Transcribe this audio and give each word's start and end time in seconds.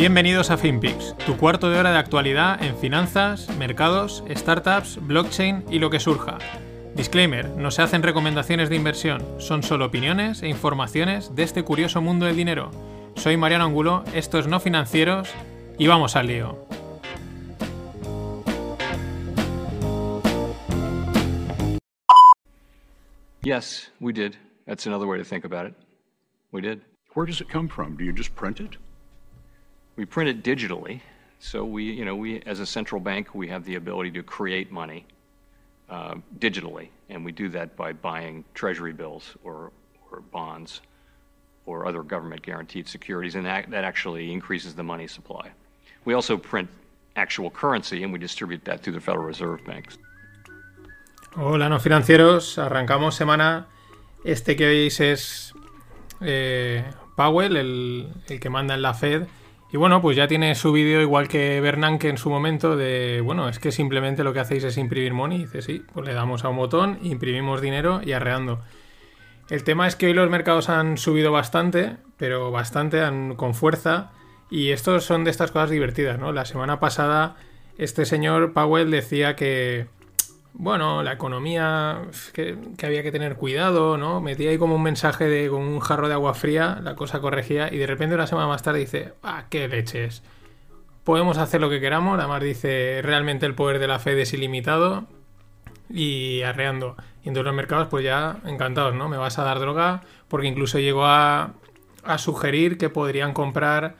Bienvenidos 0.00 0.50
a 0.50 0.56
FinPix, 0.56 1.14
tu 1.26 1.36
cuarto 1.36 1.68
de 1.68 1.78
hora 1.78 1.92
de 1.92 1.98
actualidad 1.98 2.62
en 2.62 2.74
finanzas, 2.78 3.54
mercados, 3.58 4.24
startups, 4.30 4.98
blockchain 5.06 5.62
y 5.70 5.78
lo 5.78 5.90
que 5.90 6.00
surja. 6.00 6.38
Disclaimer, 6.94 7.50
no 7.50 7.70
se 7.70 7.82
hacen 7.82 8.02
recomendaciones 8.02 8.70
de 8.70 8.76
inversión, 8.76 9.22
son 9.38 9.62
solo 9.62 9.84
opiniones 9.84 10.42
e 10.42 10.48
informaciones 10.48 11.34
de 11.34 11.42
este 11.42 11.64
curioso 11.64 12.00
mundo 12.00 12.24
del 12.24 12.34
dinero. 12.34 12.70
Soy 13.14 13.36
Mariano 13.36 13.66
Angulo, 13.66 14.02
esto 14.14 14.38
es 14.38 14.46
No 14.46 14.58
Financieros 14.58 15.28
y 15.78 15.86
vamos 15.86 16.16
al 16.16 16.28
lío. 16.28 16.66
Yes, 23.42 23.92
we 24.00 24.14
did. 24.14 24.36
That's 24.64 24.86
another 24.86 25.06
way 25.06 25.18
to 25.18 25.28
think 25.28 25.44
about 25.44 25.68
it. 25.68 25.74
We 26.52 26.62
did. 26.62 26.80
Where 27.14 27.26
does 27.26 27.42
it 27.42 27.48
come 27.52 27.68
from? 27.68 27.98
Do 27.98 28.04
you 28.04 28.14
just 28.16 28.34
print 28.34 28.60
it? 28.60 28.78
We 30.00 30.06
print 30.06 30.30
it 30.30 30.42
digitally. 30.42 31.02
So 31.40 31.62
we, 31.62 31.84
you 31.84 32.06
know, 32.06 32.16
we 32.16 32.40
as 32.46 32.58
a 32.58 32.64
central 32.64 33.02
bank, 33.02 33.34
we 33.34 33.48
have 33.48 33.66
the 33.66 33.74
ability 33.74 34.10
to 34.12 34.22
create 34.22 34.72
money 34.72 35.04
uh, 35.90 36.14
digitally, 36.38 36.88
and 37.10 37.22
we 37.22 37.32
do 37.32 37.50
that 37.50 37.76
by 37.76 37.92
buying 37.92 38.42
treasury 38.54 38.94
bills 38.94 39.36
or, 39.44 39.72
or 40.10 40.22
bonds 40.32 40.80
or 41.66 41.86
other 41.86 42.02
government 42.02 42.40
guaranteed 42.40 42.88
securities, 42.88 43.34
and 43.34 43.44
that, 43.44 43.70
that 43.70 43.84
actually 43.84 44.32
increases 44.32 44.74
the 44.74 44.82
money 44.82 45.06
supply. 45.06 45.50
We 46.06 46.14
also 46.14 46.38
print 46.38 46.70
actual 47.16 47.50
currency, 47.50 48.02
and 48.02 48.10
we 48.10 48.18
distribute 48.18 48.64
that 48.64 48.82
through 48.82 48.94
the 48.94 49.02
Federal 49.02 49.26
Reserve 49.26 49.62
banks. 49.66 49.98
Hola, 51.36 51.68
no 51.68 51.78
financieros. 51.78 52.56
Arrancamos 52.56 53.16
semana. 53.16 53.66
Este 54.24 54.56
que 54.56 54.66
veis 54.66 54.98
es 54.98 55.52
eh, 56.22 56.90
Powell, 57.16 57.58
el, 57.58 58.08
el 58.30 58.40
que 58.40 58.48
manda 58.48 58.72
en 58.72 58.80
la 58.80 58.94
Fed. 58.94 59.28
Y 59.72 59.76
bueno, 59.76 60.02
pues 60.02 60.16
ya 60.16 60.26
tiene 60.26 60.54
su 60.56 60.72
vídeo 60.72 61.00
igual 61.00 61.28
que 61.28 61.60
Bernanke 61.60 62.08
en 62.08 62.18
su 62.18 62.28
momento 62.28 62.76
de, 62.76 63.20
bueno, 63.20 63.48
es 63.48 63.60
que 63.60 63.70
simplemente 63.70 64.24
lo 64.24 64.32
que 64.32 64.40
hacéis 64.40 64.64
es 64.64 64.76
imprimir 64.76 65.14
money. 65.14 65.38
Y 65.38 65.42
dice, 65.42 65.62
sí, 65.62 65.84
pues 65.92 66.06
le 66.06 66.12
damos 66.12 66.44
a 66.44 66.48
un 66.48 66.56
botón, 66.56 66.98
imprimimos 67.02 67.60
dinero 67.60 68.00
y 68.04 68.12
arreando. 68.12 68.60
El 69.48 69.62
tema 69.62 69.86
es 69.86 69.94
que 69.94 70.06
hoy 70.06 70.14
los 70.14 70.28
mercados 70.28 70.68
han 70.68 70.98
subido 70.98 71.30
bastante, 71.30 71.96
pero 72.16 72.50
bastante, 72.50 73.00
con 73.36 73.54
fuerza. 73.54 74.10
Y 74.50 74.70
estos 74.70 75.04
son 75.04 75.22
de 75.22 75.30
estas 75.30 75.52
cosas 75.52 75.70
divertidas, 75.70 76.18
¿no? 76.18 76.32
La 76.32 76.44
semana 76.44 76.80
pasada 76.80 77.36
este 77.78 78.04
señor 78.04 78.52
Powell 78.52 78.90
decía 78.90 79.36
que, 79.36 79.86
bueno, 80.52 81.02
la 81.02 81.12
economía, 81.12 82.02
que, 82.32 82.56
había 82.82 83.02
que 83.02 83.12
tener 83.12 83.36
cuidado, 83.36 83.96
¿no? 83.96 84.20
Metía 84.20 84.50
ahí 84.50 84.58
como 84.58 84.74
un 84.74 84.82
mensaje 84.82 85.24
de 85.26 85.48
con 85.48 85.62
un 85.62 85.80
jarro 85.80 86.08
de 86.08 86.14
agua 86.14 86.34
fría, 86.34 86.80
la 86.82 86.94
cosa 86.96 87.20
corregía, 87.20 87.72
y 87.72 87.78
de 87.78 87.86
repente 87.86 88.14
una 88.14 88.26
semana 88.26 88.48
más 88.48 88.62
tarde 88.62 88.80
dice, 88.80 89.14
ah, 89.22 89.44
qué 89.48 89.68
leches. 89.68 90.22
Podemos 91.04 91.38
hacer 91.38 91.60
lo 91.60 91.70
que 91.70 91.80
queramos, 91.80 92.18
además 92.18 92.42
dice, 92.42 93.00
realmente 93.02 93.46
el 93.46 93.54
poder 93.54 93.78
de 93.78 93.86
la 93.86 93.98
Fed 93.98 94.18
es 94.18 94.32
ilimitado, 94.32 95.06
y 95.88 96.42
arreando. 96.42 96.96
Y 97.24 97.28
entonces 97.28 97.46
los 97.46 97.54
mercados, 97.54 97.88
pues 97.88 98.04
ya 98.04 98.38
encantados, 98.44 98.94
¿no? 98.94 99.08
Me 99.08 99.16
vas 99.16 99.38
a 99.38 99.44
dar 99.44 99.58
droga, 99.58 100.02
porque 100.28 100.46
incluso 100.46 100.78
llegó 100.78 101.06
a, 101.06 101.54
a 102.04 102.18
sugerir 102.18 102.78
que 102.78 102.88
podrían 102.88 103.32
comprar 103.32 103.96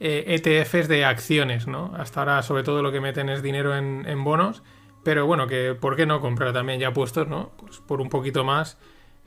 eh, 0.00 0.24
ETFs 0.26 0.88
de 0.88 1.04
acciones, 1.04 1.66
¿no? 1.66 1.92
Hasta 1.96 2.20
ahora, 2.20 2.42
sobre 2.42 2.62
todo, 2.62 2.82
lo 2.82 2.92
que 2.92 3.00
meten 3.00 3.28
es 3.28 3.42
dinero 3.42 3.76
en 3.76 4.24
bonos 4.24 4.62
pero 5.04 5.26
bueno, 5.26 5.46
que 5.46 5.74
¿por 5.74 5.96
qué 5.96 6.06
no 6.06 6.20
comprar 6.20 6.52
también 6.52 6.80
ya 6.80 6.92
puestos, 6.92 7.28
no? 7.28 7.50
Pues 7.56 7.78
por 7.78 8.00
un 8.00 8.08
poquito 8.08 8.44
más 8.44 8.78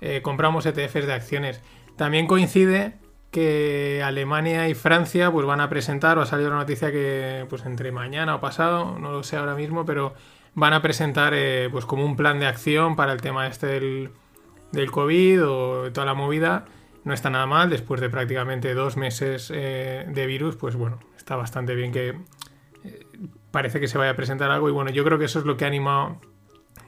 eh, 0.02 0.22
compramos 0.22 0.66
ETFs 0.66 1.06
de 1.06 1.14
acciones. 1.14 1.62
También 1.96 2.28
coincide 2.28 2.96
que 3.30 4.02
Alemania 4.04 4.68
y 4.68 4.74
Francia 4.74 5.32
pues 5.32 5.46
van 5.46 5.62
a 5.62 5.70
presentar, 5.70 6.18
o 6.18 6.22
ha 6.22 6.26
salido 6.26 6.50
la 6.50 6.58
noticia 6.58 6.92
que 6.92 7.46
pues 7.50 7.66
entre 7.66 7.92
mañana 7.92 8.36
o 8.36 8.42
pasado, 8.42 8.98
no 9.00 9.12
lo 9.12 9.24
sé 9.24 9.38
ahora 9.38 9.56
mismo, 9.56 9.86
pero 9.86 10.14
van 10.54 10.74
a 10.74 10.82
presentar 10.82 11.34
eh, 11.34 11.70
pues 11.72 11.86
como 11.86 12.04
un 12.06 12.18
plan 12.18 12.40
de 12.40 12.48
acción 12.48 12.96
para 12.96 13.14
el 13.14 13.22
tema 13.22 13.48
este 13.48 13.68
del, 13.68 14.10
del 14.72 14.92
COVID 14.92 15.46
o 15.48 15.92
toda 15.94 16.06
la 16.06 16.14
movida. 16.14 16.66
No 17.04 17.14
está 17.14 17.30
nada 17.30 17.48
mal, 17.48 17.70
después 17.70 18.02
de 18.02 18.10
prácticamente 18.10 18.74
dos 18.74 18.98
meses 18.98 19.52
eh, 19.54 20.06
de 20.08 20.26
virus, 20.28 20.56
pues 20.56 20.76
bueno, 20.76 21.00
está 21.18 21.36
bastante 21.36 21.74
bien 21.74 21.92
que 21.92 22.16
parece 23.52 23.80
que 23.80 23.88
se 23.88 23.98
vaya 23.98 24.12
a 24.12 24.16
presentar 24.16 24.50
algo 24.50 24.70
y 24.70 24.72
bueno, 24.72 24.92
yo 24.92 25.04
creo 25.04 25.20
que 25.20 25.26
eso 25.26 25.40
es 25.40 25.46
lo 25.46 25.58
que 25.58 25.66
ha 25.66 25.68
animado 25.68 26.18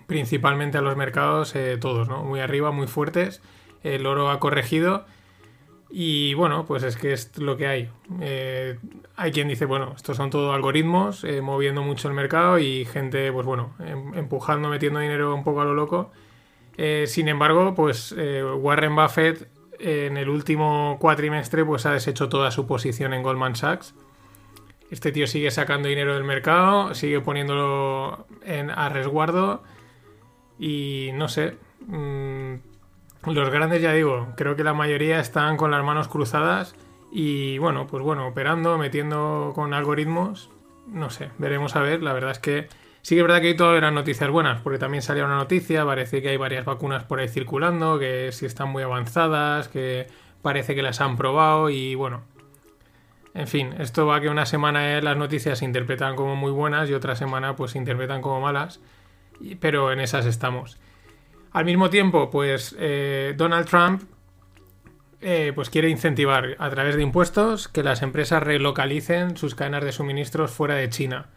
principalmente 0.08 0.78
a 0.78 0.82
los 0.82 0.96
mercados 0.96 1.56
eh, 1.56 1.78
todos, 1.80 2.08
¿no? 2.08 2.24
Muy 2.24 2.40
arriba, 2.40 2.72
muy 2.72 2.88
fuertes, 2.88 3.42
el 3.84 4.06
oro 4.06 4.30
ha 4.30 4.40
corregido 4.40 5.06
y 5.90 6.34
bueno, 6.34 6.66
pues 6.66 6.84
es 6.84 6.98
que 6.98 7.14
es 7.14 7.38
lo 7.38 7.56
que 7.58 7.68
hay. 7.68 7.90
Eh, 8.22 8.80
hay 9.16 9.32
quien 9.32 9.48
dice, 9.48 9.66
bueno, 9.66 9.94
estos 9.96 10.18
son 10.18 10.30
todos 10.30 10.54
algoritmos 10.54 11.24
eh, 11.24 11.42
moviendo 11.42 11.84
mucho 11.84 12.08
el 12.08 12.16
mercado 12.16 12.58
y 12.58 12.86
gente, 12.86 13.32
pues 13.32 13.46
bueno, 13.46 13.76
em, 13.80 14.14
empujando, 14.16 14.70
metiendo 14.70 15.00
dinero 15.00 15.36
un 15.36 15.44
poco 15.44 15.62
a 15.62 15.66
lo 15.66 15.74
loco. 15.74 16.12
Sin 17.06 17.28
embargo, 17.28 17.76
pues 17.76 18.16
Warren 18.58 18.96
Buffett 18.96 19.48
en 19.78 20.18
el 20.18 20.28
último 20.28 20.98
cuatrimestre 21.00 21.64
pues 21.64 21.86
ha 21.86 21.92
deshecho 21.92 22.30
toda 22.30 22.50
su 22.50 22.66
posición 22.66 23.14
en 23.14 23.22
Goldman 23.22 23.56
Sachs 23.56 23.94
este 24.94 25.12
tío 25.12 25.26
sigue 25.26 25.50
sacando 25.50 25.88
dinero 25.88 26.14
del 26.14 26.24
mercado, 26.24 26.94
sigue 26.94 27.20
poniéndolo 27.20 28.28
en, 28.46 28.70
a 28.70 28.90
resguardo 28.90 29.64
y 30.60 31.10
no 31.16 31.28
sé. 31.30 31.58
Mmm, 31.88 32.58
los 33.26 33.50
grandes, 33.50 33.82
ya 33.82 33.92
digo, 33.92 34.34
creo 34.38 34.56
que 34.56 34.64
la 34.64 34.76
mayoría 34.76 35.20
están 35.20 35.58
con 35.58 35.72
las 35.72 35.84
manos 35.84 36.08
cruzadas 36.10 36.76
y 37.12 37.58
bueno, 37.58 37.88
pues 37.88 38.04
bueno, 38.04 38.28
operando, 38.28 38.78
metiendo 38.78 39.52
con 39.56 39.74
algoritmos. 39.74 40.52
No 40.88 41.10
sé, 41.10 41.32
veremos 41.40 41.76
a 41.76 41.82
ver. 41.82 42.04
La 42.04 42.14
verdad 42.14 42.30
es 42.30 42.40
que 42.40 42.68
sí 43.02 43.16
que 43.16 43.22
es 43.22 43.28
verdad 43.28 43.42
que 43.42 43.48
hay 43.48 43.58
todas 43.58 43.82
las 43.82 43.94
noticias 43.94 44.30
buenas, 44.30 44.62
porque 44.62 44.78
también 44.78 45.02
salió 45.02 45.26
una 45.26 45.38
noticia, 45.38 45.86
parece 45.86 46.22
que 46.22 46.30
hay 46.30 46.38
varias 46.38 46.66
vacunas 46.66 47.04
por 47.06 47.20
ahí 47.20 47.30
circulando, 47.30 47.98
que 47.98 48.32
sí 48.32 48.46
están 48.46 48.70
muy 48.70 48.84
avanzadas, 48.84 49.70
que 49.70 50.06
parece 50.44 50.76
que 50.76 50.84
las 50.84 51.02
han 51.02 51.18
probado 51.18 51.72
y 51.72 51.96
bueno, 51.96 52.22
en 53.34 53.48
fin, 53.48 53.74
esto 53.80 54.06
va 54.06 54.22
que 54.22 54.30
una 54.30 54.46
semana 54.46 55.02
las 55.02 55.18
noticias 55.18 55.60
se 55.60 55.66
interpretan 55.66 56.16
como 56.16 56.36
muy 56.36 56.52
buenas 56.52 56.90
y 56.90 56.94
otra 56.94 57.16
semana 57.16 57.56
pues 57.56 57.72
se 57.72 57.80
interpretan 57.80 58.22
como 58.22 58.40
malas, 58.40 58.80
pero 59.60 59.92
en 59.92 60.00
esas 60.00 60.26
estamos. 60.26 60.78
Al 61.52 61.66
mismo 61.66 61.90
tiempo, 61.90 62.30
pues 62.30 62.76
eh, 62.80 63.34
Donald 63.36 63.68
Trump 63.68 64.04
eh, 65.22 65.52
pues 65.56 65.70
quiere 65.70 65.90
incentivar 65.90 66.56
a 66.60 66.70
través 66.70 66.96
de 66.96 67.02
impuestos 67.02 67.68
que 67.68 67.82
las 67.82 68.02
empresas 68.02 68.44
relocalicen 68.44 69.38
sus 69.38 69.56
cadenas 69.56 69.84
de 69.84 69.94
suministros 69.94 70.52
fuera 70.52 70.76
de 70.76 70.90
China. 70.90 71.30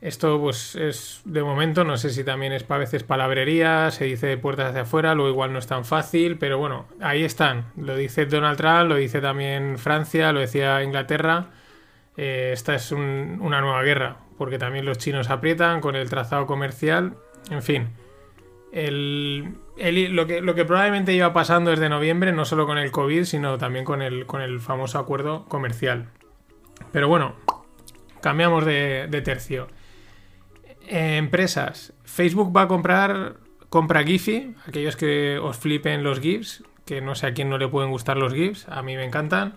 Esto 0.00 0.38
pues 0.38 0.76
es 0.76 1.22
de 1.24 1.42
momento, 1.42 1.82
no 1.82 1.96
sé 1.96 2.10
si 2.10 2.22
también 2.22 2.52
es 2.52 2.64
para 2.64 2.80
veces 2.80 3.02
palabrería, 3.02 3.90
se 3.90 4.04
dice 4.04 4.36
puertas 4.36 4.70
hacia 4.70 4.82
afuera, 4.82 5.14
lo 5.14 5.28
igual 5.28 5.54
no 5.54 5.58
es 5.58 5.66
tan 5.66 5.86
fácil, 5.86 6.36
pero 6.36 6.58
bueno, 6.58 6.86
ahí 7.00 7.24
están. 7.24 7.72
Lo 7.76 7.96
dice 7.96 8.26
Donald 8.26 8.58
Trump, 8.58 8.90
lo 8.90 8.96
dice 8.96 9.22
también 9.22 9.78
Francia, 9.78 10.32
lo 10.32 10.40
decía 10.40 10.82
Inglaterra. 10.82 11.48
Eh, 12.18 12.50
esta 12.52 12.74
es 12.74 12.92
una 12.92 13.60
nueva 13.62 13.82
guerra, 13.82 14.18
porque 14.36 14.58
también 14.58 14.84
los 14.84 14.98
chinos 14.98 15.30
aprietan 15.30 15.80
con 15.80 15.96
el 15.96 16.10
trazado 16.10 16.46
comercial. 16.46 17.16
En 17.50 17.62
fin, 17.62 17.88
lo, 18.72 20.26
que, 20.26 20.64
probablemente 20.66 21.14
iba 21.14 21.32
pasando 21.32 21.70
desde 21.70 21.88
noviembre, 21.88 22.32
no 22.32 22.44
solo 22.44 22.66
con 22.66 22.76
el 22.76 22.90
COVID, 22.90 23.24
sino 23.24 23.56
también 23.56 23.86
con 23.86 24.02
el, 24.02 24.26
con 24.26 24.42
el 24.42 24.60
famoso 24.60 24.98
acuerdo 24.98 25.46
comercial. 25.46 26.10
Pero 26.92 27.08
bueno, 27.08 27.34
cambiamos 28.20 28.66
de 28.66 29.22
tercio. 29.24 29.68
Empresas. 30.88 31.92
Facebook 32.04 32.56
va 32.56 32.62
a 32.62 32.68
comprar, 32.68 33.36
compra 33.68 34.04
Giphy, 34.04 34.54
aquellos 34.66 34.96
que 34.96 35.38
os 35.38 35.56
flipen 35.56 36.02
los 36.02 36.20
GIFs, 36.20 36.64
que 36.84 37.00
no 37.00 37.14
sé 37.14 37.26
a 37.26 37.34
quién 37.34 37.50
no 37.50 37.58
le 37.58 37.68
pueden 37.68 37.90
gustar 37.90 38.16
los 38.16 38.32
GIFs, 38.32 38.68
a 38.68 38.82
mí 38.82 38.96
me 38.96 39.04
encantan. 39.04 39.54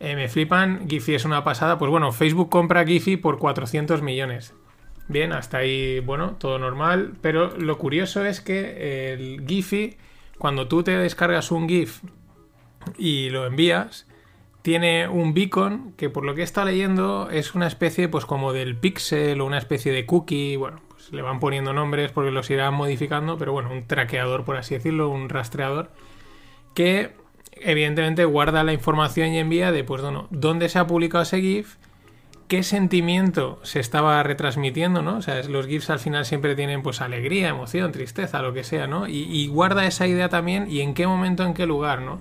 Eh, 0.00 0.16
me 0.16 0.28
flipan, 0.28 0.88
Giphy 0.88 1.14
es 1.14 1.24
una 1.24 1.44
pasada. 1.44 1.78
Pues 1.78 1.90
bueno, 1.90 2.12
Facebook 2.12 2.50
compra 2.50 2.84
Giphy 2.84 3.16
por 3.16 3.38
400 3.38 4.02
millones. 4.02 4.54
Bien, 5.08 5.32
hasta 5.32 5.58
ahí, 5.58 6.00
bueno, 6.00 6.36
todo 6.38 6.58
normal. 6.58 7.14
Pero 7.20 7.56
lo 7.56 7.78
curioso 7.78 8.24
es 8.24 8.40
que 8.40 9.12
el 9.12 9.44
Giphy, 9.46 9.96
cuando 10.38 10.68
tú 10.68 10.82
te 10.82 10.92
descargas 10.96 11.50
un 11.50 11.68
GIF 11.68 12.02
y 12.98 13.30
lo 13.30 13.46
envías, 13.46 14.06
tiene 14.64 15.08
un 15.08 15.34
beacon 15.34 15.92
que 15.98 16.08
por 16.08 16.24
lo 16.24 16.34
que 16.34 16.42
está 16.42 16.64
leyendo 16.64 17.28
es 17.30 17.54
una 17.54 17.66
especie 17.66 18.08
pues 18.08 18.24
como 18.24 18.54
del 18.54 18.76
pixel 18.76 19.42
o 19.42 19.44
una 19.44 19.58
especie 19.58 19.92
de 19.92 20.06
cookie, 20.06 20.56
bueno, 20.56 20.80
pues 20.88 21.12
le 21.12 21.20
van 21.20 21.38
poniendo 21.38 21.74
nombres 21.74 22.12
porque 22.12 22.30
los 22.30 22.48
irán 22.48 22.72
modificando, 22.72 23.36
pero 23.36 23.52
bueno, 23.52 23.70
un 23.70 23.86
traqueador, 23.86 24.46
por 24.46 24.56
así 24.56 24.74
decirlo, 24.74 25.10
un 25.10 25.28
rastreador, 25.28 25.90
que 26.72 27.12
evidentemente 27.52 28.24
guarda 28.24 28.64
la 28.64 28.72
información 28.72 29.34
y 29.34 29.38
envía 29.38 29.70
de, 29.70 29.84
pues, 29.84 30.00
bueno, 30.00 30.28
dónde 30.30 30.70
se 30.70 30.78
ha 30.78 30.86
publicado 30.86 31.24
ese 31.24 31.42
GIF, 31.42 31.76
qué 32.48 32.62
sentimiento 32.62 33.60
se 33.64 33.80
estaba 33.80 34.22
retransmitiendo, 34.22 35.02
¿no? 35.02 35.18
O 35.18 35.22
sea, 35.22 35.42
los 35.42 35.66
GIFs 35.66 35.90
al 35.90 35.98
final 35.98 36.24
siempre 36.24 36.56
tienen, 36.56 36.82
pues, 36.82 37.02
alegría, 37.02 37.50
emoción, 37.50 37.92
tristeza, 37.92 38.40
lo 38.40 38.54
que 38.54 38.64
sea, 38.64 38.86
¿no? 38.86 39.08
Y, 39.08 39.24
y 39.30 39.46
guarda 39.48 39.84
esa 39.84 40.06
idea 40.06 40.30
también 40.30 40.70
y 40.70 40.80
en 40.80 40.94
qué 40.94 41.06
momento, 41.06 41.44
en 41.44 41.52
qué 41.52 41.66
lugar, 41.66 42.00
¿no? 42.00 42.18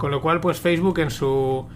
Con 0.00 0.10
lo 0.10 0.22
cual, 0.22 0.40
pues, 0.40 0.58
Facebook 0.58 0.98
en 1.00 1.10
su 1.10 1.68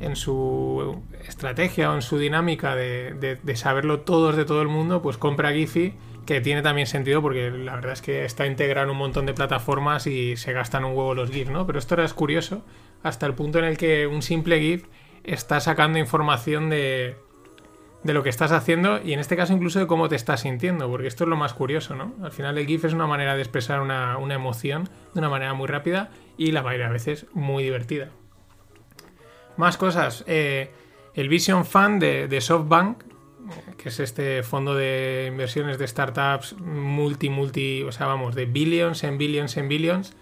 en 0.00 0.16
su 0.16 1.02
estrategia 1.26 1.90
o 1.90 1.94
en 1.96 2.02
su 2.02 2.18
dinámica 2.18 2.74
de, 2.74 3.38
saberlo 3.56 4.00
todos 4.00 4.36
de 4.36 4.46
todo 4.46 4.62
el 4.62 4.68
mundo, 4.68 5.02
pues 5.02 5.18
compra 5.18 5.52
Giphy, 5.52 5.92
que 6.24 6.40
tiene 6.40 6.62
también 6.62 6.86
sentido 6.86 7.20
porque 7.20 7.50
la 7.50 7.74
verdad 7.74 7.92
es 7.92 8.00
que 8.00 8.24
está 8.24 8.46
integrado 8.46 8.86
en 8.86 8.92
un 8.92 8.96
montón 8.96 9.26
de 9.26 9.34
plataformas 9.34 10.06
y 10.06 10.36
se 10.36 10.52
gastan 10.52 10.84
un 10.84 10.96
huevo 10.96 11.14
los 11.14 11.30
GIFs, 11.30 11.50
¿no? 11.50 11.66
Pero 11.66 11.78
esto 11.78 11.94
era 11.94 12.08
curioso 12.08 12.64
hasta 13.02 13.26
el 13.26 13.34
punto 13.34 13.58
en 13.58 13.66
el 13.66 13.76
que 13.76 14.06
un 14.06 14.22
simple 14.22 14.60
GIF 14.60 14.86
está 15.24 15.60
sacando 15.60 15.98
información 15.98 16.70
de, 16.70 17.16
de 18.02 18.14
lo 18.14 18.22
que 18.22 18.30
estás 18.30 18.52
haciendo 18.52 18.98
y 19.02 19.12
en 19.12 19.20
este 19.20 19.36
caso 19.36 19.52
incluso 19.52 19.78
de 19.78 19.86
cómo 19.86 20.08
te 20.08 20.16
estás 20.16 20.40
sintiendo, 20.40 20.88
porque 20.88 21.08
esto 21.08 21.24
es 21.24 21.30
lo 21.30 21.36
más 21.36 21.52
curioso, 21.52 21.96
¿no? 21.96 22.14
Al 22.22 22.32
final 22.32 22.56
el 22.56 22.66
GIF 22.66 22.84
es 22.84 22.94
una 22.94 23.08
manera 23.08 23.34
de 23.34 23.42
expresar 23.42 23.80
una, 23.80 24.16
una 24.16 24.34
emoción 24.34 24.84
de 25.12 25.18
una 25.18 25.28
manera 25.28 25.54
muy 25.54 25.66
rápida 25.66 26.10
y 26.38 26.52
la 26.52 26.62
mayoría 26.62 26.86
de 26.86 26.92
veces 26.92 27.26
muy 27.34 27.64
divertida. 27.64 28.08
Más 29.58 29.76
cosas. 29.76 30.24
Eh, 30.26 30.70
el 31.14 31.28
Vision 31.28 31.66
Fund 31.66 32.00
de, 32.00 32.40
SoftBank, 32.40 33.02
que 33.76 33.88
es 33.88 33.98
este 33.98 34.42
fondo 34.44 34.74
de 34.74 35.26
inversiones 35.28 35.78
de 35.78 35.88
startups 35.88 36.54
multi, 36.60 37.28
multi, 37.28 37.82
o 37.82 37.92
sea, 37.92 38.06
vamos, 38.06 38.34
de 38.36 38.46
billions 38.46 39.02
en 39.02 39.18
billions 39.18 39.56
en 39.56 39.68
billions. 39.68 40.14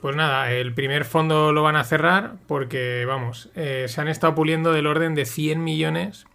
Pues 0.00 0.16
nada, 0.16 0.50
el 0.50 0.74
primer 0.74 1.04
fondo 1.04 1.52
lo 1.52 1.62
van 1.62 1.76
a 1.76 1.84
cerrar 1.84 2.36
porque, 2.46 3.04
vamos, 3.06 3.50
eh, 3.54 3.86
se 3.88 4.00
han 4.00 4.08
estado 4.08 4.34
puliendo 4.34 4.72
del 4.72 4.86
orden 4.86 5.14
de 5.14 5.26
100 5.26 5.62
millones 5.62 6.26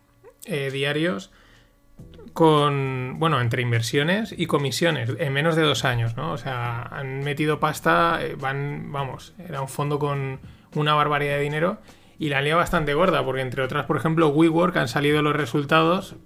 eh, 0.45 0.69
diarios 0.71 1.31
con, 2.33 3.15
bueno, 3.19 3.41
entre 3.41 3.61
inversiones 3.61 4.33
y 4.37 4.45
comisiones 4.45 5.11
en 5.19 5.33
menos 5.33 5.55
de 5.55 5.63
dos 5.63 5.85
años, 5.85 6.15
¿no? 6.15 6.31
O 6.31 6.37
sea, 6.37 6.83
han 6.83 7.19
metido 7.19 7.59
pasta, 7.59 8.19
van, 8.37 8.91
vamos, 8.91 9.33
era 9.47 9.61
un 9.61 9.69
fondo 9.69 9.99
con 9.99 10.39
una 10.75 10.93
barbaridad 10.93 11.35
de 11.35 11.41
dinero 11.41 11.79
y 12.17 12.29
la 12.29 12.39
han 12.39 12.49
bastante 12.55 12.93
gorda, 12.93 13.23
porque 13.23 13.41
entre 13.41 13.63
otras, 13.63 13.85
por 13.85 13.97
ejemplo, 13.97 14.27
WeWork 14.29 14.75
han 14.75 14.89
salido 14.89 15.21
los 15.21 15.35
resultados, 15.35 16.17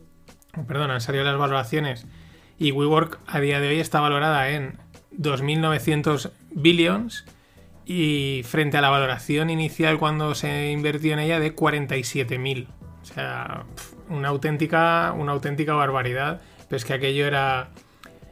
perdón, 0.68 0.90
han 0.92 1.02
salido 1.02 1.24
las 1.24 1.38
valoraciones, 1.38 2.08
y 2.58 2.72
WeWork 2.72 3.20
a 3.28 3.40
día 3.40 3.60
de 3.60 3.70
hoy 3.70 3.80
está 3.80 4.00
valorada 4.00 4.50
en 4.50 4.80
2.900 5.18 6.32
billions 6.52 7.26
y 7.86 8.42
frente 8.46 8.78
a 8.78 8.82
la 8.82 8.90
valoración 8.90 9.50
inicial 9.50 10.00
cuando 10.00 10.34
se 10.36 10.72
invirtió 10.72 11.14
en 11.14 11.20
ella 11.20 11.40
de 11.40 11.56
47.000. 11.56 12.68
O 13.02 13.06
sea, 13.06 13.66
una 14.10 14.30
auténtica, 14.30 15.14
una 15.18 15.32
auténtica 15.32 15.74
barbaridad. 15.74 16.42
Pero 16.68 16.78
es 16.78 16.86
que 16.86 16.94
aquello 16.94 17.26
era... 17.26 17.70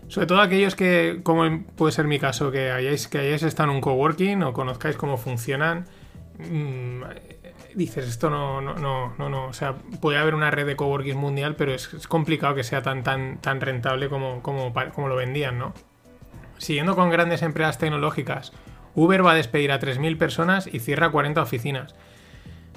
Sobre 0.08 0.28
todo 0.28 0.42
aquellos 0.42 0.76
que, 0.76 1.22
como 1.24 1.64
puede 1.76 1.94
ser 1.94 2.06
mi 2.06 2.20
caso, 2.20 2.52
que 2.52 2.72
hayáis, 2.72 3.08
que 3.08 3.20
hayáis 3.20 3.44
estado 3.44 3.70
en 3.70 3.76
un 3.76 3.82
coworking 3.82 4.44
o 4.44 4.52
conozcáis 4.52 4.98
cómo 4.98 5.18
funcionan, 5.18 5.86
mm, 6.38 7.04
dices, 7.76 8.08
esto 8.08 8.30
no, 8.30 8.62
no, 8.62 8.76
no, 8.76 9.30
no. 9.30 9.46
O 9.48 9.54
sea, 9.54 9.76
puede 10.02 10.18
haber 10.18 10.36
una 10.36 10.52
red 10.52 10.66
de 10.66 10.76
coworking 10.76 11.18
mundial, 11.18 11.56
pero 11.56 11.74
es, 11.74 11.88
complicado 12.08 12.56
que 12.56 12.64
sea 12.64 12.82
tan, 12.82 13.04
tan, 13.04 13.38
tan 13.40 13.62
rentable 13.62 14.10
como, 14.10 14.42
como, 14.42 14.74
como 14.94 15.08
lo 15.08 15.16
vendían, 15.16 15.58
¿no? 15.58 15.74
Siguiendo 16.58 16.96
con 16.96 17.10
grandes 17.10 17.42
empresas 17.42 17.78
tecnológicas, 17.78 18.54
Uber 18.94 19.26
va 19.26 19.32
a 19.32 19.36
despedir 19.36 19.72
a 19.72 19.80
3.000 19.80 20.18
personas 20.18 20.68
y 20.72 20.80
cierra 20.80 21.10
40 21.10 21.42
oficinas. 21.42 21.96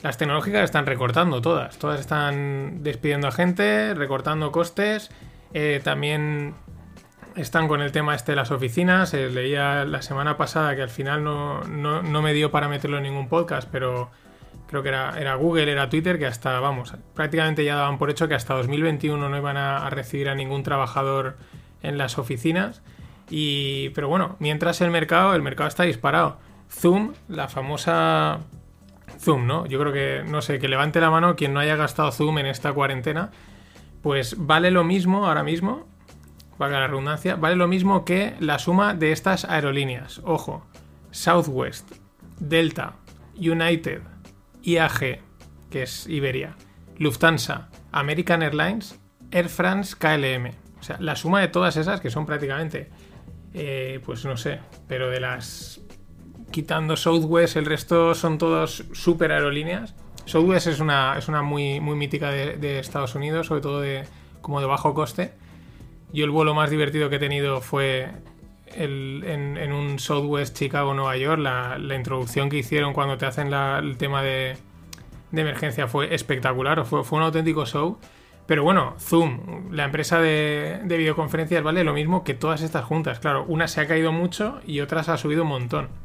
Las 0.05 0.19
tecnológicas 0.19 0.65
están 0.65 0.85
recortando 0.85 1.41
todas, 1.41 1.79
todas 1.79 1.99
están 1.99 2.83
despidiendo 2.83 3.27
a 3.27 3.33
gente, 3.33 3.95
recortando 3.95 4.53
costes, 4.53 5.11
eh, 5.55 5.81
también 5.83 6.53
están 7.37 7.69
con 7.69 7.81
el 7.81 7.91
tema 7.91 8.15
este 8.15 8.33
de 8.33 8.37
las 8.37 8.51
oficinas. 8.51 9.15
Eh, 9.15 9.31
leía 9.31 9.87
la 9.87 10.03
semana 10.03 10.37
pasada 10.37 10.77
que 10.77 10.83
al 10.83 10.91
final 10.91 11.25
no, 11.25 11.63
no, 11.63 12.03
no, 12.03 12.21
me 12.21 12.35
dio 12.35 12.51
para 12.51 12.69
meterlo 12.69 12.99
en 12.99 13.05
ningún 13.05 13.31
podcast, 13.31 13.67
pero 13.73 14.11
creo 14.67 14.83
que 14.83 14.91
era, 14.91 15.19
era, 15.19 15.37
Google, 15.37 15.73
era 15.73 15.89
Twitter, 15.89 16.19
que 16.19 16.27
hasta, 16.27 16.61
vamos, 16.61 16.93
prácticamente 17.15 17.65
ya 17.65 17.77
daban 17.77 17.97
por 17.97 18.11
hecho 18.11 18.29
que 18.29 18.35
hasta 18.35 18.53
2021 18.53 19.31
no 19.31 19.35
iban 19.39 19.57
a, 19.57 19.89
recibir 19.89 20.29
a 20.29 20.35
ningún 20.35 20.65
trabajador 20.65 21.39
en 21.83 21.97
las 21.97 22.19
oficinas. 22.19 22.83
Y, 23.31 23.89
pero 23.95 24.09
bueno, 24.09 24.37
mientras 24.39 24.83
el 24.83 24.91
mercado, 24.91 25.35
el 25.35 25.41
mercado 25.41 25.69
está 25.69 25.85
disparado. 25.85 26.37
Zoom, 26.69 27.15
la 27.27 27.49
famosa 27.49 28.41
Zoom, 29.25 29.47
¿no? 29.47 29.67
Yo 29.67 29.81
creo 29.81 29.93
que, 29.93 30.23
no 30.31 30.43
sé, 30.43 30.59
que 30.59 30.69
levante 30.69 31.01
la 31.01 31.11
mano 31.11 31.35
quien 31.35 31.55
no 31.55 31.61
haya 31.61 31.77
gastado 31.77 32.13
Zoom 32.13 32.39
en 32.39 32.47
esta 32.47 32.73
cuarentena, 32.73 33.31
pues 34.03 34.37
vale 34.39 34.71
lo 34.71 34.85
mismo 34.85 35.27
ahora 35.27 35.43
mismo, 35.43 35.87
valga 36.59 36.81
la 36.81 36.87
redundancia, 36.89 37.37
vale 37.37 37.57
lo 37.57 37.67
mismo 37.67 38.05
que 38.05 38.35
la 38.39 38.59
suma 38.59 38.95
de 38.95 39.13
estas 39.13 39.45
aerolíneas. 39.45 40.21
Ojo, 40.25 40.67
Southwest, 41.11 41.91
Delta, 42.39 42.97
United, 43.37 44.03
IAG, 44.63 45.21
que 45.71 45.83
es 45.83 46.07
Iberia, 46.07 46.57
Lufthansa, 46.99 47.71
American 47.93 48.43
Airlines, 48.43 49.01
Air 49.31 49.49
France, 49.49 49.97
KLM. 49.99 50.51
O 50.79 50.83
sea, 50.83 50.99
la 51.01 51.17
suma 51.17 51.41
de 51.41 51.49
todas 51.49 51.77
esas, 51.77 52.01
que 52.01 52.11
son 52.11 52.27
prácticamente, 52.27 52.91
eh, 53.55 54.01
pues 54.05 54.25
no 54.25 54.37
sé, 54.37 54.61
pero 54.87 55.11
de 55.11 55.21
las... 55.21 55.81
Quitando 56.55 56.97
Southwest, 56.97 57.57
el 57.57 57.67
resto 57.67 58.15
son 58.15 58.39
todos 58.39 58.85
super 58.93 59.33
aerolíneas. 59.33 59.97
Southwest 60.25 60.69
es 60.69 60.79
una, 60.79 61.19
es 61.19 61.27
una 61.27 61.43
muy, 61.43 61.81
muy 61.81 61.97
mítica 61.97 62.31
de, 62.31 62.79
Estados 62.79 63.17
Unidos, 63.17 63.49
sobre 63.49 63.61
todo 63.61 63.81
de, 63.81 64.05
como 64.41 64.61
de 64.61 64.67
bajo 64.67 64.95
coste. 64.95 65.33
Yo 66.13 66.25
el 66.25 66.31
vuelo 66.31 66.55
más 66.55 66.71
divertido 66.71 67.11
que 67.11 67.17
he 67.17 67.19
tenido 67.19 67.61
fue 67.61 68.09
en, 68.69 69.73
un 69.73 69.99
Southwest 69.99 70.57
Chicago-Nueva 70.57 71.17
York, 71.17 71.41
la, 71.41 71.97
introducción 71.97 72.49
que 72.49 72.59
hicieron 72.59 72.93
cuando 72.93 73.19
te 73.19 73.27
hacen 73.27 73.53
el 73.53 73.97
tema 73.97 74.23
de, 74.23 74.57
emergencia 75.33 75.89
fue 75.89 76.15
espectacular, 76.15 76.87
fue, 76.87 77.03
fue 77.03 77.19
un 77.19 77.25
auténtico 77.25 77.67
show. 77.67 77.99
Pero 78.47 78.63
bueno, 78.63 78.95
Zoom, 79.01 79.73
la 79.73 79.87
empresa 79.87 80.21
de, 80.21 80.81
videoconferencias, 80.85 81.65
vale 81.65 81.83
lo 81.83 81.95
mismo 81.95 82.23
que 82.23 82.35
todas 82.35 82.63
estas 82.63 82.85
juntas. 82.85 83.19
Claro, 83.19 83.45
una 83.49 83.67
se 83.67 83.81
ha 83.81 83.89
caído 83.89 84.13
mucho 84.13 84.61
y 84.65 84.79
otras 84.79 85.09
ha 85.09 85.17
subido 85.17 85.43
un 85.43 85.49
montón. 85.49 86.04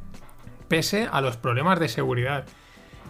Pese 0.70 1.10
a 1.12 1.20
los 1.20 1.36
problemas 1.36 1.80
de 1.80 1.90
seguridad. 1.90 2.46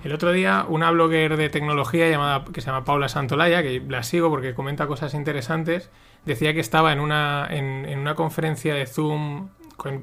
El 0.03 0.13
otro 0.13 0.31
día, 0.31 0.65
una 0.67 0.91
blogger 0.91 1.35
de 1.35 1.49
tecnología 1.49 2.09
llamada, 2.09 2.45
que 2.45 2.61
se 2.61 2.67
llama 2.67 2.85
Paula 2.85 3.09
Santolaya, 3.09 3.61
que 3.61 3.83
la 3.87 4.01
sigo 4.03 4.29
porque 4.29 4.53
comenta 4.53 4.87
cosas 4.87 5.13
interesantes, 5.13 5.91
decía 6.25 6.53
que 6.53 6.61
estaba 6.61 6.93
en 6.93 7.01
una, 7.01 7.45
en, 7.49 7.99
una 7.99 8.15
conferencia 8.15 8.73
de 8.75 8.87
Zoom 8.87 9.49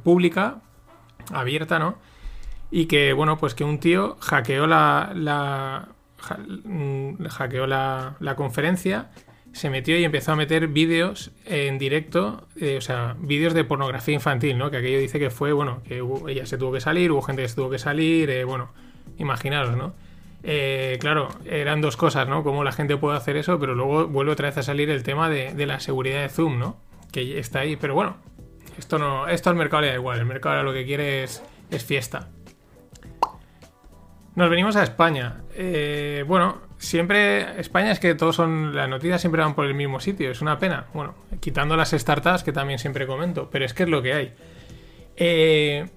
pública, 0.03 0.61
abierta, 1.33 1.79
¿no? 1.79 1.97
Y 2.71 2.87
que, 2.87 3.15
bueno, 3.15 3.39
pues 3.39 3.55
que 3.55 3.65
un 3.65 3.81
tío 3.81 4.19
hackeó 4.21 4.67
la, 4.67 5.13
la 5.15 5.89
mm, 6.65 7.25
hackeó 7.29 7.67
la, 7.67 8.17
la, 8.21 8.37
conferencia, 8.37 9.11
se 9.57 9.71
metió 9.71 9.99
y 9.99 10.05
empezó 10.05 10.33
a 10.33 10.37
meter 10.37 10.69
vídeos 10.69 11.31
en 11.47 11.79
directo, 11.79 12.47
eh, 12.61 12.77
o 12.77 12.83
sea, 12.83 13.17
vídeos 13.19 13.55
de 13.55 13.65
pornografía 13.65 14.13
infantil, 14.13 14.59
¿no? 14.59 14.71
Que 14.71 14.77
aquello 14.77 14.99
dice 14.99 15.19
que 15.19 15.31
fue, 15.31 15.55
bueno, 15.55 15.83
que 15.89 16.05
ella 16.29 16.45
se 16.45 16.59
tuvo 16.59 16.73
que 16.73 16.81
salir, 16.83 17.11
hubo 17.11 17.23
gente 17.23 17.41
que 17.41 17.49
se 17.49 17.55
tuvo 17.55 17.71
que 17.71 17.79
salir, 17.79 18.29
eh, 18.29 18.45
bueno, 18.45 18.71
imaginaros, 19.17 19.75
¿no? 19.75 19.95
Eh, 20.43 20.99
claro, 21.01 21.31
eran 21.47 21.81
dos 21.81 21.97
cosas, 21.97 22.29
¿no? 22.29 22.43
Cómo 22.45 22.65
la 22.65 22.73
gente 22.73 22.99
puede 22.99 23.17
hacer 23.17 23.39
eso, 23.39 23.59
pero 23.59 23.75
luego 23.75 24.07
vuelve 24.09 24.33
otra 24.33 24.49
vez 24.49 24.59
a 24.59 24.63
salir 24.63 24.91
el 24.91 25.03
tema 25.03 25.31
de, 25.31 25.67
la 25.67 25.81
seguridad 25.81 26.21
de 26.21 26.29
Zoom, 26.29 26.59
¿no? 26.59 26.77
Que 27.11 27.39
está 27.39 27.61
ahí, 27.61 27.77
pero 27.77 27.95
bueno, 27.95 28.19
esto 28.79 28.99
no, 28.99 29.27
esto 29.27 29.49
al 29.49 29.57
mercado 29.57 29.81
le 29.81 29.89
da 29.89 29.95
igual, 29.95 30.19
el 30.19 30.27
mercado 30.27 30.57
ahora 30.57 30.65
lo 30.65 30.75
que 30.75 30.85
quiere 30.85 31.23
es, 31.23 31.43
fiesta. 31.83 32.29
Nos 34.35 34.51
venimos 34.51 34.77
a 34.77 34.83
España. 34.83 35.41
Bueno, 36.27 36.65
siempre 36.78 37.61
España 37.61 37.92
es 37.92 38.00
que 38.00 38.14
todos 38.14 38.37
son 38.37 38.75
las 38.75 38.88
noticias 38.88 39.21
siempre 39.21 39.42
van 39.42 39.54
por 39.54 39.66
el 39.66 39.75
mismo 39.75 40.00
sitio, 40.00 40.30
es 40.30 40.40
una 40.40 40.59
pena. 40.59 40.87
Bueno, 40.95 41.14
quitando 41.40 41.76
las 41.76 41.90
startups 41.90 42.42
que 42.42 42.52
también 42.52 42.78
siempre 42.78 43.06
comento, 43.06 43.49
pero 43.50 43.64
es 43.64 43.75
que 43.75 43.85
es 43.85 43.88
lo 43.88 44.02
que 44.02 44.12
hay. 44.12 44.35
Eh, 45.16 45.88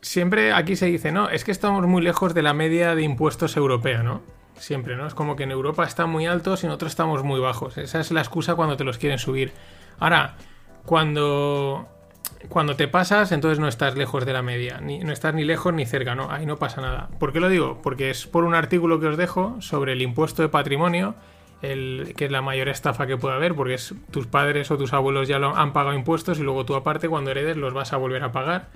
siempre 0.00 0.52
aquí 0.52 0.76
se 0.76 0.86
dice, 0.86 1.12
no, 1.12 1.28
es 1.28 1.44
que 1.44 1.52
estamos 1.52 1.86
muy 1.86 2.02
lejos 2.02 2.34
de 2.34 2.42
la 2.42 2.54
media 2.54 2.94
de 2.94 3.02
impuestos 3.02 3.56
europea, 3.56 4.02
¿no? 4.02 4.22
Siempre, 4.58 4.96
¿no? 4.96 5.06
Es 5.06 5.14
como 5.14 5.36
que 5.36 5.42
en 5.42 5.50
Europa 5.50 5.84
está 5.84 6.06
muy 6.06 6.26
altos 6.26 6.62
y 6.62 6.66
en 6.66 6.72
otros 6.72 6.92
estamos 6.92 7.22
muy 7.22 7.40
bajos. 7.40 7.76
Esa 7.76 8.00
es 8.00 8.10
la 8.10 8.20
excusa 8.20 8.54
cuando 8.54 8.76
te 8.76 8.84
los 8.84 8.98
quieren 8.98 9.18
subir. 9.18 9.52
Ahora, 9.98 10.36
cuando, 10.84 11.88
cuando 12.48 12.76
te 12.76 12.88
pasas, 12.88 13.32
entonces 13.32 13.58
no 13.58 13.68
estás 13.68 13.96
lejos 13.96 14.24
de 14.24 14.32
la 14.32 14.42
media. 14.42 14.80
Ni, 14.80 14.98
no 15.00 15.12
estás 15.12 15.34
ni 15.34 15.44
lejos 15.44 15.72
ni 15.74 15.86
cerca, 15.86 16.14
¿no? 16.14 16.30
Ahí 16.30 16.46
no 16.46 16.56
pasa 16.56 16.80
nada. 16.80 17.08
¿Por 17.18 17.32
qué 17.32 17.40
lo 17.40 17.48
digo? 17.48 17.80
Porque 17.82 18.10
es 18.10 18.26
por 18.26 18.44
un 18.44 18.54
artículo 18.54 19.00
que 19.00 19.06
os 19.06 19.16
dejo 19.16 19.60
sobre 19.60 19.92
el 19.92 20.02
impuesto 20.02 20.42
de 20.42 20.48
patrimonio 20.48 21.14
el, 21.62 22.14
que 22.16 22.26
es 22.26 22.30
la 22.30 22.42
mayor 22.42 22.68
estafa 22.68 23.06
que 23.06 23.16
puede 23.16 23.34
haber, 23.34 23.54
porque 23.54 23.74
es, 23.74 23.94
tus 24.10 24.26
padres 24.26 24.70
o 24.70 24.78
tus 24.78 24.92
abuelos 24.92 25.28
ya 25.28 25.38
lo 25.38 25.56
han 25.56 25.72
pagado 25.72 25.96
impuestos 25.96 26.38
y 26.38 26.42
luego 26.42 26.64
tú 26.64 26.74
aparte 26.74 27.08
cuando 27.08 27.30
heredes 27.30 27.56
los 27.56 27.72
vas 27.72 27.92
a 27.92 27.96
volver 27.96 28.22
a 28.22 28.32
pagar. 28.32 28.68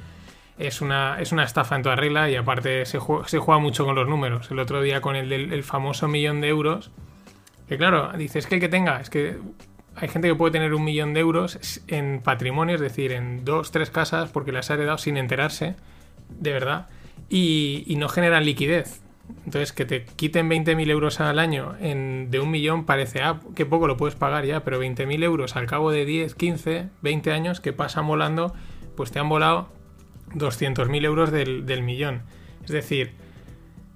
Es 0.59 0.83
una, 0.83 1.19
es 1.21 1.33
una 1.33 1.45
estafa 1.45 1.77
en 1.77 1.83
toda 1.83 1.97
regla 1.97 2.29
y 2.29 2.37
aparte 2.37 2.85
se 2.85 2.99
juega, 2.99 3.27
se 3.29 3.39
juega 3.39 3.59
mucho 3.59 3.87
con 3.87 3.95
los 3.95 4.07
números. 4.07 4.51
El 4.51 4.59
otro 4.59 4.83
día 4.83 5.01
con 5.01 5.17
el 5.17 5.29
del 5.29 5.53
el 5.53 5.65
famoso 5.65 6.07
millón 6.07 6.41
de 6.43 6.49
euros, 6.49 6.91
que 7.67 7.79
claro, 7.79 8.13
dices 8.17 8.47
que 8.47 8.57
el 8.57 8.61
que 8.61 8.69
tenga, 8.69 9.01
es 9.01 9.09
que 9.09 9.39
hay 10.01 10.09
gente 10.09 10.29
que 10.29 10.35
puede 10.35 10.53
tener 10.53 10.73
un 10.73 10.83
millón 10.83 11.13
de 11.13 11.21
euros 11.21 11.81
en 11.87 12.21
patrimonio, 12.23 12.75
es 12.75 12.81
decir, 12.81 13.13
en 13.13 13.45
dos, 13.45 13.71
tres 13.71 13.91
casas, 13.91 14.31
porque 14.31 14.51
las 14.51 14.71
ha 14.71 14.75
heredado 14.75 14.97
sin 14.97 15.19
enterarse, 15.19 15.77
de 16.31 16.53
verdad, 16.53 16.89
y, 17.29 17.95
no 17.99 18.09
generan 18.09 18.47
liquidez. 18.47 19.03
Entonces, 19.45 19.73
que 19.73 19.85
te 19.85 20.05
quiten 20.05 20.49
20.000 20.49 20.91
euros 20.91 21.21
al 21.21 21.39
año 21.39 21.75
de 21.79 22.41
un 22.41 22.51
millón 22.51 22.85
parece, 22.85 23.21
ah, 23.23 23.41
que 23.55 23.67
poco 23.67 23.87
lo 23.87 23.97
puedes 23.97 24.17
pagar 24.17 24.45
ya, 24.45 24.65
pero 24.65 24.83
20.000 24.83 25.23
euros 25.23 25.55
al 25.55 25.67
cabo 25.67 25.93
de 25.93 26.05
10, 26.05 26.35
15, 26.35 26.89
20 27.03 27.31
años 27.31 27.61
que 27.61 27.73
pasan 27.73 28.07
volando, 28.07 28.55
pues 28.97 29.13
te 29.13 29.19
han 29.19 29.29
volado 29.29 29.69
200.000 30.31 31.05
euros 31.05 31.31
del 31.31 31.83
millón. 31.83 32.23
Es 32.65 32.71
decir, 32.71 33.13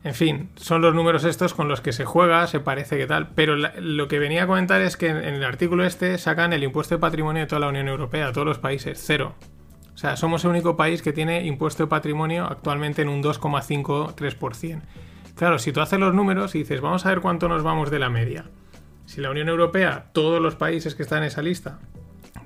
en 0.05 0.15
fin, 0.15 0.51
son 0.55 0.83
los 0.83 0.95
números 0.95 1.25
estos 1.25 1.55
con 1.55 1.67
los 1.67 1.81
que 1.81 1.93
se 1.93 2.05
juega, 2.05 2.47
se 2.47 2.61
parece 2.61 2.99
que 2.99 3.07
tal, 3.07 3.29
pero 3.35 3.57
lo 3.57 4.07
que 4.07 4.19
venía 4.19 4.45
a 4.45 4.47
comentar 4.47 4.83
es 4.83 4.99
que 4.99 5.09
en, 5.09 5.17
en, 5.17 5.35
el 5.35 5.45
artículo 5.45 5.85
este 5.85 6.19
sacan 6.19 6.53
el 6.53 6.63
impuesto 6.63 6.95
de 6.95 7.01
patrimonio 7.01 7.41
de 7.41 7.47
toda 7.47 7.61
la 7.61 7.69
Unión 7.69 7.89
Europea, 7.89 8.31
todos 8.31 8.47
los 8.47 8.59
países, 8.59 9.03
cero. 9.03 9.35
O 9.95 9.97
sea, 9.97 10.17
somos 10.17 10.45
el 10.45 10.51
único 10.51 10.77
país 10.77 11.03
que 11.03 11.13
tiene 11.13 11.47
impuesto 11.47 11.85
de 11.85 11.87
patrimonio 11.89 12.45
actualmente 12.45 13.01
en 13.03 13.09
un 13.09 13.23
2,53%. 13.23 14.83
Claro, 15.37 15.59
si 15.59 15.73
tú 15.73 15.81
haces 15.81 15.99
los 15.99 16.15
números 16.15 16.55
y 16.55 16.59
dices, 16.59 16.81
vamos 16.81 17.07
a 17.07 17.09
ver 17.09 17.21
cuánto 17.21 17.49
nos 17.49 17.63
vamos 17.63 17.91
de 17.91 17.99
la 17.99 18.11
media. 18.11 18.45
Si 19.07 19.21
la 19.21 19.31
Unión 19.31 19.49
Europea, 19.49 20.07
todos 20.13 20.41
los 20.41 20.55
países 20.55 20.95
que 20.95 21.03
están 21.03 21.23
en 21.23 21.29
esa 21.29 21.43
lista, 21.43 21.79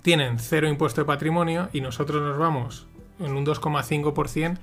tienen 0.02 0.38
cero 0.38 0.68
impuesto 0.68 1.00
de 1.00 1.06
patrimonio 1.06 1.70
y 1.72 1.80
nosotros 1.80 2.22
nos 2.22 2.38
vamos 2.38 2.86
en 3.18 3.32
un 3.32 3.44
2,5%, 3.44 4.58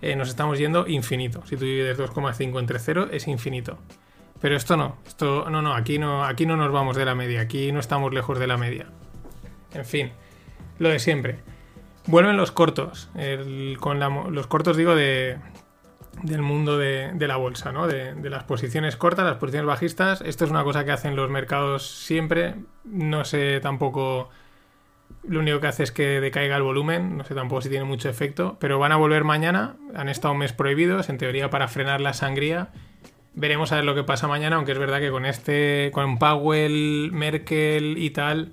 eh, 0.00 0.16
nos 0.16 0.28
estamos 0.28 0.58
yendo 0.58 0.86
infinito. 0.86 1.42
Si 1.46 1.56
tú 1.56 1.64
divides 1.64 1.98
2,5 1.98 2.58
entre 2.58 2.78
0, 2.78 3.08
es 3.12 3.28
infinito. 3.28 3.78
Pero 4.40 4.56
esto 4.56 4.76
no, 4.76 4.96
esto 5.06 5.50
no, 5.50 5.62
no, 5.62 5.74
aquí 5.74 5.98
no, 5.98 6.24
aquí 6.24 6.46
no 6.46 6.56
nos 6.56 6.70
vamos 6.70 6.96
de 6.96 7.04
la 7.04 7.14
media, 7.14 7.40
aquí 7.40 7.72
no 7.72 7.80
estamos 7.80 8.14
lejos 8.14 8.38
de 8.38 8.46
la 8.46 8.56
media. 8.56 8.86
En 9.74 9.84
fin, 9.84 10.12
lo 10.78 10.88
de 10.88 10.98
siempre. 10.98 11.40
Vuelven 12.06 12.36
los 12.36 12.52
cortos, 12.52 13.10
con 13.80 14.00
los 14.34 14.46
cortos 14.46 14.76
digo 14.76 14.94
de, 14.94 15.38
del 16.22 16.42
mundo 16.42 16.78
de, 16.78 17.12
la 17.26 17.36
bolsa, 17.36 17.72
¿no? 17.72 17.86
De, 17.86 18.14
las 18.30 18.44
posiciones 18.44 18.96
cortas, 18.96 19.24
las 19.24 19.36
posiciones 19.36 19.66
bajistas. 19.66 20.20
Esto 20.22 20.44
es 20.44 20.50
una 20.50 20.64
cosa 20.64 20.84
que 20.84 20.92
hacen 20.92 21.16
los 21.16 21.30
mercados 21.30 21.86
siempre. 21.86 22.54
No 22.84 23.24
sé 23.24 23.60
tampoco. 23.60 24.30
Lo 25.28 25.40
único 25.40 25.60
que 25.60 25.66
hace 25.66 25.82
es 25.82 25.92
que 25.92 26.20
decaiga 26.20 26.56
el 26.56 26.62
volumen. 26.62 27.16
No 27.18 27.24
sé 27.24 27.34
tampoco 27.34 27.62
si 27.62 27.68
tiene 27.68 27.84
mucho 27.84 28.08
efecto. 28.08 28.56
Pero 28.60 28.78
van 28.78 28.92
a 28.92 28.96
volver 28.96 29.24
mañana. 29.24 29.76
Han 29.94 30.08
estado 30.08 30.32
un 30.32 30.38
mes 30.38 30.52
prohibidos, 30.52 31.08
en 31.08 31.18
teoría 31.18 31.50
para 31.50 31.68
frenar 31.68 32.00
la 32.00 32.14
sangría. 32.14 32.68
Veremos 33.34 33.70
a 33.72 33.76
ver 33.76 33.84
lo 33.84 33.94
que 33.94 34.02
pasa 34.02 34.26
mañana, 34.26 34.56
aunque 34.56 34.72
es 34.72 34.78
verdad 34.78 35.00
que 35.00 35.10
con 35.10 35.26
este. 35.26 35.90
con 35.92 36.18
Powell, 36.18 37.10
Merkel 37.12 37.98
y 37.98 38.10
tal. 38.10 38.52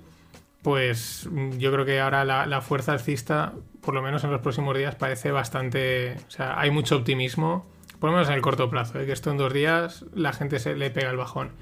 Pues 0.62 1.28
yo 1.58 1.72
creo 1.72 1.84
que 1.84 2.00
ahora 2.00 2.24
la, 2.24 2.60
fuerza 2.60 2.92
alcista 2.92 3.52
por 3.86 3.94
lo 3.94 4.02
menos 4.02 4.24
en 4.24 4.32
los 4.32 4.40
próximos 4.40 4.76
días, 4.76 4.96
parece 4.96 5.30
bastante. 5.30 6.16
O 6.26 6.30
sea, 6.30 6.58
hay 6.58 6.72
mucho 6.72 6.96
optimismo, 6.96 7.64
por 8.00 8.10
lo 8.10 8.16
menos 8.16 8.28
en 8.28 8.34
el 8.34 8.42
corto 8.42 8.68
plazo, 8.68 8.98
¿eh? 8.98 9.06
que 9.06 9.12
esto 9.12 9.30
en 9.30 9.36
dos 9.36 9.52
días 9.52 10.04
la 10.12 10.32
gente 10.32 10.58
se 10.58 10.74
le 10.74 10.90
pega 10.90 11.08
el 11.08 11.16
bajón. 11.16 11.52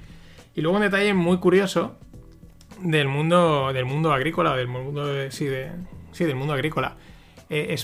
Y 0.55 0.61
luego 0.61 0.77
un 0.77 0.81
detalle 0.81 1.13
muy 1.13 1.37
curioso 1.37 1.97
del 2.81 3.07
mundo, 3.07 3.71
del 3.73 3.85
mundo 3.85 4.13
agrícola, 4.13 4.55
del 4.55 4.67
mundo 4.67 5.31
sí, 5.31 5.45
de, 5.45 5.71
sí, 6.11 6.25
del 6.25 6.35
mundo 6.35 6.53
agrícola. 6.53 6.95
Eh, 7.49 7.75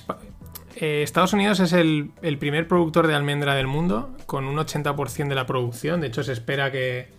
eh, 0.76 1.04
Estados 1.04 1.34
Unidos 1.34 1.60
es 1.60 1.74
el, 1.74 2.12
el, 2.22 2.38
primer 2.38 2.68
productor 2.68 3.08
de 3.08 3.16
almendra 3.16 3.56
del 3.56 3.68
mundo, 3.68 4.16
con 4.26 4.46
un 4.46 4.58
80% 4.58 5.28
de 5.28 5.36
la 5.36 5.46
producción. 5.46 6.02
De 6.02 6.08
hecho, 6.08 6.24
se 6.24 6.34
espera 6.34 6.72
que, 6.72 7.10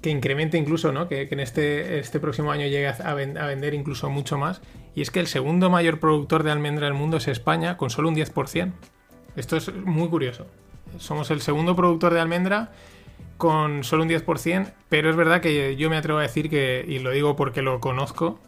que 0.00 0.10
incremente 0.10 0.58
incluso, 0.58 0.92
¿no? 0.92 1.08
Que, 1.08 1.28
que 1.28 1.34
en 1.34 1.40
este, 1.40 1.98
este, 1.98 2.20
próximo 2.20 2.52
año 2.52 2.66
llegue 2.66 2.88
a, 2.88 3.14
vender 3.14 3.74
incluso 3.74 4.10
mucho 4.10 4.38
más. 4.38 4.60
Y 4.94 5.00
es 5.00 5.10
que 5.10 5.20
el 5.20 5.26
segundo 5.26 5.70
mayor 5.70 6.00
productor 6.00 6.42
de 6.42 6.50
almendra 6.50 6.86
del 6.86 6.94
mundo 6.94 7.16
es 7.16 7.28
España, 7.28 7.76
con 7.76 7.88
solo 7.88 8.08
un 8.08 8.16
10%. 8.16 8.72
Esto 9.36 9.56
es 9.56 9.72
muy 9.74 10.08
curioso. 10.08 10.46
Somos 10.98 11.30
el 11.30 11.40
segundo 11.40 11.74
productor 11.74 12.12
de 12.12 12.20
almendra 12.20 12.72
con 13.42 13.82
solo 13.82 14.04
un 14.04 14.08
10%, 14.08 14.72
pero 14.88 15.10
es 15.10 15.16
verdad 15.16 15.40
que 15.40 15.74
yo 15.74 15.90
me 15.90 15.96
atrevo 15.96 16.20
a 16.20 16.22
decir 16.22 16.48
que, 16.48 16.84
y 16.86 17.00
lo 17.00 17.10
digo 17.10 17.34
porque 17.34 17.60
lo 17.60 17.80
conozco, 17.80 18.38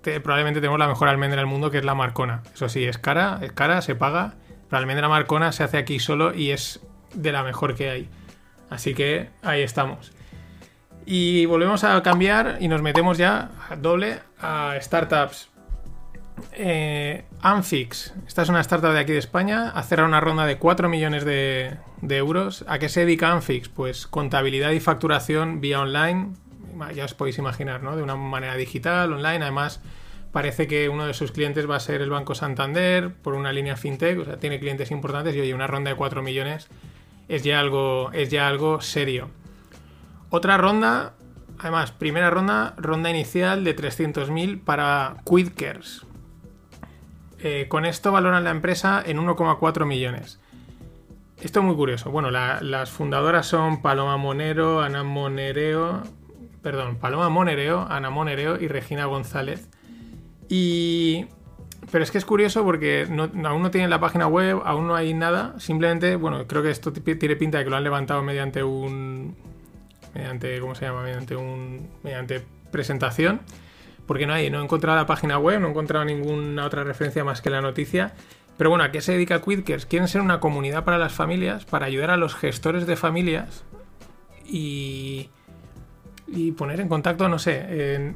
te, 0.00 0.18
probablemente 0.18 0.62
tenemos 0.62 0.78
la 0.78 0.88
mejor 0.88 1.08
almendra 1.08 1.42
del 1.42 1.46
mundo, 1.46 1.70
que 1.70 1.76
es 1.76 1.84
la 1.84 1.94
Marcona. 1.94 2.42
Eso 2.54 2.70
sí, 2.70 2.86
es 2.86 2.96
cara, 2.96 3.38
es 3.42 3.52
cara, 3.52 3.82
se 3.82 3.94
paga. 3.94 4.32
La 4.70 4.78
almendra 4.78 5.10
Marcona 5.10 5.52
se 5.52 5.62
hace 5.62 5.76
aquí 5.76 5.98
solo 5.98 6.32
y 6.32 6.52
es 6.52 6.80
de 7.12 7.32
la 7.32 7.42
mejor 7.42 7.74
que 7.74 7.90
hay. 7.90 8.08
Así 8.70 8.94
que 8.94 9.28
ahí 9.42 9.60
estamos. 9.60 10.12
Y 11.04 11.44
volvemos 11.44 11.84
a 11.84 12.02
cambiar 12.02 12.56
y 12.60 12.68
nos 12.68 12.80
metemos 12.80 13.18
ya 13.18 13.50
doble 13.78 14.20
a 14.40 14.74
startups. 14.80 15.50
Eh, 16.52 17.24
Anfix, 17.40 18.14
esta 18.26 18.42
es 18.42 18.48
una 18.48 18.60
startup 18.60 18.92
de 18.92 19.00
aquí 19.00 19.12
de 19.12 19.18
España, 19.18 19.70
ha 19.70 19.82
cerrado 19.82 20.08
una 20.08 20.20
ronda 20.20 20.46
de 20.46 20.58
4 20.58 20.88
millones 20.88 21.24
de, 21.24 21.78
euros. 22.02 22.64
¿A 22.68 22.78
qué 22.78 22.88
se 22.88 23.00
dedica 23.00 23.32
Anfix? 23.32 23.68
Pues 23.68 24.06
contabilidad 24.06 24.70
y 24.70 24.80
facturación 24.80 25.60
vía 25.60 25.80
online, 25.80 26.32
ya 26.94 27.04
os 27.04 27.14
podéis 27.14 27.38
imaginar, 27.38 27.82
¿no? 27.82 27.96
De 27.96 28.02
una 28.02 28.16
manera 28.16 28.56
digital, 28.56 29.12
online. 29.12 29.42
Además, 29.42 29.80
parece 30.32 30.66
que 30.66 30.88
uno 30.88 31.06
de 31.06 31.14
sus 31.14 31.32
clientes 31.32 31.68
va 31.68 31.76
a 31.76 31.80
ser 31.80 32.02
el 32.02 32.10
Banco 32.10 32.34
Santander 32.34 33.12
por 33.14 33.34
una 33.34 33.52
línea 33.52 33.76
fintech, 33.76 34.18
o 34.18 34.24
sea, 34.24 34.36
tiene 34.38 34.58
clientes 34.58 34.90
importantes 34.90 35.34
y 35.34 35.40
oye, 35.40 35.54
una 35.54 35.66
ronda 35.66 35.90
de 35.90 35.96
4 35.96 36.22
millones 36.22 36.68
es 37.28 37.42
ya 37.42 37.60
algo, 37.60 38.10
es 38.12 38.30
ya 38.30 38.48
algo 38.48 38.80
serio. 38.80 39.30
Otra 40.30 40.56
ronda, 40.56 41.14
además, 41.58 41.92
primera 41.92 42.30
ronda, 42.30 42.74
ronda 42.76 43.10
inicial 43.10 43.64
de 43.64 43.76
300.000 43.76 44.62
para 44.62 45.16
Quidkers. 45.24 46.06
Eh, 47.46 47.68
con 47.68 47.84
esto 47.84 48.10
valoran 48.10 48.42
la 48.42 48.50
empresa 48.50 49.02
en 49.04 49.18
1,4 49.18 49.84
millones. 49.84 50.40
Esto 51.42 51.60
es 51.60 51.66
muy 51.66 51.76
curioso. 51.76 52.10
Bueno, 52.10 52.30
la, 52.30 52.62
las 52.62 52.90
fundadoras 52.90 53.44
son 53.44 53.82
Paloma 53.82 54.16
Monero, 54.16 54.80
Ana 54.80 55.04
Monereo, 55.04 56.04
perdón, 56.62 56.96
Paloma 56.96 57.28
Monereo, 57.28 57.86
Ana 57.90 58.08
Monereo 58.08 58.58
y 58.58 58.66
Regina 58.66 59.04
González. 59.04 59.68
Y 60.48 61.26
pero 61.90 62.02
es 62.02 62.10
que 62.10 62.16
es 62.16 62.24
curioso 62.24 62.64
porque 62.64 63.06
aún 63.10 63.62
no 63.62 63.70
tienen 63.70 63.90
la 63.90 64.00
página 64.00 64.26
web, 64.26 64.62
aún 64.64 64.86
no 64.86 64.94
hay 64.94 65.12
nada. 65.12 65.54
Simplemente, 65.60 66.16
bueno, 66.16 66.46
creo 66.46 66.62
que 66.62 66.70
esto 66.70 66.94
tiene 66.94 67.36
pinta 67.36 67.58
de 67.58 67.64
que 67.64 67.70
lo 67.70 67.76
han 67.76 67.84
levantado 67.84 68.22
mediante 68.22 68.62
un. 68.62 69.36
mediante. 70.14 70.58
¿cómo 70.60 70.74
se 70.74 70.86
llama? 70.86 71.02
Mediante 71.02 71.36
un. 71.36 71.90
mediante 72.02 72.42
presentación 72.70 73.42
porque 74.06 74.26
no 74.26 74.34
hay, 74.34 74.50
no 74.50 74.60
he 74.60 74.64
encontrado 74.64 74.98
la 74.98 75.06
página 75.06 75.38
web, 75.38 75.60
no 75.60 75.68
he 75.68 75.70
encontrado 75.70 76.04
ninguna 76.04 76.64
otra 76.64 76.84
referencia 76.84 77.24
más 77.24 77.40
que 77.40 77.50
la 77.50 77.60
noticia. 77.60 78.14
Pero 78.56 78.70
bueno, 78.70 78.84
¿a 78.84 78.90
qué 78.90 79.00
se 79.00 79.12
dedica 79.12 79.40
Quidkers? 79.40 79.86
Quieren 79.86 80.08
ser 80.08 80.20
una 80.20 80.40
comunidad 80.40 80.84
para 80.84 80.98
las 80.98 81.12
familias, 81.12 81.64
para 81.64 81.86
ayudar 81.86 82.10
a 82.10 82.16
los 82.16 82.34
gestores 82.34 82.86
de 82.86 82.96
familias 82.96 83.64
y, 84.46 85.30
y 86.28 86.52
poner 86.52 86.80
en 86.80 86.88
contacto, 86.88 87.28
no 87.28 87.38
sé, 87.38 88.14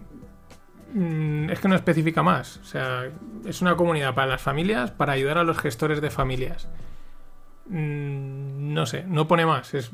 mm, 0.95 1.50
es 1.50 1.59
que 1.59 1.68
no 1.68 1.75
especifica 1.75 2.23
más. 2.23 2.59
O 2.59 2.64
sea, 2.64 3.11
es 3.47 3.61
una 3.62 3.76
comunidad 3.76 4.14
para 4.14 4.28
las 4.28 4.42
familias, 4.42 4.90
para 4.92 5.14
ayudar 5.14 5.38
a 5.38 5.45
los 5.45 5.59
gestores 5.59 6.00
de 6.00 6.11
familias. 6.11 6.68
Mm, 7.66 8.73
no 8.73 8.87
sé, 8.87 9.04
no 9.09 9.26
pone 9.26 9.45
más. 9.45 9.75
Es 9.75 9.90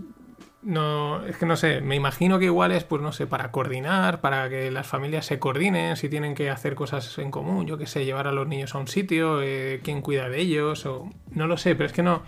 no, 0.65 1.25
es 1.27 1.37
que 1.37 1.47
no 1.47 1.57
sé, 1.57 1.81
me 1.81 1.95
imagino 1.95 2.39
que 2.39 2.47
igual 2.47 2.73
es, 2.73 2.85
pues 2.85 3.03
no 3.03 3.13
sé, 3.13 3.27
para 3.27 3.51
coordinar, 3.51 4.21
para 4.21 4.49
que 4.49 4.71
las 4.71 4.87
familias 4.87 5.27
se 5.27 5.39
coordinen, 5.39 5.97
si 5.97 6.09
tienen 6.09 6.35
que 6.35 6.51
hacer 6.51 6.75
cosas 6.75 7.19
en 7.19 7.31
común, 7.31 7.67
yo 7.67 7.77
qué 7.77 7.87
sé, 7.87 8.05
llevar 8.05 8.27
a 8.27 8.33
los 8.33 8.49
niños 8.49 8.75
a 8.75 8.79
un 8.79 8.89
sitio, 8.89 9.43
eh, 9.43 9.81
quién 9.85 10.01
cuida 10.01 10.29
de 10.29 10.41
ellos, 10.41 10.87
o 10.87 11.11
no 11.31 11.47
lo 11.47 11.57
sé, 11.59 11.75
pero 11.77 11.87
es 11.87 11.93
que 11.93 12.03
no, 12.03 12.23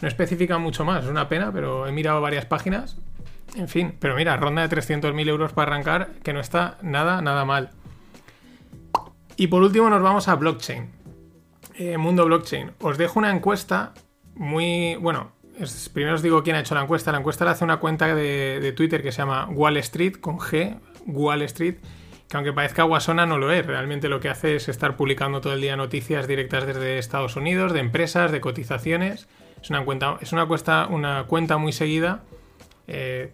no 0.00 0.08
especifica 0.08 0.58
mucho 0.58 0.84
más, 0.84 1.04
es 1.04 1.10
una 1.10 1.28
pena, 1.28 1.52
pero 1.52 1.86
he 1.86 1.92
mirado 1.92 2.20
varias 2.20 2.46
páginas, 2.46 2.96
en 3.56 3.68
fin, 3.68 3.96
pero 3.98 4.14
mira, 4.14 4.36
ronda 4.36 4.66
de 4.66 4.76
300.000 4.76 5.28
euros 5.28 5.52
para 5.52 5.72
arrancar, 5.72 6.10
que 6.22 6.32
no 6.32 6.40
está 6.40 6.78
nada, 6.82 7.20
nada 7.20 7.44
mal. 7.44 7.70
Y 9.36 9.48
por 9.48 9.62
último 9.62 9.90
nos 9.90 10.02
vamos 10.02 10.28
a 10.28 10.36
blockchain, 10.36 10.90
eh, 11.74 11.98
mundo 11.98 12.24
blockchain. 12.24 12.72
Os 12.80 12.98
dejo 12.98 13.18
una 13.18 13.30
encuesta 13.30 13.94
muy, 14.34 14.94
bueno, 14.96 15.32
primero 15.92 16.14
os 16.14 16.22
digo 16.22 16.42
quién 16.42 16.56
ha 16.56 16.60
hecho 16.60 16.74
la 16.74 16.82
encuesta. 16.82 17.12
La 17.12 17.18
encuesta 17.18 17.44
la 17.44 17.52
hace 17.52 17.64
una 17.64 17.78
cuenta 17.78 18.14
de, 18.14 18.60
de, 18.60 18.72
Twitter 18.72 19.02
que 19.02 19.12
se 19.12 19.18
llama 19.18 19.46
Wall 19.50 19.76
Street, 19.78 20.16
con 20.20 20.38
G, 20.38 20.78
Wall 21.06 21.42
Street, 21.42 21.76
que 22.28 22.36
aunque 22.36 22.52
parezca 22.52 22.84
guasona 22.84 23.26
no 23.26 23.38
lo 23.38 23.52
es. 23.52 23.66
Realmente 23.66 24.08
lo 24.08 24.20
que 24.20 24.28
hace 24.28 24.56
es 24.56 24.68
estar 24.68 24.96
publicando 24.96 25.40
todo 25.40 25.52
el 25.52 25.60
día 25.60 25.76
noticias 25.76 26.26
directas 26.26 26.66
desde 26.66 26.98
Estados 26.98 27.36
Unidos, 27.36 27.72
de 27.72 27.80
empresas, 27.80 28.32
de 28.32 28.40
cotizaciones. 28.40 29.28
Es 29.62 29.70
una 29.70 29.84
cuenta, 29.84 30.16
es 30.20 30.32
una, 30.32 30.46
cuesta, 30.46 30.86
una 30.88 31.24
cuenta 31.24 31.58
muy 31.58 31.72
seguida. 31.72 32.22
Eh, 32.86 33.32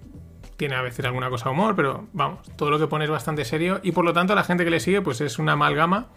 tiene 0.57 0.75
a 0.75 0.83
veces 0.83 1.05
alguna 1.05 1.29
cosa 1.31 1.51
humor, 1.51 1.77
pero 1.77 2.09
vamos, 2.13 2.41
todo 2.57 2.71
lo 2.71 2.79
que 2.79 2.87
pone 2.87 3.05
es 3.05 3.11
bastante 3.11 3.45
serio 3.45 3.81
y 3.83 3.93
por 3.93 4.05
lo 4.05 4.13
tanto 4.13 4.35
la 4.35 4.45
gente 4.45 4.65
que 4.65 4.71
le 4.71 4.81
sigue 4.81 5.03
pues 5.03 5.21
es 5.21 5.39
una 5.39 5.53
amalgama, 5.53 6.09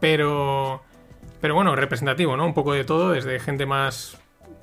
pero, 0.00 0.82
pero 1.40 1.54
bueno, 1.54 1.76
representativo, 1.76 2.36
¿no? 2.36 2.44
Un 2.44 2.54
poco 2.54 2.72
de 2.72 2.84
todo, 2.84 3.10
desde 3.10 3.38
gente 3.38 3.66
más 3.66 4.18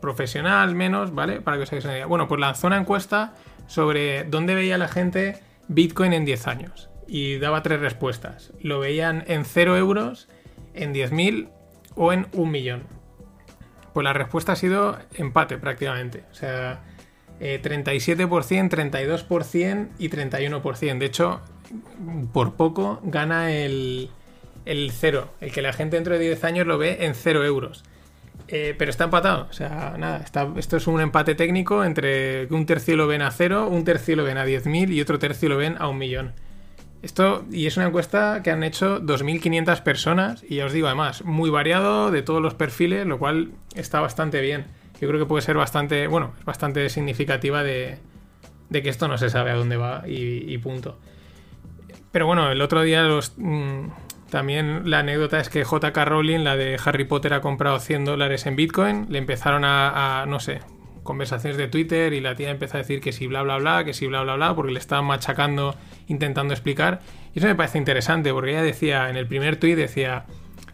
profesional, 0.05 0.75
menos, 0.75 1.15
¿vale? 1.15 1.41
Para 1.41 1.57
que 1.57 1.63
os 1.63 1.69
hagáis 1.71 1.85
una 1.85 1.95
idea. 1.95 2.05
Bueno, 2.05 2.27
pues 2.27 2.39
lanzó 2.39 2.67
una 2.67 2.77
encuesta 2.77 3.33
sobre 3.65 4.23
dónde 4.23 4.53
veía 4.53 4.77
la 4.77 4.87
gente 4.87 5.39
Bitcoin 5.67 6.13
en 6.13 6.25
10 6.25 6.47
años 6.47 6.89
y 7.07 7.39
daba 7.39 7.63
tres 7.63 7.79
respuestas. 7.79 8.53
Lo 8.61 8.79
veían 8.79 9.23
en 9.27 9.45
0 9.45 9.77
euros, 9.77 10.27
en 10.75 10.93
10.000 10.93 11.49
o 11.95 12.13
en 12.13 12.27
un 12.33 12.51
millón. 12.51 12.83
Pues 13.93 14.03
la 14.03 14.13
respuesta 14.13 14.51
ha 14.51 14.55
sido 14.55 14.99
empate 15.15 15.57
prácticamente. 15.57 16.23
O 16.31 16.35
sea, 16.35 16.83
37%, 17.39 18.69
32% 18.69 19.87
y 19.97 20.09
31%. 20.09 20.97
De 20.99 21.05
hecho, 21.05 21.41
por 22.31 22.53
poco 22.53 22.99
gana 23.03 23.51
el, 23.51 24.11
el 24.65 24.91
cero. 24.91 25.29
El 25.41 25.51
que 25.51 25.63
la 25.63 25.73
gente 25.73 25.95
dentro 25.97 26.13
de 26.13 26.19
10 26.19 26.43
años 26.43 26.67
lo 26.67 26.77
ve 26.77 27.05
en 27.05 27.15
0 27.15 27.43
euros. 27.43 27.83
Eh, 28.47 28.75
pero 28.77 28.91
está 28.91 29.05
empatado. 29.05 29.47
O 29.49 29.53
sea, 29.53 29.95
nada, 29.97 30.23
esto 30.57 30.77
es 30.77 30.87
un 30.87 31.01
empate 31.01 31.35
técnico 31.35 31.83
entre 31.83 32.47
que 32.47 32.53
un 32.53 32.65
tercio 32.65 32.95
lo 32.95 33.07
ven 33.07 33.21
a 33.21 33.31
cero, 33.31 33.67
un 33.67 33.83
tercio 33.83 34.15
lo 34.15 34.23
ven 34.23 34.37
a 34.37 34.45
10.000 34.45 34.93
y 34.93 35.01
otro 35.01 35.17
tercio 35.19 35.49
lo 35.49 35.57
ven 35.57 35.75
a 35.79 35.87
un 35.87 35.97
millón. 35.97 36.33
Esto, 37.01 37.45
y 37.51 37.67
es 37.67 37.77
una 37.77 37.87
encuesta 37.87 38.41
que 38.43 38.49
han 38.49 38.63
hecho 38.63 38.99
2.500 38.99 39.83
personas, 39.83 40.43
y 40.47 40.55
ya 40.55 40.65
os 40.65 40.73
digo, 40.73 40.87
además, 40.87 41.23
muy 41.23 41.51
variado 41.51 42.09
de 42.09 42.23
todos 42.23 42.41
los 42.41 42.55
perfiles, 42.55 43.05
lo 43.05 43.19
cual 43.19 43.51
está 43.75 43.99
bastante 43.99 44.41
bien. 44.41 44.65
Yo 44.99 45.07
creo 45.07 45.19
que 45.19 45.27
puede 45.27 45.43
ser 45.43 45.55
bastante, 45.55 46.07
bueno, 46.07 46.33
es 46.39 46.45
bastante 46.45 46.89
significativa 46.89 47.61
de, 47.61 47.99
que 48.71 48.89
esto 48.89 49.07
no 49.07 49.19
se 49.19 49.29
sabe 49.29 49.51
a 49.51 49.55
dónde 49.55 49.77
va 49.77 50.03
y, 50.07 50.57
punto. 50.57 50.97
Pero 52.11 52.25
bueno, 52.25 52.49
el 52.49 52.61
otro 52.61 52.81
día 52.81 53.03
los, 53.03 53.33
mm, 53.37 53.87
también 54.35 54.81
la 54.89 54.99
anécdota 54.99 55.39
es 55.39 55.47
que 55.47 55.63
JK 55.63 55.95
Rowling, 55.95 56.39
la 56.39 56.57
de 56.57 56.77
Harry 56.83 57.05
Potter, 57.05 57.33
ha 57.33 57.39
comprado 57.39 57.79
100 57.79 58.03
dólares 58.03 58.45
en 58.45 58.57
Bitcoin, 58.57 59.05
le 59.07 59.17
empezaron 59.17 59.63
a, 59.63 60.25
no 60.27 60.41
sé, 60.41 60.59
conversaciones 61.03 61.55
de 61.57 61.69
Twitter 61.69 62.11
y 62.11 62.19
la 62.19 62.35
tía 62.35 62.49
empieza 62.49 62.77
a 62.77 62.81
decir 62.81 62.99
que 62.99 63.13
sí, 63.13 63.27
bla, 63.27 63.43
bla, 63.43 63.59
bla, 63.59 63.85
que 63.85 63.93
sí, 63.93 64.07
bla, 64.07 64.23
bla, 64.23 64.35
bla, 64.35 64.53
porque 64.53 64.73
le 64.73 64.79
estaban 64.79 65.05
machacando, 65.05 65.77
intentando 66.09 66.53
explicar. 66.53 66.99
Y 67.33 67.39
eso 67.39 67.47
me 67.47 67.55
parece 67.55 67.77
interesante, 67.77 68.33
porque 68.33 68.49
ella 68.51 68.61
decía, 68.61 69.09
en 69.09 69.15
el 69.15 69.25
primer 69.25 69.55
tweet 69.55 69.77
decía, 69.77 70.25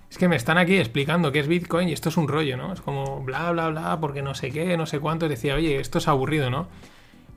es 0.10 0.18
que 0.18 0.28
me 0.28 0.38
están 0.38 0.58
aquí 0.58 0.78
explicando 0.78 1.32
qué 1.32 1.42
es 1.42 1.48
Bitcoin 1.48 1.88
y 1.88 1.94
esto 1.94 2.10
es 2.10 2.18
un 2.18 2.28
rollo, 2.28 2.58
¿no? 2.58 2.74
Es 2.74 2.82
como 2.82 3.24
bla, 3.24 3.52
bla, 3.52 3.70
bla, 3.70 4.00
porque 4.02 4.24
no 4.24 4.34
sé 4.34 4.50
qué, 4.50 4.76
no 4.76 4.88
sé 4.88 4.98
cuánto. 5.00 5.30
Decía, 5.30 5.54
oye, 5.54 5.80
esto 5.80 6.00
es 6.00 6.08
aburrido, 6.08 6.50
¿no? 6.50 6.68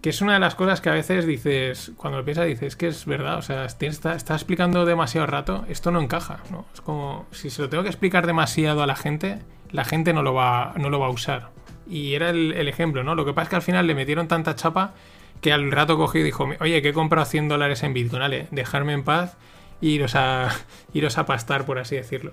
Que 0.04 0.10
es 0.10 0.20
una 0.20 0.34
de 0.34 0.38
las 0.38 0.54
cosas 0.54 0.82
que 0.82 0.90
a 0.90 0.92
veces 0.92 1.24
dices, 1.24 1.92
cuando 1.96 2.18
lo 2.18 2.26
piensas, 2.26 2.44
dices 2.44 2.76
que 2.76 2.88
es 2.88 3.06
verdad, 3.06 3.38
o 3.38 3.40
sea, 3.40 3.64
está, 3.64 4.12
explicando 4.12 4.84
demasiado 4.84 5.26
rato, 5.26 5.64
esto 5.70 5.90
no 5.90 5.98
encaja, 5.98 6.40
¿no? 6.50 6.66
Es 6.74 6.82
como, 6.82 7.24
si 7.30 7.48
se 7.48 7.62
lo 7.62 7.70
tengo 7.70 7.84
que 7.84 7.88
explicar 7.88 8.26
demasiado 8.26 8.82
a 8.82 8.86
la 8.86 8.96
gente, 8.96 9.38
la 9.70 9.86
gente 9.86 10.12
no 10.12 10.22
lo 10.22 10.34
va, 10.34 10.74
no 10.76 10.90
lo 10.90 11.00
va 11.00 11.06
a 11.06 11.08
usar. 11.08 11.48
Y 11.88 12.12
era 12.12 12.28
el, 12.28 12.68
ejemplo, 12.68 13.02
¿no? 13.02 13.14
Lo 13.14 13.24
que 13.24 13.32
pasa 13.32 13.44
es 13.44 13.48
que 13.48 13.56
al 13.56 13.62
final 13.62 13.86
le 13.86 13.94
metieron 13.94 14.28
tanta 14.28 14.54
chapa 14.54 14.92
que 15.40 15.54
al 15.54 15.72
rato 15.72 15.96
cogió 15.96 16.20
y 16.20 16.24
dijo, 16.24 16.50
oye, 16.60 16.82
que 16.82 16.90
he 16.90 16.92
comprado 16.92 17.24
100 17.24 17.48
dólares 17.48 17.82
en 17.82 17.94
Bitcoin, 17.94 18.20
¿vale? 18.20 18.48
Dejarme 18.50 18.92
en 18.92 19.04
paz 19.04 19.38
e 19.80 19.86
iros 19.86 20.16
a, 20.16 20.50
iros 20.92 21.16
a 21.16 21.24
pastar, 21.24 21.64
por 21.64 21.78
así 21.78 21.96
decirlo. 21.96 22.32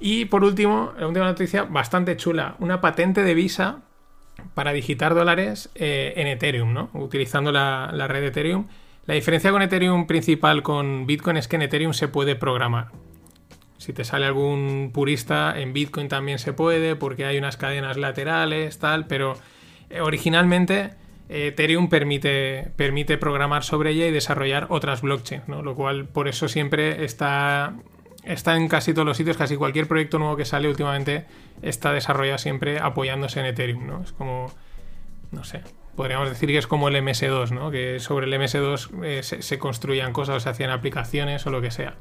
Y 0.00 0.24
por 0.24 0.44
último, 0.44 0.94
la 0.98 1.08
última 1.08 1.26
noticia 1.26 1.64
bastante 1.64 2.16
chula, 2.16 2.54
una 2.58 2.80
patente 2.80 3.22
de 3.22 3.34
Visa 3.34 3.82
para 4.54 4.72
digitar 4.72 5.14
dólares 5.14 5.70
eh, 5.74 6.14
en 6.16 6.26
Ethereum, 6.26 6.72
¿no? 6.72 6.90
Utilizando 6.92 7.52
la, 7.52 7.90
red 8.08 8.24
Ethereum. 8.24 8.66
La 9.06 9.14
diferencia 9.14 9.50
con 9.50 9.62
Ethereum 9.62 10.06
principal 10.06 10.62
con 10.62 11.06
Bitcoin 11.06 11.36
es 11.36 11.48
que 11.48 11.56
en 11.56 11.62
Ethereum 11.62 11.92
se 11.92 12.08
puede 12.08 12.36
programar. 12.36 12.88
Si 13.78 13.92
te 13.92 14.04
sale 14.04 14.26
algún 14.26 14.90
purista, 14.92 15.58
en 15.58 15.72
Bitcoin 15.72 16.08
también 16.08 16.38
se 16.38 16.52
puede 16.52 16.96
porque 16.96 17.24
hay 17.24 17.38
unas 17.38 17.56
cadenas 17.56 17.96
laterales, 17.96 18.78
tal, 18.78 19.06
pero 19.06 19.34
eh, 19.88 20.00
originalmente 20.00 20.90
eh, 21.30 21.48
Ethereum 21.48 21.88
permite, 21.88 22.72
permite 22.76 23.16
programar 23.16 23.64
sobre 23.64 23.92
ella 23.92 24.06
y 24.06 24.10
desarrollar 24.10 24.66
otras 24.68 25.00
blockchains, 25.00 25.48
¿no? 25.48 25.62
Lo 25.62 25.74
cual 25.74 26.06
por 26.06 26.28
eso 26.28 26.48
siempre 26.48 27.04
está, 27.04 27.74
está 28.24 28.56
en 28.56 28.68
casi 28.68 28.92
todos 28.92 29.06
los 29.06 29.16
sitios, 29.16 29.36
casi 29.36 29.56
cualquier 29.56 29.86
proyecto 29.88 30.18
nuevo 30.18 30.36
que 30.36 30.44
sale 30.44 30.68
últimamente 30.68 31.26
está 31.62 31.92
desarrollado 31.92 32.38
siempre 32.38 32.78
apoyándose 32.78 33.40
en 33.40 33.46
Ethereum, 33.46 33.86
¿no? 33.86 34.02
Es 34.02 34.12
como, 34.12 34.52
no 35.30 35.44
sé, 35.44 35.62
podríamos 35.96 36.28
decir 36.28 36.48
que 36.48 36.58
es 36.58 36.66
como 36.66 36.88
el 36.88 36.96
MS2, 36.96 37.50
¿no? 37.50 37.70
Que 37.70 38.00
sobre 38.00 38.26
el 38.26 38.32
MS2 38.32 39.04
eh, 39.04 39.22
se, 39.22 39.58
construían 39.58 40.12
cosas 40.12 40.36
o 40.36 40.40
se 40.40 40.48
hacían 40.48 40.70
aplicaciones 40.70 41.46
o 41.46 41.50
lo 41.50 41.60
que 41.60 41.70
sea 41.70 41.94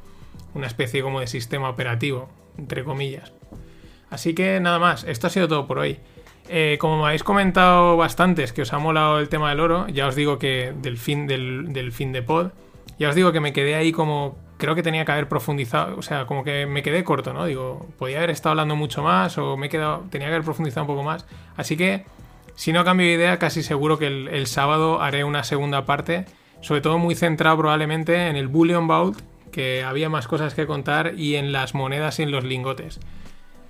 una 0.53 0.67
especie 0.67 1.01
como 1.01 1.19
de 1.19 1.27
sistema 1.27 1.69
operativo, 1.69 2.29
entre 2.57 2.83
comillas. 2.83 3.31
Así 4.09 4.33
que 4.33 4.59
nada 4.59 4.79
más, 4.79 5.03
esto 5.03 5.27
ha 5.27 5.29
sido 5.29 5.47
todo 5.47 5.67
por 5.67 5.79
hoy. 5.79 5.99
Eh, 6.47 6.77
como 6.79 6.97
me 6.97 7.05
habéis 7.05 7.23
comentado 7.23 7.95
bastantes 7.95 8.53
que 8.53 8.63
os 8.63 8.73
ha 8.73 8.79
molado 8.79 9.19
el 9.19 9.29
tema 9.29 9.49
del 9.49 9.59
oro, 9.59 9.87
ya 9.87 10.07
os 10.07 10.15
digo 10.15 10.39
que 10.39 10.73
del 10.81 10.97
fin, 10.97 11.27
del, 11.27 11.91
fin 11.91 12.11
de 12.11 12.23
pod, 12.23 12.51
ya 12.97 13.09
os 13.09 13.15
digo 13.15 13.31
que 13.31 13.39
me 13.39 13.53
quedé 13.53 13.75
ahí 13.75 13.91
como 13.91 14.37
creo 14.59 14.75
que 14.75 14.83
tenía 14.83 15.05
que 15.05 15.11
haber 15.13 15.29
profundizado, 15.29 15.97
o 15.97 16.01
sea, 16.01 16.25
como 16.25 16.43
que 16.43 16.65
me 16.65 16.83
quedé 16.83 17.03
corto, 17.03 17.33
¿no? 17.33 17.45
Digo, 17.45 17.87
podía 17.97 18.17
haber 18.17 18.29
estado 18.29 18.51
hablando 18.51 18.75
mucho 18.75 19.01
más 19.01 19.37
o 19.37 19.55
me 19.57 19.67
he 19.67 19.69
quedado, 19.69 20.03
tenía 20.11 20.27
que 20.27 20.33
haber 20.33 20.45
profundizado 20.45 20.83
un 20.83 20.87
poco 20.87 21.03
más. 21.03 21.25
Así 21.55 21.77
que, 21.77 22.05
si 22.55 22.73
no 22.73 22.83
cambio 22.83 23.07
de 23.07 23.13
idea, 23.13 23.39
casi 23.39 23.63
seguro 23.63 23.97
que 23.97 24.07
el, 24.07 24.47
sábado 24.47 25.01
haré 25.01 25.23
una 25.23 25.45
segunda 25.45 25.85
parte, 25.85 26.25
sobre 26.61 26.81
todo 26.81 26.97
muy 26.97 27.15
centrado 27.15 27.57
probablemente 27.57 28.27
en 28.27 28.35
el 28.35 28.49
Bullion 28.49 28.85
Vault 28.87 29.21
que 29.51 29.83
había 29.83 30.09
más 30.09 30.27
cosas 30.27 30.53
que 30.53 30.67
contar 30.67 31.13
y 31.15 31.35
en 31.35 31.53
las 31.53 31.73
monedas 31.73 32.19
y 32.19 32.23
en 32.23 32.31
los 32.31 32.43
lingotes. 32.43 32.99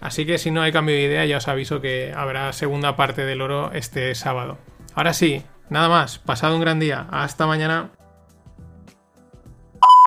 Así 0.02 0.26
que 0.26 0.40
si 0.40 0.50
no 0.50 0.62
hay 0.64 0.72
cambio 0.72 0.96
de 0.96 1.04
idea 1.04 1.26
ya 1.26 1.38
os 1.38 1.48
aviso 1.48 1.82
que 1.82 2.14
habrá 2.16 2.52
segunda 2.52 2.96
parte 2.96 3.26
del 3.26 3.42
oro 3.42 3.72
este 3.74 4.14
sábado. 4.16 4.58
Ahora 4.96 5.14
sí, 5.14 5.44
nada 5.70 5.88
más, 5.88 6.18
pasado 6.18 6.56
un 6.56 6.62
gran 6.62 6.80
día, 6.80 7.08
hasta 7.12 7.46
mañana. 7.46 7.92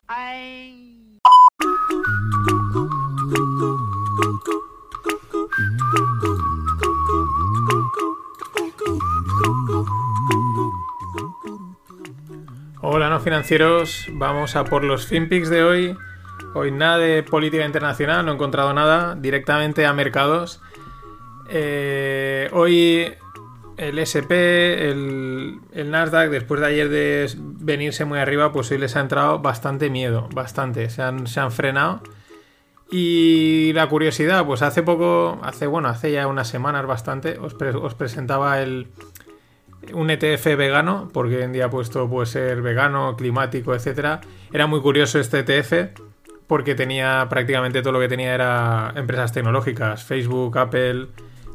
Hola, 0.08 0.61
financieros. 13.22 14.06
Vamos 14.12 14.56
a 14.56 14.64
por 14.64 14.84
los 14.84 15.06
FinPix 15.06 15.48
de 15.48 15.62
hoy. 15.64 15.96
Hoy 16.54 16.70
nada 16.70 16.98
de 16.98 17.22
política 17.22 17.64
internacional, 17.64 18.24
no 18.24 18.32
he 18.32 18.34
encontrado 18.34 18.72
nada. 18.74 19.14
Directamente 19.14 19.86
a 19.86 19.92
mercados. 19.92 20.60
Eh, 21.48 22.48
hoy 22.52 23.14
el 23.76 23.98
SP, 23.98 24.90
el, 24.90 25.60
Nasdaq, 25.90 26.30
después 26.30 26.60
de 26.60 26.66
ayer 26.66 26.88
de 26.88 27.30
venirse 27.36 28.04
muy 28.04 28.18
arriba, 28.18 28.52
pues 28.52 28.70
hoy 28.70 28.78
les 28.78 28.96
ha 28.96 29.00
entrado 29.00 29.38
bastante 29.38 29.90
miedo, 29.90 30.28
bastante. 30.34 30.90
Se 30.90 31.02
han, 31.02 31.26
se 31.26 31.40
han 31.40 31.52
frenado. 31.52 32.02
Y 32.90 33.72
la 33.72 33.88
curiosidad, 33.88 34.44
pues 34.44 34.60
hace 34.60 34.82
poco, 34.82 35.40
hace 35.42 35.66
bueno, 35.66 35.88
hace 35.88 36.12
ya 36.12 36.26
unas 36.26 36.48
semanas 36.48 36.86
bastante, 36.86 37.38
os, 37.38 37.54
os 37.54 37.94
presentaba 37.94 38.60
el, 38.60 38.88
un 39.92 40.10
ETF 40.10 40.56
vegano, 40.56 41.08
porque 41.12 41.36
hoy 41.36 41.42
en 41.42 41.52
día 41.52 41.68
pues 41.70 41.90
todo 41.90 42.08
puede 42.08 42.26
ser 42.26 42.62
vegano, 42.62 43.16
climático, 43.16 43.74
etcétera. 43.74 44.20
Era 44.52 44.66
muy 44.66 44.80
curioso 44.80 45.18
este 45.18 45.40
ETF 45.40 45.98
porque 46.46 46.74
tenía 46.74 47.26
prácticamente 47.28 47.80
todo 47.82 47.92
lo 47.92 48.00
que 48.00 48.08
tenía 48.08 48.34
era 48.34 48.92
empresas 48.94 49.32
tecnológicas, 49.32 50.04
Facebook, 50.04 50.58
Apple, 50.58 51.06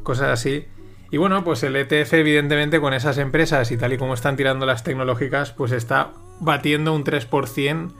cosas 0.02 0.28
así. 0.30 0.66
Y 1.10 1.16
bueno, 1.16 1.42
pues 1.44 1.62
el 1.62 1.76
ETF 1.76 2.14
evidentemente 2.14 2.80
con 2.80 2.92
esas 2.92 3.16
empresas 3.18 3.70
y 3.70 3.76
tal 3.76 3.92
y 3.92 3.98
como 3.98 4.14
están 4.14 4.36
tirando 4.36 4.66
las 4.66 4.84
tecnológicas, 4.84 5.52
pues 5.52 5.72
está 5.72 6.10
batiendo 6.40 6.94
un 6.94 7.04
3% 7.04 7.92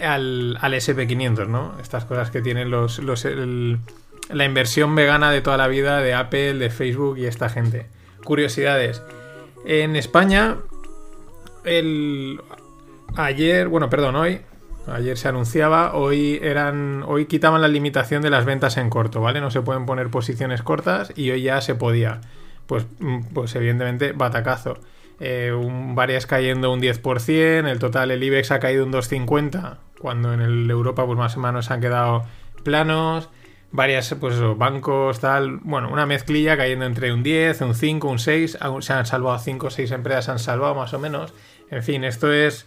al, 0.00 0.58
al 0.60 0.74
SP500, 0.74 1.46
¿no? 1.46 1.74
Estas 1.80 2.04
cosas 2.04 2.30
que 2.30 2.42
tienen 2.42 2.70
los, 2.70 2.98
los 2.98 3.24
la 3.24 4.44
inversión 4.44 4.94
vegana 4.94 5.30
de 5.30 5.40
toda 5.40 5.56
la 5.56 5.68
vida 5.68 6.00
de 6.00 6.14
Apple, 6.14 6.54
de 6.54 6.70
Facebook 6.70 7.18
y 7.18 7.26
esta 7.26 7.48
gente. 7.48 7.86
Curiosidades. 8.24 9.02
En 9.64 9.96
España, 9.96 10.56
el 11.64 12.40
ayer, 13.16 13.68
bueno, 13.68 13.90
perdón, 13.90 14.16
hoy, 14.16 14.40
ayer 14.86 15.18
se 15.18 15.28
anunciaba, 15.28 15.94
hoy 15.94 16.38
eran, 16.42 17.02
hoy 17.06 17.26
quitaban 17.26 17.60
la 17.60 17.68
limitación 17.68 18.22
de 18.22 18.30
las 18.30 18.44
ventas 18.44 18.76
en 18.76 18.90
corto, 18.90 19.20
¿vale? 19.20 19.40
No 19.40 19.50
se 19.50 19.60
pueden 19.60 19.86
poner 19.86 20.08
posiciones 20.08 20.62
cortas 20.62 21.12
y 21.16 21.30
hoy 21.30 21.42
ya 21.42 21.60
se 21.60 21.74
podía. 21.74 22.20
Pues, 22.66 22.86
mm, 22.98 23.20
pues 23.34 23.54
evidentemente, 23.54 24.12
batacazo. 24.12 24.78
Eh, 25.20 25.52
un, 25.52 25.94
varias 25.94 26.26
cayendo 26.26 26.72
un 26.72 26.80
10%, 26.80 27.68
el 27.68 27.78
total, 27.78 28.10
el 28.10 28.22
IBEX 28.22 28.52
ha 28.52 28.60
caído 28.60 28.84
un 28.84 28.92
2,50, 28.92 29.78
cuando 29.98 30.32
en 30.32 30.40
el 30.40 30.70
Europa, 30.70 31.04
pues 31.06 31.18
más 31.18 31.36
o 31.36 31.40
menos 31.40 31.70
han 31.70 31.80
quedado 31.80 32.24
planos 32.62 33.28
varias, 33.70 34.14
pues 34.18 34.36
bancos, 34.56 35.20
tal, 35.20 35.58
bueno, 35.58 35.90
una 35.90 36.06
mezclilla 36.06 36.56
cayendo 36.56 36.86
entre 36.86 37.12
un 37.12 37.22
10, 37.22 37.60
un 37.62 37.74
5, 37.74 38.08
un 38.08 38.18
6, 38.18 38.58
se 38.80 38.92
han 38.92 39.06
salvado 39.06 39.38
5 39.38 39.66
o 39.66 39.70
6 39.70 39.90
empresas, 39.90 40.28
han 40.28 40.38
salvado 40.38 40.74
más 40.74 40.94
o 40.94 40.98
menos. 40.98 41.34
En 41.70 41.82
fin, 41.82 42.04
esto 42.04 42.32
es 42.32 42.66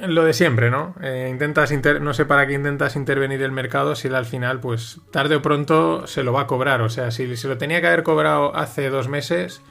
lo 0.00 0.24
de 0.24 0.32
siempre, 0.32 0.70
¿no? 0.70 0.94
Eh, 1.02 1.28
intentas 1.30 1.72
no 2.00 2.14
sé 2.14 2.24
para 2.24 2.46
qué 2.46 2.54
intentas 2.54 2.96
intervenir 2.96 3.42
el 3.42 3.52
mercado 3.52 3.94
si 3.94 4.08
al 4.08 4.26
final, 4.26 4.60
pues 4.60 5.00
tarde 5.10 5.36
o 5.36 5.42
pronto 5.42 6.06
se 6.06 6.22
lo 6.22 6.32
va 6.32 6.42
a 6.42 6.46
cobrar. 6.46 6.80
O 6.82 6.88
sea, 6.88 7.10
si 7.10 7.36
se 7.36 7.48
lo 7.48 7.58
tenía 7.58 7.80
que 7.80 7.86
haber 7.86 8.02
cobrado 8.02 8.54
hace 8.54 8.90
dos 8.90 9.08
meses, 9.08 9.62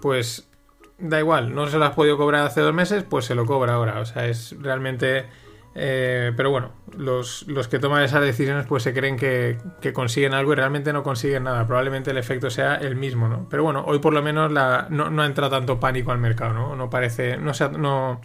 pues 0.00 0.48
da 0.98 1.18
igual, 1.18 1.54
no 1.54 1.66
se 1.68 1.78
lo 1.78 1.84
has 1.84 1.94
podido 1.94 2.16
cobrar 2.16 2.46
hace 2.46 2.60
dos 2.60 2.74
meses, 2.74 3.04
pues 3.04 3.24
se 3.26 3.34
lo 3.34 3.44
cobra 3.44 3.74
ahora. 3.74 4.00
O 4.00 4.04
sea, 4.04 4.26
es 4.26 4.54
realmente... 4.60 5.26
Eh, 5.78 6.32
pero 6.36 6.50
bueno, 6.50 6.70
los, 6.96 7.44
que 7.68 7.78
toman 7.78 8.02
esas 8.02 8.22
decisiones 8.22 8.64
pues 8.66 8.82
se 8.82 8.94
creen 8.94 9.16
que, 9.16 9.58
consiguen 9.92 10.32
algo 10.32 10.52
y 10.52 10.56
realmente 10.56 10.92
no 10.92 11.02
consiguen 11.02 11.44
nada. 11.44 11.66
Probablemente 11.66 12.10
el 12.10 12.16
efecto 12.16 12.48
sea 12.48 12.76
el 12.76 12.96
mismo, 12.96 13.28
¿no? 13.28 13.46
Pero 13.50 13.62
bueno, 13.62 13.84
hoy 13.86 13.98
por 13.98 14.14
lo 14.14 14.22
menos 14.22 14.50
no, 14.50 15.10
no 15.10 15.24
entra 15.24 15.50
tanto 15.50 15.78
pánico 15.78 16.12
al 16.12 16.18
mercado, 16.18 16.54
¿no? 16.54 16.76
No 16.76 16.88
parece... 16.88 17.36
No, 17.36 17.52
se, 17.52 17.68
no, 17.70 18.20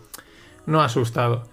no 0.65 0.81
ha 0.81 0.85
asustado. 0.85 1.43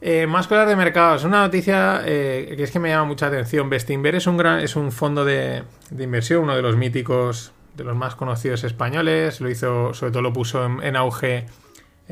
Eh, 0.00 0.26
más 0.26 0.48
cosas 0.48 0.68
de 0.68 0.74
mercados. 0.74 1.24
Una 1.24 1.42
noticia 1.42 2.02
eh, 2.04 2.54
que 2.56 2.64
es 2.64 2.72
que 2.72 2.80
me 2.80 2.88
llama 2.88 3.04
mucha 3.04 3.28
atención. 3.28 3.70
Bestinver 3.70 4.16
es 4.16 4.26
un, 4.26 4.36
gran, 4.36 4.58
es 4.58 4.74
un 4.74 4.90
fondo 4.90 5.24
de, 5.24 5.62
inversión, 5.96 6.42
uno 6.42 6.56
de 6.56 6.62
los 6.62 6.76
míticos, 6.76 7.52
de 7.76 7.84
los 7.84 7.96
más 7.96 8.16
conocidos 8.16 8.64
españoles. 8.64 9.40
Lo 9.40 9.48
hizo, 9.48 9.94
sobre 9.94 10.10
todo 10.10 10.22
lo 10.22 10.32
puso 10.32 10.64
en, 10.64 10.96
auge 10.96 11.46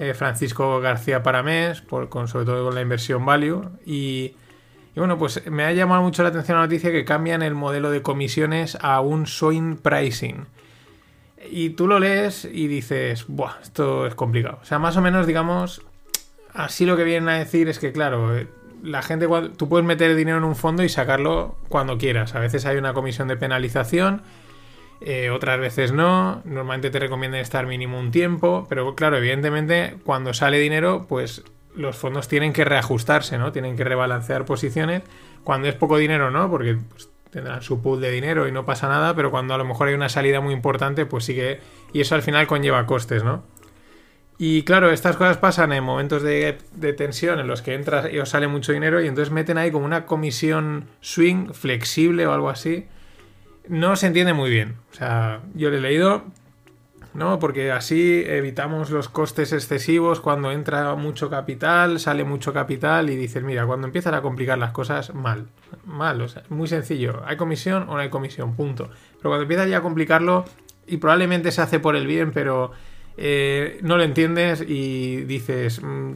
eh, 0.01 0.15
Francisco 0.15 0.81
García 0.81 1.23
Paramés, 1.23 1.83
por, 1.83 2.09
con, 2.09 2.27
sobre 2.27 2.47
todo 2.47 2.65
con 2.65 2.75
la 2.75 2.81
inversión 2.81 3.27
value. 3.27 3.69
Y, 3.85 4.35
y, 4.95 4.99
bueno, 4.99 5.19
pues 5.19 5.47
me 5.51 5.65
ha 5.65 5.73
llamado 5.73 6.01
mucho 6.01 6.23
la 6.23 6.31
atención 6.31 6.57
la 6.57 6.65
noticia 6.65 6.91
que 6.91 7.05
cambian 7.05 7.43
el 7.43 7.55
modelo 7.55 7.91
de 7.91 8.01
comisiones 8.01 8.79
a 8.81 9.03
un 9.03 9.27
swing 9.27 9.77
pricing. 9.77 10.47
Y 11.51 11.71
tú 11.71 11.87
lo 11.87 11.99
lees 11.99 12.47
y 12.47 12.67
dices, 12.67 13.27
Buah, 13.29 13.61
esto 13.61 14.07
es 14.07 14.15
complicado. 14.15 14.59
O 14.63 14.65
sea, 14.65 14.79
más 14.79 14.97
o 14.97 15.03
menos, 15.03 15.27
digamos, 15.27 15.83
así 16.55 16.87
lo 16.87 16.97
que 16.97 17.05
vienen 17.05 17.29
a 17.29 17.39
decir 17.39 17.69
es 17.69 17.79
que, 17.79 17.93
claro, 17.93 18.35
eh, 18.35 18.49
la 18.83 19.03
gente, 19.03 19.29
tú 19.59 19.69
puedes 19.69 19.87
meter 19.87 20.17
dinero 20.17 20.39
en 20.39 20.45
un 20.45 20.57
fondo 20.57 20.83
y 20.83 20.89
sacarlo 20.89 21.59
cuando 21.69 21.99
quieras. 21.99 22.35
A 22.35 22.41
veces 22.41 22.65
hay 22.65 22.79
una 22.79 22.95
comisión 22.95 23.29
de 23.29 23.37
penalización, 23.37 24.23
eh, 25.01 25.31
otras 25.31 25.59
veces 25.59 25.93
no. 25.93 26.43
Normalmente 26.45 26.91
te 26.91 26.99
recomiendan 26.99 27.41
estar 27.41 27.67
mínimo 27.67 27.99
un 27.99 28.11
tiempo, 28.11 28.67
pero 28.69 28.95
claro, 28.95 29.17
evidentemente, 29.17 29.97
cuando 30.05 30.35
sale 30.35 30.59
dinero, 30.59 31.07
pues 31.09 31.45
los 31.75 31.97
fondos 31.97 32.29
tienen 32.29 32.53
que 32.53 32.65
reajustarse, 32.65 33.39
¿no? 33.39 33.53
Tienen 33.53 33.77
que 33.77 33.85
rebalancear 33.85 34.45
posiciones. 34.45 35.03
Cuando 35.45 35.69
es 35.69 35.75
poco 35.75 35.97
dinero, 35.97 36.31
¿no? 36.31 36.51
Porque 36.51 36.77
pues, 36.89 37.09
tendrán 37.31 37.63
su 37.63 37.81
pool 37.81 38.01
de 38.01 38.11
dinero 38.11 38.49
y 38.49 38.53
no 38.53 38.67
pasa 38.67 38.89
nada, 38.89 39.15
pero 39.15 39.31
cuando 39.31 39.55
a 39.55 39.59
lo 39.59 39.65
mejor 39.65 39.89
hay 39.89 39.95
una 39.95 40.09
salida 40.09 40.41
muy 40.41 40.53
importante, 40.53 41.07
pues 41.07 41.25
sí 41.25 41.35
que... 41.35 41.61
Y 41.93 42.01
eso 42.01 42.15
al 42.15 42.23
final 42.23 42.47
conlleva 42.47 42.85
costes, 42.87 43.25
¿no? 43.25 43.45
Y 44.43 44.63
claro, 44.63 44.91
estas 44.91 45.19
cosas 45.19 45.37
pasan 45.37 45.71
en 45.73 45.85
momentos 45.85 46.23
de, 46.23 46.57
tensión 46.97 47.41
en 47.41 47.47
los 47.47 47.61
que 47.61 47.75
entras 47.75 48.11
y 48.11 48.19
os 48.21 48.31
sale 48.31 48.49
mucho 48.49 48.73
dinero 48.73 49.03
y 49.03 49.07
entonces 49.07 49.31
meten 49.31 49.59
ahí 49.59 49.71
como 49.71 49.85
una 49.85 50.07
comisión 50.07 50.87
swing 51.03 51.53
flexible 51.53 52.27
o 52.27 52.33
algo 52.33 52.49
así. 52.49 52.87
No 53.69 53.97
se 53.97 54.07
entiende 54.07 54.33
muy 54.33 54.51
bien. 54.51 54.77
O 54.93 54.95
sea, 54.95 55.41
yo 55.55 55.71
lo 55.71 55.77
he 55.77 55.81
leído, 55.81 56.25
¿no? 57.15 57.39
Porque 57.39 57.73
así 57.73 58.23
evitamos 58.27 58.91
los 58.91 59.09
costes 59.09 59.53
excesivos 59.53 60.21
cuando 60.21 60.51
entra 60.51 60.95
mucho 60.95 61.31
capital, 61.31 62.01
sale 62.01 62.25
mucho 62.25 62.53
capital 62.53 63.11
y 63.11 63.17
dices, 63.17 63.43
mira, 63.43 63.67
cuando 63.67 63.87
empiezan 63.87 64.15
a 64.15 64.23
complicar 64.23 64.59
las 64.59 64.73
cosas, 64.73 65.15
mal. 65.15 65.47
Mal, 65.85 66.21
o 66.21 66.29
sea, 66.29 66.43
muy 66.49 66.69
sencillo. 66.69 67.23
¿Hay 67.27 67.37
comisión 67.37 67.85
o 67.89 67.95
no 67.95 67.99
hay 67.99 68.11
comisión? 68.11 68.55
Punto. 68.57 68.91
Pero 69.19 69.31
cuando 69.31 69.43
empiezas 69.43 69.69
ya 69.69 69.79
a 69.79 69.83
complicarlo, 69.83 70.45
y 70.91 70.97
probablemente 70.97 71.53
se 71.53 71.63
hace 71.63 71.79
por 71.79 71.95
el 71.95 72.07
bien, 72.07 72.33
pero 72.33 72.73
eh, 73.17 73.79
no 73.83 73.97
lo 73.97 74.03
entiendes 74.03 74.61
y 74.67 75.23
dices, 75.23 75.81
mm, 75.83 76.15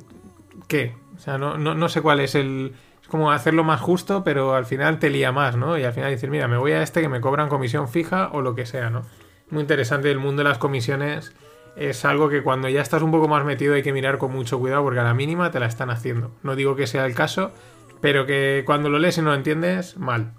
¿qué? 0.66 0.94
O 1.16 1.20
sea, 1.20 1.38
no, 1.38 1.88
sé 1.88 2.02
cuál 2.02 2.20
es 2.20 2.34
el... 2.34 2.72
Es 3.04 3.08
como 3.08 3.30
hacerlo 3.30 3.64
más 3.64 3.82
justo, 3.82 4.24
pero 4.24 4.54
al 4.54 4.64
final 4.64 4.98
te 4.98 5.10
lía 5.10 5.30
más, 5.30 5.56
¿no? 5.56 5.76
Y 5.76 5.84
al 5.84 5.92
final 5.92 6.10
dices, 6.10 6.30
mira, 6.30 6.48
me 6.48 6.56
voy 6.56 6.72
a 6.72 6.82
este 6.82 7.02
que 7.02 7.10
me 7.10 7.20
cobran 7.20 7.50
comisión 7.50 7.86
fija 7.86 8.30
o 8.32 8.40
lo 8.40 8.54
que 8.54 8.64
sea, 8.64 8.88
¿no? 8.88 9.02
Muy 9.50 9.60
interesante 9.60 10.10
el 10.10 10.18
mundo 10.18 10.42
de 10.42 10.48
las 10.48 10.56
comisiones. 10.56 11.34
Es 11.76 12.06
algo 12.06 12.30
que 12.30 12.42
cuando 12.42 12.66
ya 12.70 12.80
estás 12.80 13.02
un 13.02 13.10
poco 13.10 13.28
más 13.28 13.44
metido 13.44 13.74
hay 13.74 13.82
que 13.82 13.92
mirar 13.92 14.16
con 14.16 14.32
mucho 14.32 14.58
cuidado 14.58 14.82
porque 14.84 15.00
a 15.00 15.04
la 15.04 15.12
mínima 15.12 15.50
te 15.50 15.60
la 15.60 15.66
están 15.66 15.90
haciendo. 15.90 16.30
No 16.42 16.56
digo 16.56 16.76
que 16.76 16.86
sea 16.86 17.04
el 17.04 17.14
caso, 17.14 17.52
pero 18.00 18.24
que 18.24 18.62
cuando 18.64 18.88
lo 18.88 18.98
lees 18.98 19.18
y 19.18 19.20
no 19.20 19.28
lo 19.28 19.36
entiendes, 19.36 19.98
mal. 19.98 20.32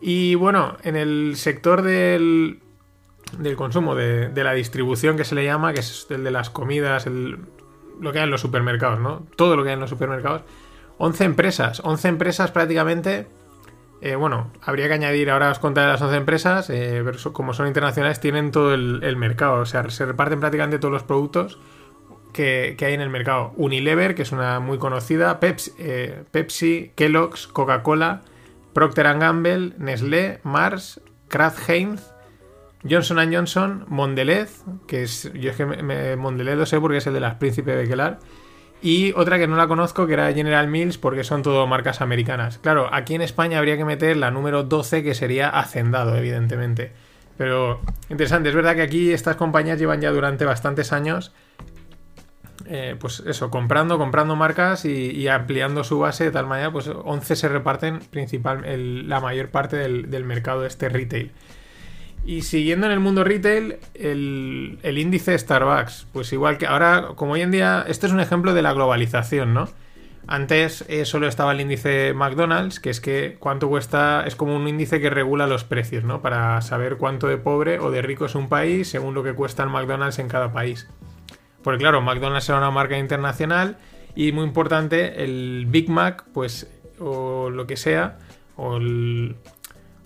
Y 0.00 0.36
bueno, 0.36 0.76
en 0.84 0.94
el 0.94 1.34
sector 1.34 1.82
del, 1.82 2.60
del 3.36 3.56
consumo, 3.56 3.96
de, 3.96 4.30
la 4.32 4.52
distribución 4.52 5.16
que 5.16 5.24
se 5.24 5.34
le 5.34 5.44
llama, 5.44 5.72
que 5.72 5.80
es 5.80 6.06
el 6.08 6.22
de 6.22 6.30
las 6.30 6.50
comidas, 6.50 7.08
lo 7.08 8.12
que 8.12 8.18
hay 8.18 8.24
en 8.24 8.30
los 8.30 8.40
supermercados, 8.40 9.00
¿no? 9.00 9.26
Todo 9.34 9.56
lo 9.56 9.64
que 9.64 9.70
hay 9.70 9.74
en 9.74 9.80
los 9.80 9.90
supermercados. 9.90 10.42
11 11.02 11.24
empresas, 11.24 11.82
11 11.84 12.08
empresas 12.08 12.52
prácticamente. 12.52 13.26
Eh, 14.02 14.14
bueno, 14.14 14.52
habría 14.62 14.86
que 14.86 14.94
añadir, 14.94 15.30
ahora 15.30 15.50
os 15.50 15.58
contaré 15.58 15.88
las 15.88 16.00
11 16.00 16.16
empresas, 16.16 16.70
eh, 16.70 17.02
pero 17.04 17.32
como 17.32 17.54
son 17.54 17.66
internacionales, 17.66 18.20
tienen 18.20 18.52
todo 18.52 18.72
el, 18.72 19.16
mercado, 19.16 19.62
o 19.62 19.66
sea, 19.66 19.90
se 19.90 20.06
reparten 20.06 20.38
prácticamente 20.38 20.78
todos 20.78 20.92
los 20.92 21.02
productos 21.02 21.58
que, 22.32 22.76
hay 22.80 22.94
en 22.94 23.00
el 23.00 23.10
mercado. 23.10 23.52
Unilever, 23.56 24.14
que 24.14 24.22
es 24.22 24.30
una 24.30 24.60
muy 24.60 24.78
conocida, 24.78 25.40
Pepsi, 25.40 25.72
eh, 25.78 26.92
Kellogg's, 26.94 27.48
Coca-Cola, 27.48 28.22
Procter 28.72 29.18
Gamble, 29.18 29.72
Nestlé, 29.78 30.38
Mars, 30.44 31.00
Kraft 31.26 31.68
Heinz, 31.68 32.12
Johnson 32.88 33.18
Johnson, 33.32 33.86
Mondelez, 33.88 34.62
que 34.86 35.02
es. 35.02 35.32
Yo 35.34 35.50
es 35.50 35.56
que 35.56 36.16
Mondelez 36.16 36.56
lo 36.56 36.66
sé 36.66 36.80
porque 36.80 36.98
es 36.98 37.06
el 37.08 37.14
de 37.14 37.20
las 37.20 37.34
Príncipe 37.34 37.74
de 37.74 37.88
Quelar. 37.88 38.20
Y 38.82 39.12
otra 39.12 39.38
que 39.38 39.46
no 39.46 39.56
la 39.56 39.68
conozco, 39.68 40.08
que 40.08 40.14
era 40.14 40.32
General 40.32 40.66
Mills, 40.66 40.98
porque 40.98 41.22
son 41.22 41.42
todo 41.42 41.68
marcas 41.68 42.00
americanas. 42.00 42.58
Claro, 42.58 42.92
aquí 42.92 43.14
en 43.14 43.22
España 43.22 43.58
habría 43.58 43.76
que 43.76 43.84
meter 43.84 44.16
la 44.16 44.32
número 44.32 44.64
12, 44.64 45.04
que 45.04 45.14
sería 45.14 45.48
Hacendado, 45.48 46.16
evidentemente. 46.16 46.92
Pero 47.38 47.80
interesante, 48.10 48.48
es 48.48 48.54
verdad 48.56 48.74
que 48.74 48.82
aquí 48.82 49.12
estas 49.12 49.36
compañías 49.36 49.78
llevan 49.78 50.00
ya 50.00 50.10
durante 50.10 50.44
bastantes 50.44 50.92
años, 50.92 51.32
eh, 52.66 52.96
pues 52.98 53.22
eso, 53.24 53.50
comprando, 53.50 53.98
comprando 53.98 54.34
marcas 54.34 54.84
y, 54.84 55.28
ampliando 55.28 55.84
su 55.84 56.00
base 56.00 56.24
de 56.24 56.30
tal 56.32 56.48
manera, 56.48 56.72
pues 56.72 56.88
11 56.88 57.36
se 57.36 57.48
reparten 57.48 58.00
principal, 58.00 58.64
la 59.08 59.20
mayor 59.20 59.50
parte 59.50 59.76
del, 59.76 60.10
del 60.10 60.24
mercado 60.24 60.62
de 60.62 60.68
este 60.68 60.88
retail. 60.88 61.30
Y 62.24 62.42
siguiendo 62.42 62.86
en 62.86 62.92
el 62.92 63.00
mundo 63.00 63.24
retail, 63.24 63.78
el, 63.94 64.78
índice 64.84 65.36
Starbucks, 65.36 66.06
pues 66.12 66.32
igual 66.32 66.56
que 66.56 66.66
ahora, 66.66 67.08
como 67.16 67.32
hoy 67.32 67.40
en 67.40 67.50
día, 67.50 67.84
este 67.88 68.06
es 68.06 68.12
un 68.12 68.20
ejemplo 68.20 68.54
de 68.54 68.62
la 68.62 68.72
globalización, 68.72 69.54
¿no? 69.54 69.68
Antes 70.28 70.84
eh, 70.88 71.04
solo 71.04 71.26
estaba 71.26 71.50
el 71.50 71.60
índice 71.60 72.14
McDonald's, 72.14 72.78
que 72.78 72.90
es 72.90 73.00
que 73.00 73.36
cuánto 73.40 73.68
cuesta, 73.68 74.22
es 74.24 74.36
como 74.36 74.54
un 74.54 74.68
índice 74.68 75.00
que 75.00 75.10
regula 75.10 75.48
los 75.48 75.64
precios, 75.64 76.04
¿no? 76.04 76.22
Para 76.22 76.60
saber 76.60 76.96
cuánto 76.96 77.26
de 77.26 77.38
pobre 77.38 77.80
o 77.80 77.90
de 77.90 78.02
rico 78.02 78.26
es 78.26 78.36
un 78.36 78.48
país 78.48 78.88
según 78.88 79.14
lo 79.14 79.24
que 79.24 79.32
cuesta 79.32 79.64
el 79.64 79.70
McDonald's 79.70 80.20
en 80.20 80.28
cada 80.28 80.52
país. 80.52 80.88
Porque 81.64 81.78
claro, 81.78 82.02
McDonald's 82.02 82.48
era 82.48 82.58
una 82.58 82.70
marca 82.70 82.96
internacional 82.98 83.78
y 84.14 84.30
muy 84.30 84.44
importante, 84.44 85.24
el 85.24 85.66
Big 85.68 85.88
Mac, 85.88 86.24
pues, 86.32 86.70
o 87.00 87.50
lo 87.50 87.66
que 87.66 87.76
sea, 87.76 88.18
o 88.56 88.76
el, 88.76 89.36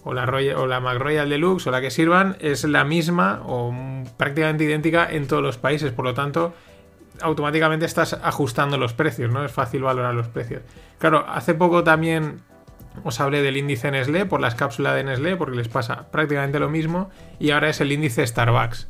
o 0.07 0.15
la, 0.15 0.25
Royal, 0.25 0.69
la 0.69 1.27
Deluxe 1.27 1.67
o 1.67 1.71
la 1.73 1.81
que 1.81 1.91
sirvan 1.91 2.37
es 2.39 2.63
la 2.63 2.85
misma 2.85 3.43
o 3.45 3.75
prácticamente 4.17 4.63
idéntica 4.63 5.09
en 5.11 5.27
todos 5.27 5.43
los 5.43 5.59
países. 5.59 5.91
Por 5.91 6.05
lo 6.05 6.15
tanto, 6.15 6.55
automáticamente 7.21 7.87
estás 7.87 8.13
ajustando 8.13 8.79
los 8.79 8.93
precios, 8.93 9.33
¿no? 9.33 9.45
Es 9.45 9.51
fácil 9.51 9.83
valorar 9.83 10.15
los 10.15 10.29
precios. 10.29 10.63
Claro, 10.99 11.27
hace 11.29 11.55
poco 11.55 11.83
también 11.83 12.37
os 13.03 13.19
hablé 13.19 13.43
del 13.43 13.57
índice 13.57 13.91
Nestlé 13.91 14.27
por 14.27 14.41
las 14.41 14.55
cápsulas 14.55 14.95
de 14.95 15.03
Nestlé 15.03 15.35
porque 15.35 15.57
les 15.57 15.67
pasa 15.67 16.09
prácticamente 16.13 16.61
lo 16.61 16.71
mismo 16.71 17.11
y 17.41 17.51
ahora 17.51 17.69
es 17.69 17.81
el 17.81 17.91
índice 17.91 18.25
Starbucks. 18.25 18.87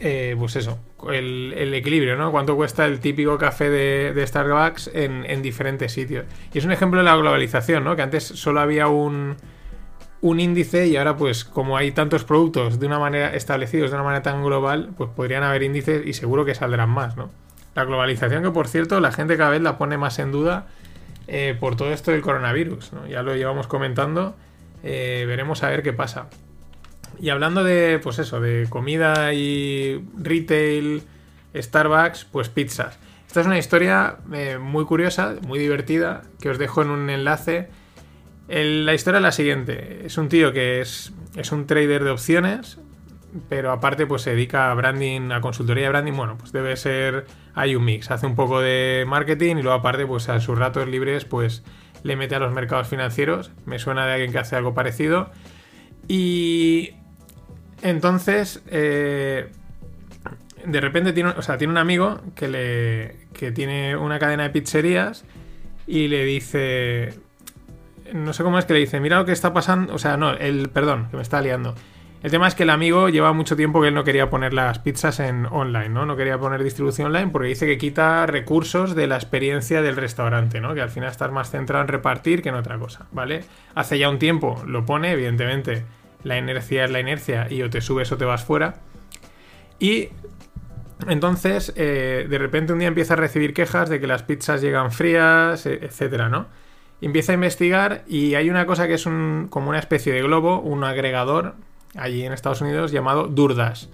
Eh, 0.00 0.36
pues 0.38 0.54
eso, 0.54 0.78
el, 1.10 1.74
equilibrio, 1.74 2.16
¿no? 2.16 2.30
Cuánto 2.30 2.54
cuesta 2.54 2.86
el 2.86 3.00
típico 3.00 3.36
café 3.38 3.70
de, 3.70 4.24
Starbucks 4.24 4.92
en, 4.94 5.42
diferentes 5.42 5.90
sitios. 5.90 6.26
Y 6.54 6.58
es 6.58 6.64
un 6.64 6.70
ejemplo 6.70 7.00
de 7.00 7.04
la 7.04 7.16
globalización, 7.16 7.82
¿no? 7.82 7.96
Que 7.96 8.02
antes 8.02 8.22
solo 8.22 8.60
había 8.60 8.86
un, 8.86 9.36
un 10.20 10.40
índice 10.40 10.86
y 10.88 10.96
ahora 10.96 11.16
pues 11.16 11.44
como 11.44 11.76
hay 11.76 11.92
tantos 11.92 12.24
productos 12.24 12.80
de 12.80 12.86
una 12.86 12.98
manera 12.98 13.34
establecidos 13.34 13.90
de 13.90 13.96
una 13.96 14.04
manera 14.04 14.22
tan 14.22 14.42
global, 14.42 14.90
pues 14.96 15.10
podrían 15.14 15.42
haber 15.42 15.62
índices 15.62 16.06
y 16.06 16.12
seguro 16.12 16.44
que 16.44 16.54
saldrán 16.54 16.90
más, 16.90 17.16
¿no? 17.16 17.30
La 17.74 17.84
globalización 17.84 18.42
que 18.42 18.50
por 18.50 18.66
cierto 18.66 19.00
la 19.00 19.12
gente 19.12 19.36
cada 19.36 19.50
vez 19.50 19.62
la 19.62 19.78
pone 19.78 19.96
más 19.96 20.18
en 20.18 20.32
duda 20.32 20.66
eh, 21.28 21.56
por 21.58 21.76
todo 21.76 21.92
esto 21.92 22.10
del 22.10 22.22
coronavirus, 22.22 22.92
¿no? 22.92 23.06
Ya 23.06 23.22
lo 23.22 23.36
llevamos 23.36 23.66
comentando, 23.66 24.34
eh, 24.82 25.24
veremos 25.28 25.62
a 25.62 25.68
ver 25.68 25.82
qué 25.82 25.92
pasa. 25.92 26.28
Y 27.20 27.30
hablando 27.30 27.64
de, 27.64 28.00
pues 28.02 28.18
eso, 28.18 28.40
de 28.40 28.66
comida 28.68 29.32
y 29.34 30.04
retail, 30.16 31.02
Starbucks, 31.54 32.24
pues 32.24 32.48
pizzas. 32.48 32.98
Esta 33.26 33.40
es 33.40 33.46
una 33.46 33.58
historia 33.58 34.16
eh, 34.32 34.58
muy 34.58 34.84
curiosa, 34.84 35.34
muy 35.46 35.58
divertida, 35.58 36.22
que 36.40 36.48
os 36.48 36.58
dejo 36.58 36.82
en 36.82 36.90
un 36.90 37.10
enlace 37.10 37.68
la 38.48 38.94
historia 38.94 39.18
es 39.18 39.22
la 39.22 39.32
siguiente. 39.32 40.06
Es 40.06 40.18
un 40.18 40.28
tío 40.28 40.52
que 40.52 40.80
es, 40.80 41.12
es 41.36 41.52
un 41.52 41.66
trader 41.66 42.04
de 42.04 42.10
opciones 42.10 42.78
pero 43.48 43.72
aparte 43.72 44.06
pues 44.06 44.22
se 44.22 44.30
dedica 44.30 44.70
a 44.70 44.74
branding, 44.74 45.30
a 45.32 45.40
consultoría 45.40 45.84
de 45.84 45.88
branding, 45.90 46.14
bueno, 46.14 46.38
pues 46.38 46.52
debe 46.52 46.76
ser, 46.76 47.26
hay 47.54 47.76
un 47.76 47.84
mix, 47.84 48.10
hace 48.10 48.26
un 48.26 48.34
poco 48.34 48.60
de 48.60 49.04
marketing 49.06 49.56
y 49.56 49.62
luego 49.62 49.78
aparte 49.78 50.06
pues 50.06 50.28
a 50.28 50.40
sus 50.40 50.58
ratos 50.58 50.88
libres 50.88 51.24
pues 51.24 51.62
le 52.02 52.16
mete 52.16 52.34
a 52.34 52.38
los 52.38 52.52
mercados 52.52 52.88
financieros, 52.88 53.50
me 53.66 53.78
suena 53.78 54.06
de 54.06 54.12
alguien 54.12 54.32
que 54.32 54.38
hace 54.38 54.56
algo 54.56 54.74
parecido. 54.74 55.30
Y 56.06 56.94
entonces 57.82 58.62
eh, 58.68 59.50
de 60.64 60.80
repente 60.80 61.12
tiene, 61.12 61.30
o 61.30 61.42
sea, 61.42 61.58
tiene 61.58 61.72
un 61.72 61.78
amigo 61.78 62.20
que 62.34 62.48
le 62.48 63.28
que 63.34 63.52
tiene 63.52 63.96
una 63.96 64.18
cadena 64.18 64.44
de 64.44 64.50
pizzerías 64.50 65.24
y 65.86 66.08
le 66.08 66.24
dice 66.24 67.14
no 68.12 68.32
sé 68.32 68.42
cómo 68.42 68.58
es 68.58 68.64
que 68.64 68.74
le 68.74 68.80
dice, 68.80 69.00
mira 69.00 69.18
lo 69.18 69.24
que 69.24 69.32
está 69.32 69.52
pasando, 69.52 69.94
o 69.94 69.98
sea, 69.98 70.16
no, 70.16 70.30
el 70.30 70.68
perdón, 70.70 71.08
que 71.10 71.16
me 71.16 71.22
está 71.22 71.40
liando. 71.40 71.74
El 72.20 72.32
tema 72.32 72.48
es 72.48 72.56
que 72.56 72.64
el 72.64 72.70
amigo 72.70 73.08
lleva 73.08 73.32
mucho 73.32 73.54
tiempo 73.54 73.80
que 73.80 73.88
él 73.88 73.94
no 73.94 74.02
quería 74.02 74.28
poner 74.28 74.52
las 74.52 74.80
pizzas 74.80 75.20
en 75.20 75.46
online, 75.46 75.90
¿no? 75.90 76.04
No 76.04 76.16
quería 76.16 76.36
poner 76.36 76.64
distribución 76.64 77.06
online 77.06 77.28
porque 77.28 77.46
dice 77.46 77.64
que 77.66 77.78
quita 77.78 78.26
recursos 78.26 78.96
de 78.96 79.06
la 79.06 79.14
experiencia 79.14 79.82
del 79.82 79.94
restaurante, 79.94 80.60
¿no? 80.60 80.74
Que 80.74 80.80
al 80.80 80.90
final 80.90 81.10
estás 81.10 81.30
más 81.30 81.50
centrado 81.50 81.82
en 81.82 81.88
repartir 81.88 82.42
que 82.42 82.48
en 82.48 82.56
otra 82.56 82.76
cosa, 82.76 83.06
¿vale? 83.12 83.44
Hace 83.76 84.00
ya 84.00 84.10
un 84.10 84.18
tiempo 84.18 84.60
lo 84.66 84.84
pone, 84.84 85.12
evidentemente, 85.12 85.84
la 86.24 86.36
inercia 86.36 86.84
es 86.84 86.90
la 86.90 86.98
inercia 86.98 87.46
y 87.50 87.62
o 87.62 87.70
te 87.70 87.80
subes 87.80 88.10
o 88.10 88.18
te 88.18 88.24
vas 88.24 88.44
fuera. 88.44 88.80
Y 89.78 90.08
entonces, 91.06 91.72
eh, 91.76 92.26
de 92.28 92.38
repente 92.38 92.72
un 92.72 92.80
día 92.80 92.88
empieza 92.88 93.14
a 93.14 93.16
recibir 93.16 93.54
quejas 93.54 93.88
de 93.88 94.00
que 94.00 94.08
las 94.08 94.24
pizzas 94.24 94.60
llegan 94.60 94.90
frías, 94.90 95.66
e, 95.66 95.74
etcétera, 95.74 96.28
¿no? 96.28 96.46
Empieza 97.00 97.32
a 97.32 97.34
investigar 97.34 98.04
y 98.08 98.34
hay 98.34 98.50
una 98.50 98.66
cosa 98.66 98.86
que 98.86 98.94
es 98.94 99.04
como 99.04 99.68
una 99.68 99.78
especie 99.78 100.12
de 100.12 100.22
globo, 100.22 100.60
un 100.60 100.84
agregador 100.84 101.54
allí 101.96 102.24
en 102.24 102.32
Estados 102.32 102.60
Unidos 102.60 102.92
llamado 102.92 103.28
Durdash. 103.28 103.86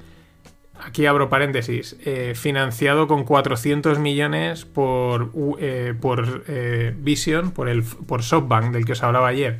Aquí 0.80 1.06
abro 1.06 1.28
paréntesis, 1.28 1.96
eh, 2.04 2.32
financiado 2.34 3.06
con 3.06 3.24
400 3.24 3.98
millones 4.00 4.64
por, 4.64 5.30
eh, 5.60 5.94
eh, 6.48 6.94
Vision, 6.98 7.52
por, 7.52 7.68
el, 7.68 7.84
por 7.84 8.22
SoftBank, 8.22 8.72
del 8.72 8.84
que 8.84 8.92
os 8.92 9.02
hablaba 9.02 9.28
ayer. 9.28 9.58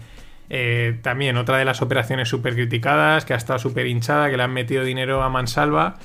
también 1.03 1.37
otra 1.37 1.57
de 1.59 1.65
las 1.65 1.83
operaciones 1.83 2.29
súper 2.29 2.55
criticadas, 2.55 3.25
que 3.25 3.33
ha 3.33 3.37
estado 3.37 3.59
súper 3.59 3.87
hinchada, 3.87 4.29
que 4.29 4.37
le 4.37 4.43
han 4.43 4.53
metido 4.53 4.85
dinero 4.85 5.23
a 5.23 5.29
mansalva. 5.29 5.99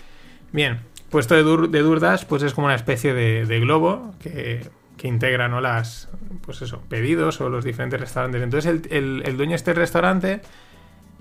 Bien, 0.51 0.79
puesto 1.09 1.35
de, 1.35 1.67
de 1.67 1.79
Durdash, 1.79 2.25
pues 2.25 2.43
es 2.43 2.53
como 2.53 2.65
una 2.65 2.75
especie 2.75 3.13
de 3.13 3.59
globo 3.59 4.13
que 4.21 4.69
que 4.99 5.07
integra 5.07 5.47
¿no? 5.47 5.61
las 5.61 6.09
pues 6.41 6.61
eso, 6.61 6.83
pedidos 6.89 7.39
o 7.41 7.49
los 7.49 7.63
diferentes 7.63 7.99
restaurantes. 7.99 8.43
Entonces 8.43 8.81
el, 8.91 9.37
dueño 9.37 9.51
de 9.51 9.55
este 9.55 9.73
restaurante 9.73 10.41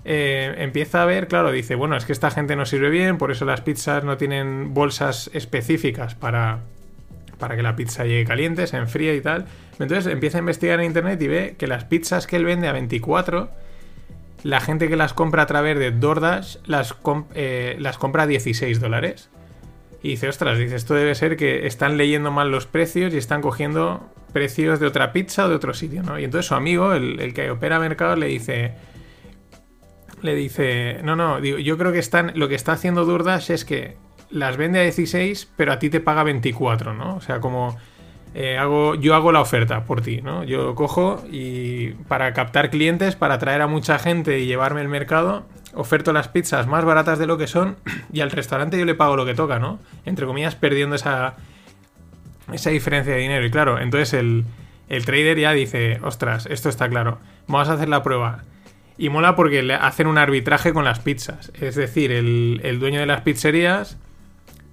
eh, 0.03 0.53
empieza 0.57 1.01
a 1.01 1.05
ver, 1.05 1.27
claro, 1.27 1.51
dice, 1.51 1.75
bueno, 1.75 1.95
es 1.95 2.05
que 2.05 2.11
esta 2.11 2.29
gente 2.29 2.55
no 2.55 2.65
sirve 2.65 2.89
bien, 2.89 3.17
por 3.17 3.31
eso 3.31 3.45
las 3.45 3.61
pizzas 3.61 4.03
no 4.03 4.17
tienen 4.17 4.73
bolsas 4.73 5.31
específicas 5.33 6.13
para, 6.13 6.59
para 7.39 7.55
que 7.55 7.63
la 7.63 7.75
pizza 7.77 8.03
llegue 8.03 8.25
caliente, 8.25 8.67
se 8.67 8.77
enfríe 8.77 9.15
y 9.15 9.21
tal. 9.21 9.45
Entonces 9.79 10.11
empieza 10.11 10.37
a 10.37 10.41
investigar 10.41 10.79
en 10.81 10.87
internet 10.87 11.21
y 11.21 11.27
ve 11.27 11.55
que 11.57 11.67
las 11.67 11.85
pizzas 11.85 12.27
que 12.27 12.35
él 12.35 12.43
vende 12.43 12.67
a 12.67 12.73
24, 12.73 13.49
la 14.43 14.59
gente 14.59 14.89
que 14.89 14.97
las 14.97 15.13
compra 15.13 15.43
a 15.43 15.47
través 15.47 15.79
de 15.79 15.91
DoorDash 15.91 16.57
las, 16.65 16.95
eh, 17.33 17.77
las 17.79 17.97
compra 17.97 18.23
a 18.23 18.27
16 18.27 18.81
dólares. 18.81 19.29
Y 20.01 20.09
dice, 20.09 20.29
ostras, 20.29 20.57
dice, 20.57 20.75
esto 20.75 20.93
debe 20.93 21.13
ser 21.15 21.35
que 21.35 21.67
están 21.67 21.97
leyendo 21.97 22.31
mal 22.31 22.51
los 22.51 22.65
precios 22.65 23.13
y 23.13 23.17
están 23.17 23.41
cogiendo 23.41 24.09
precios 24.31 24.79
de 24.79 24.87
otra 24.87 25.11
pizza 25.11 25.45
o 25.45 25.49
de 25.49 25.55
otro 25.55 25.73
sitio, 25.73 26.03
¿no? 26.03 26.19
Y 26.19 26.23
entonces 26.23 26.47
su 26.47 26.55
amigo, 26.55 26.93
el, 26.93 27.33
que 27.33 27.51
opera 27.51 27.79
mercados, 27.79 28.17
le 28.17 28.27
dice, 28.27 28.73
le 30.21 30.35
dice, 30.35 30.99
no, 31.03 31.15
no, 31.15 31.41
digo, 31.41 31.57
yo 31.57 31.77
creo 31.77 31.91
que 31.91 31.99
están, 31.99 32.31
lo 32.35 32.47
que 32.47 32.55
está 32.55 32.73
haciendo 32.73 33.05
Durdash 33.05 33.51
es 33.51 33.65
que 33.65 33.97
las 34.29 34.57
vende 34.57 34.79
a 34.79 34.83
16, 34.83 35.51
pero 35.57 35.73
a 35.73 35.79
ti 35.79 35.89
te 35.89 35.99
paga 35.99 36.23
24, 36.23 36.93
¿no? 36.93 37.15
O 37.15 37.21
sea, 37.21 37.41
como 37.41 37.75
eh, 38.35 38.57
hago, 38.57 38.95
yo 38.95 39.15
hago 39.15 39.31
la 39.31 39.41
oferta 39.41 39.85
por 39.85 40.01
ti, 40.01 40.21
¿no? 40.21 40.43
Yo 40.43 40.75
cojo 40.75 41.23
y 41.31 41.89
para 42.07 42.33
captar 42.33 42.69
clientes, 42.69 43.15
para 43.15 43.35
atraer 43.35 43.61
a 43.61 43.67
mucha 43.67 43.97
gente 43.97 44.39
y 44.39 44.45
llevarme 44.45 44.81
el 44.81 44.87
mercado, 44.87 45.45
oferto 45.73 46.13
las 46.13 46.27
pizzas 46.27 46.67
más 46.67 46.85
baratas 46.85 47.19
de 47.19 47.27
lo 47.27 47.37
que 47.37 47.47
son 47.47 47.77
y 48.13 48.21
al 48.21 48.31
restaurante 48.31 48.77
yo 48.77 48.85
le 48.85 48.95
pago 48.95 49.15
lo 49.15 49.25
que 49.25 49.33
toca, 49.33 49.59
¿no? 49.59 49.79
Entre 50.05 50.25
comillas, 50.25 50.55
perdiendo 50.55 50.95
esa, 50.95 51.35
esa 52.51 52.69
diferencia 52.69 53.13
de 53.13 53.19
dinero. 53.19 53.45
Y 53.45 53.51
claro, 53.51 53.79
entonces 53.79 54.13
el, 54.13 54.45
el 54.87 55.05
trader 55.05 55.39
ya 55.39 55.51
dice, 55.51 55.99
ostras, 56.03 56.45
esto 56.47 56.69
está 56.69 56.89
claro, 56.89 57.19
vamos 57.47 57.69
a 57.69 57.73
hacer 57.73 57.89
la 57.89 58.03
prueba. 58.03 58.43
Y 58.97 59.09
mola 59.09 59.35
porque 59.35 59.63
le 59.63 59.75
hacen 59.75 60.07
un 60.07 60.17
arbitraje 60.17 60.73
con 60.73 60.83
las 60.83 60.99
pizzas. 60.99 61.53
Es 61.59 61.75
decir, 61.75 62.11
el, 62.11 62.59
el 62.63 62.79
dueño 62.79 62.99
de 62.99 63.05
las 63.05 63.21
pizzerías 63.21 63.97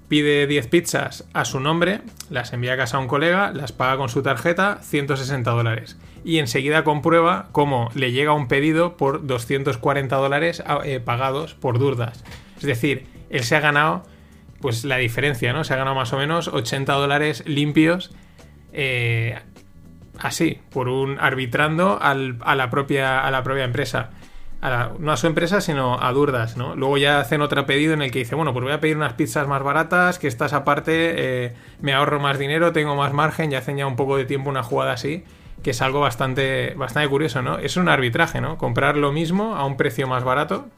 pide 0.09 0.47
10 0.47 0.69
pizzas 0.69 1.25
a 1.33 1.45
su 1.45 1.61
nombre, 1.61 2.01
las 2.31 2.53
envía 2.53 2.75
a 2.75 2.77
casa 2.77 2.97
a 2.97 3.01
un 3.01 3.09
colega, 3.09 3.53
las 3.53 3.73
paga 3.73 3.97
con 3.97 4.09
su 4.09 4.23
tarjeta, 4.23 4.79
160 4.83 5.51
dólares 5.51 5.97
y 6.27 6.41
enseguida 6.41 6.83
comprueba 6.83 7.47
cómo 7.53 7.89
le 7.95 8.11
llega 8.11 8.33
un 8.33 8.49
pedido 8.49 8.97
por 8.97 9.25
240 9.25 10.17
dólares 10.17 10.61
eh, 10.85 10.99
pagados 10.99 11.55
por 11.55 11.79
Durdas. 11.79 12.25
Es 12.57 12.65
decir, 12.65 13.07
él 13.31 13.45
se 13.45 13.55
ha 13.55 13.61
ganado 13.61 14.05
pues 14.61 14.85
la 14.85 14.97
diferencia, 14.97 15.53
¿no? 15.53 15.63
Se 15.63 15.73
ha 15.73 15.77
ganado 15.77 15.95
más 15.95 16.13
o 16.13 16.19
menos 16.19 16.49
80 16.49 16.93
dólares 16.95 17.45
limpios 17.47 18.11
eh, 18.73 19.39
así, 20.19 20.59
por 20.71 20.89
un 20.89 21.17
arbitrando 21.21 21.97
a, 22.03 22.15
la 22.15 22.71
propia, 22.71 23.25
a 23.25 23.31
la 23.31 23.45
propia 23.45 23.63
empresa. 23.63 24.11
No 24.99 25.13
a 25.13 25.17
su 25.17 25.27
empresa, 25.27 25.61
sino 25.61 26.03
a 26.03 26.13
Durdas, 26.13 26.57
¿no? 26.57 26.75
Luego 26.77 26.97
ya 26.99 27.21
hacen 27.21 27.41
otro 27.41 27.67
pedido 27.67 27.95
en 27.95 28.03
el 28.03 28.11
que 28.11 28.21
dice, 28.21 28.35
bueno, 28.35 28.53
pues 28.53 28.65
voy 28.65 28.73
a 28.73 28.81
pedir 28.81 28.97
unas 28.97 29.15
pizzas 29.15 29.47
más 29.47 29.63
baratas, 29.63 30.19
que 30.19 30.29
estas 30.29 30.53
aparte 30.53 31.45
eh, 31.45 31.55
me 31.81 31.93
ahorro 31.93 32.21
más 32.21 32.39
dinero, 32.39 32.73
tengo 32.73 32.97
más 32.97 33.13
margen, 33.13 33.53
y 33.53 33.55
hacen 33.55 33.77
ya 33.77 33.87
un 33.87 33.97
poco 33.97 34.17
de 34.17 34.25
tiempo 34.25 34.51
una 34.51 34.63
jugada 34.63 34.93
así 34.93 35.25
que 35.63 35.71
es 35.71 35.83
algo 35.83 35.99
bastante, 35.99 36.75
bastante 36.77 37.09
curioso, 37.09 37.43
¿no? 37.43 37.59
Es 37.59 37.77
un 37.77 37.89
arbitraje, 37.89 38.41
¿no? 38.41 38.57
Comprar 38.57 38.97
lo 38.97 39.11
mismo 39.11 39.57
a 39.57 39.65
un 39.65 39.77
precio 39.77 40.07
más 40.07 40.23
barato 40.23 40.69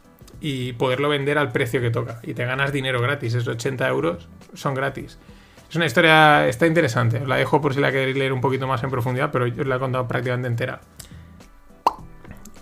y 0.40 0.72
poderlo 0.74 1.08
vender 1.08 1.36
al 1.36 1.52
precio 1.52 1.80
que 1.80 1.90
toca. 1.90 2.20
Y 2.22 2.34
te 2.34 2.44
ganas 2.44 2.72
dinero 2.72 3.00
gratis, 3.00 3.34
esos 3.34 3.48
80 3.48 3.86
euros 3.88 4.28
son 4.54 4.74
gratis. 4.74 5.18
Es 5.68 5.76
una 5.76 5.84
historia, 5.84 6.48
está 6.48 6.66
interesante, 6.66 7.18
os 7.18 7.28
la 7.28 7.36
dejo 7.36 7.60
por 7.60 7.74
si 7.74 7.80
la 7.80 7.92
queréis 7.92 8.16
leer 8.16 8.32
un 8.32 8.40
poquito 8.40 8.66
más 8.66 8.82
en 8.82 8.90
profundidad, 8.90 9.30
pero 9.30 9.46
yo 9.46 9.62
os 9.62 9.68
la 9.68 9.76
he 9.76 9.78
contado 9.78 10.08
prácticamente 10.08 10.48
entera. 10.48 10.80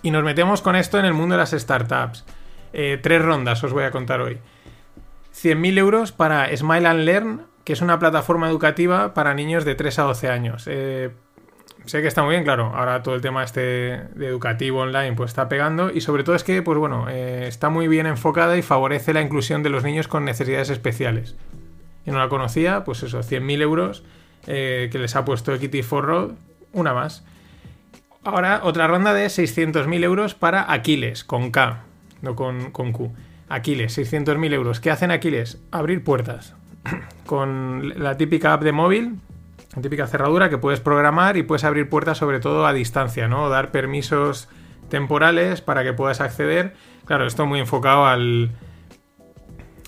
Y 0.07 0.11
nos 0.11 0.23
metemos 0.23 0.61
con 0.61 0.77
esto 0.77 0.97
en 0.99 1.03
el 1.03 1.13
mundo 1.13 1.33
de 1.33 1.39
las 1.39 1.51
startups. 1.51 2.23
Eh, 2.71 2.97
tres 3.03 3.21
rondas 3.21 3.61
os 3.65 3.73
voy 3.73 3.83
a 3.83 3.91
contar 3.91 4.21
hoy. 4.21 4.37
100.000 5.35 5.77
euros 5.77 6.13
para 6.13 6.55
Smile 6.55 6.87
and 6.87 6.99
Learn, 7.01 7.41
que 7.65 7.73
es 7.73 7.81
una 7.81 7.99
plataforma 7.99 8.47
educativa 8.47 9.13
para 9.13 9.33
niños 9.33 9.65
de 9.65 9.75
3 9.75 9.99
a 9.99 10.03
12 10.03 10.29
años. 10.29 10.63
Eh, 10.67 11.11
sé 11.83 12.01
que 12.01 12.07
está 12.07 12.23
muy 12.23 12.35
bien, 12.35 12.45
claro. 12.45 12.71
Ahora 12.73 13.03
todo 13.03 13.15
el 13.15 13.21
tema 13.21 13.43
este 13.43 13.95
educativo 14.15 14.79
online 14.79 15.11
pues 15.11 15.31
está 15.31 15.49
pegando 15.49 15.91
y 15.91 15.99
sobre 15.99 16.23
todo 16.23 16.37
es 16.37 16.45
que, 16.45 16.61
pues 16.61 16.77
bueno, 16.77 17.09
eh, 17.09 17.45
está 17.45 17.67
muy 17.67 17.89
bien 17.89 18.07
enfocada 18.07 18.55
y 18.55 18.61
favorece 18.61 19.11
la 19.11 19.19
inclusión 19.19 19.61
de 19.61 19.71
los 19.71 19.83
niños 19.83 20.07
con 20.07 20.23
necesidades 20.23 20.69
especiales. 20.69 21.35
Y 22.05 22.11
no 22.11 22.19
la 22.19 22.29
conocía, 22.29 22.85
pues 22.85 23.03
eso, 23.03 23.19
100.000 23.19 23.61
euros 23.61 24.05
que 24.45 24.89
les 24.93 25.17
ha 25.17 25.25
puesto 25.25 25.53
Equity 25.53 25.83
for 25.83 26.05
Road, 26.05 26.31
una 26.71 26.93
más. 26.93 27.25
Ahora 28.27 28.59
otra 28.63 28.87
ronda 28.87 29.13
de 29.13 29.27
600.000 29.27 30.03
euros 30.03 30.35
para 30.35 30.73
Aquiles, 30.73 31.23
con 31.23 31.49
K, 31.49 31.83
no 32.21 32.35
con, 32.35 32.71
con 32.71 32.91
Q. 32.91 33.13
Aquiles, 33.47 33.97
600.000 33.97 34.53
euros. 34.53 34.81
¿Qué 34.81 34.91
hacen 34.91 35.11
Aquiles? 35.11 35.61
Abrir 35.71 36.03
puertas. 36.03 36.53
con 37.25 37.93
la 37.97 38.17
típica 38.17 38.51
app 38.51 38.63
de 38.63 38.73
móvil, 38.73 39.21
típica 39.81 40.07
cerradura 40.07 40.49
que 40.49 40.57
puedes 40.57 40.81
programar 40.81 41.37
y 41.37 41.43
puedes 41.43 41.63
abrir 41.63 41.87
puertas 41.87 42.17
sobre 42.17 42.41
todo 42.41 42.67
a 42.67 42.73
distancia, 42.73 43.29
¿no? 43.29 43.47
Dar 43.47 43.71
permisos 43.71 44.49
temporales 44.89 45.61
para 45.61 45.85
que 45.85 45.93
puedas 45.93 46.19
acceder. 46.19 46.73
Claro, 47.05 47.27
esto 47.27 47.45
muy 47.45 47.61
enfocado 47.61 48.07
al, 48.07 48.51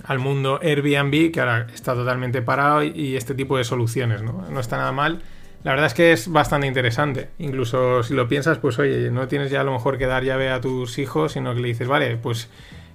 al 0.05 0.19
mundo 0.19 0.61
Airbnb, 0.63 1.33
que 1.33 1.41
ahora 1.41 1.67
está 1.73 1.93
totalmente 1.93 2.41
parado, 2.41 2.83
y 2.83 3.17
este 3.17 3.35
tipo 3.35 3.57
de 3.57 3.65
soluciones, 3.65 4.21
¿no? 4.21 4.45
No 4.49 4.61
está 4.61 4.77
nada 4.77 4.93
mal. 4.93 5.23
La 5.63 5.71
verdad 5.71 5.87
es 5.87 5.93
que 5.93 6.13
es 6.13 6.31
bastante 6.31 6.67
interesante. 6.67 7.29
Incluso 7.37 8.03
si 8.03 8.13
lo 8.13 8.27
piensas, 8.27 8.59
pues 8.59 8.79
oye, 8.79 9.11
no 9.11 9.27
tienes 9.27 9.51
ya 9.51 9.61
a 9.61 9.63
lo 9.63 9.73
mejor 9.73 9.97
que 9.97 10.05
dar 10.05 10.23
llave 10.23 10.49
a 10.49 10.61
tus 10.61 10.97
hijos, 10.99 11.33
sino 11.33 11.53
que 11.53 11.59
le 11.59 11.67
dices, 11.67 11.87
vale, 11.87 12.15
pues 12.15 12.49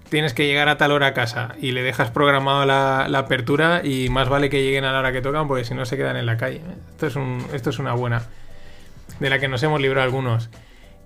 tienes 0.09 0.33
que 0.33 0.47
llegar 0.47 0.69
a 0.69 0.79
tal 0.79 0.93
hora 0.93 1.09
a 1.09 1.15
casa 1.15 1.55
y 1.61 1.73
le 1.73 1.83
dejas 1.83 2.11
programado 2.11 2.65
la, 2.65 3.19
apertura 3.19 3.83
y 3.85 4.09
más 4.09 4.29
vale 4.29 4.49
que 4.49 4.63
lleguen 4.63 4.85
a 4.85 4.93
la 4.93 5.01
hora 5.01 5.13
que 5.13 5.21
tocan 5.21 5.49
porque 5.49 5.65
si 5.65 5.75
no 5.75 5.85
se 5.85 5.97
quedan 5.97 6.17
en 6.17 6.27
la 6.27 6.37
calle. 6.37 6.63
Esto 6.93 7.07
es, 7.71 7.79
una 7.79 7.93
buena, 7.93 8.23
de 9.21 9.31
la 9.31 9.39
que 9.39 9.49
nos 9.49 9.63
hemos 9.63 9.81
librado 9.81 10.05
algunos. 10.05 10.49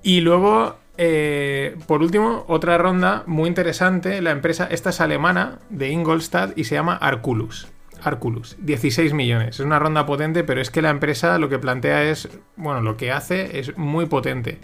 Y 0.02 0.20
luego, 0.20 0.76
eh, 0.96 1.76
por 1.86 2.02
último, 2.02 2.44
otra 2.46 2.78
ronda 2.78 3.24
muy 3.26 3.48
interesante, 3.48 4.22
la 4.22 4.30
empresa, 4.30 4.68
esta 4.70 4.90
es 4.90 5.00
alemana, 5.00 5.58
de 5.70 5.88
Ingolstadt 5.88 6.56
y 6.56 6.64
se 6.64 6.76
llama 6.76 6.94
Arculus. 6.94 7.66
Arculus, 8.02 8.56
16 8.60 9.12
millones. 9.12 9.60
Es 9.60 9.60
una 9.60 9.78
ronda 9.78 10.06
potente, 10.06 10.44
pero 10.44 10.60
es 10.60 10.70
que 10.70 10.82
la 10.82 10.90
empresa 10.90 11.38
lo 11.38 11.48
que 11.48 11.58
plantea 11.58 12.04
es, 12.04 12.28
bueno, 12.56 12.80
lo 12.80 12.96
que 12.96 13.12
hace 13.12 13.58
es 13.58 13.76
muy 13.76 14.06
potente. 14.06 14.58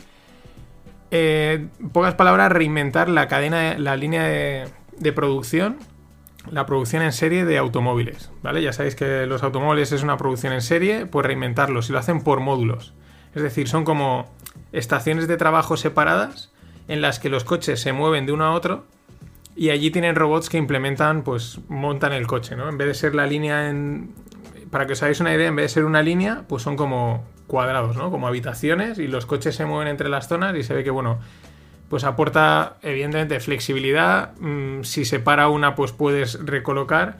Eh, 1.11 1.68
pocas 1.92 2.14
palabras, 2.14 2.51
reinventar 2.51 3.09
la 3.09 3.29
cadena, 3.29 3.79
la 3.79 3.97
línea 3.97 4.25
de, 4.25 5.12
producción, 5.12 5.79
la 6.51 6.66
producción 6.66 7.03
en 7.03 7.12
serie 7.12 7.44
de 7.44 7.59
automóviles, 7.59 8.31
¿vale? 8.42 8.62
Ya 8.62 8.73
sabéis 8.73 8.97
que 8.97 9.27
los 9.27 9.42
automóviles 9.42 9.92
es 9.92 10.03
una 10.03 10.16
producción 10.16 10.53
en 10.53 10.61
serie, 10.61 11.07
pues 11.07 11.25
reinventarlos 11.25 11.88
y 11.88 11.92
lo 11.92 11.99
hacen 11.99 12.23
por 12.23 12.40
módulos. 12.40 12.94
Es 13.35 13.42
decir, 13.42 13.68
son 13.68 13.85
como 13.85 14.29
estaciones 14.73 15.29
de 15.29 15.37
trabajo 15.37 15.77
separadas 15.77 16.53
en 16.88 17.01
las 17.01 17.18
que 17.18 17.29
los 17.29 17.44
coches 17.44 17.81
se 17.81 17.92
mueven 17.92 18.27
de 18.27 18.33
uno 18.33 18.44
a 18.44 18.53
otro 18.53 18.87
y 19.57 19.71
allí 19.71 19.90
tienen 19.90 20.17
robots 20.17 20.49
que 20.49 20.59
implementan, 20.59 21.23
pues 21.23 21.61
montan 21.69 22.12
el 22.12 22.27
coche, 22.27 22.57
¿no? 22.57 22.69
En 22.69 22.77
vez 22.77 22.88
de 22.88 22.95
ser 22.95 23.14
la 23.14 23.27
línea 23.27 23.69
en... 23.69 24.12
Para 24.71 24.87
que 24.87 24.95
os 24.95 25.03
hagáis 25.03 25.21
una 25.21 25.33
idea, 25.33 25.47
en 25.47 25.55
vez 25.55 25.64
de 25.64 25.69
ser 25.69 25.85
una 25.85 26.03
línea, 26.03 26.45
pues 26.49 26.62
son 26.62 26.77
como 26.77 27.25
cuadrados, 27.47 27.97
¿no? 27.97 28.11
Como 28.11 28.27
habitaciones 28.27 28.99
y 28.99 29.07
los 29.07 29.27
coches 29.27 29.55
se 29.55 29.64
mueven 29.64 29.87
entre 29.87 30.09
las 30.09 30.27
zonas 30.27 30.57
y 30.57 30.64
se 30.64 30.75
ve 30.75 30.83
que, 30.83 30.90
bueno, 30.90 31.21
pues 31.88 32.03
aporta 32.03 32.79
evidentemente 32.83 33.38
flexibilidad. 33.38 34.33
Mm, 34.40 34.83
si 34.83 35.05
se 35.05 35.21
para 35.21 35.49
una, 35.49 35.77
pues 35.77 35.93
puedes 35.93 36.45
recolocar. 36.45 37.19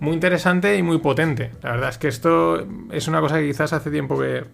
Muy 0.00 0.14
interesante 0.14 0.76
y 0.76 0.82
muy 0.82 0.98
potente. 0.98 1.52
La 1.62 1.72
verdad 1.72 1.90
es 1.90 1.98
que 1.98 2.08
esto 2.08 2.66
es 2.90 3.08
una 3.08 3.20
cosa 3.20 3.38
que 3.38 3.46
quizás 3.46 3.74
hace 3.74 3.90
tiempo 3.90 4.18
que, 4.18 4.44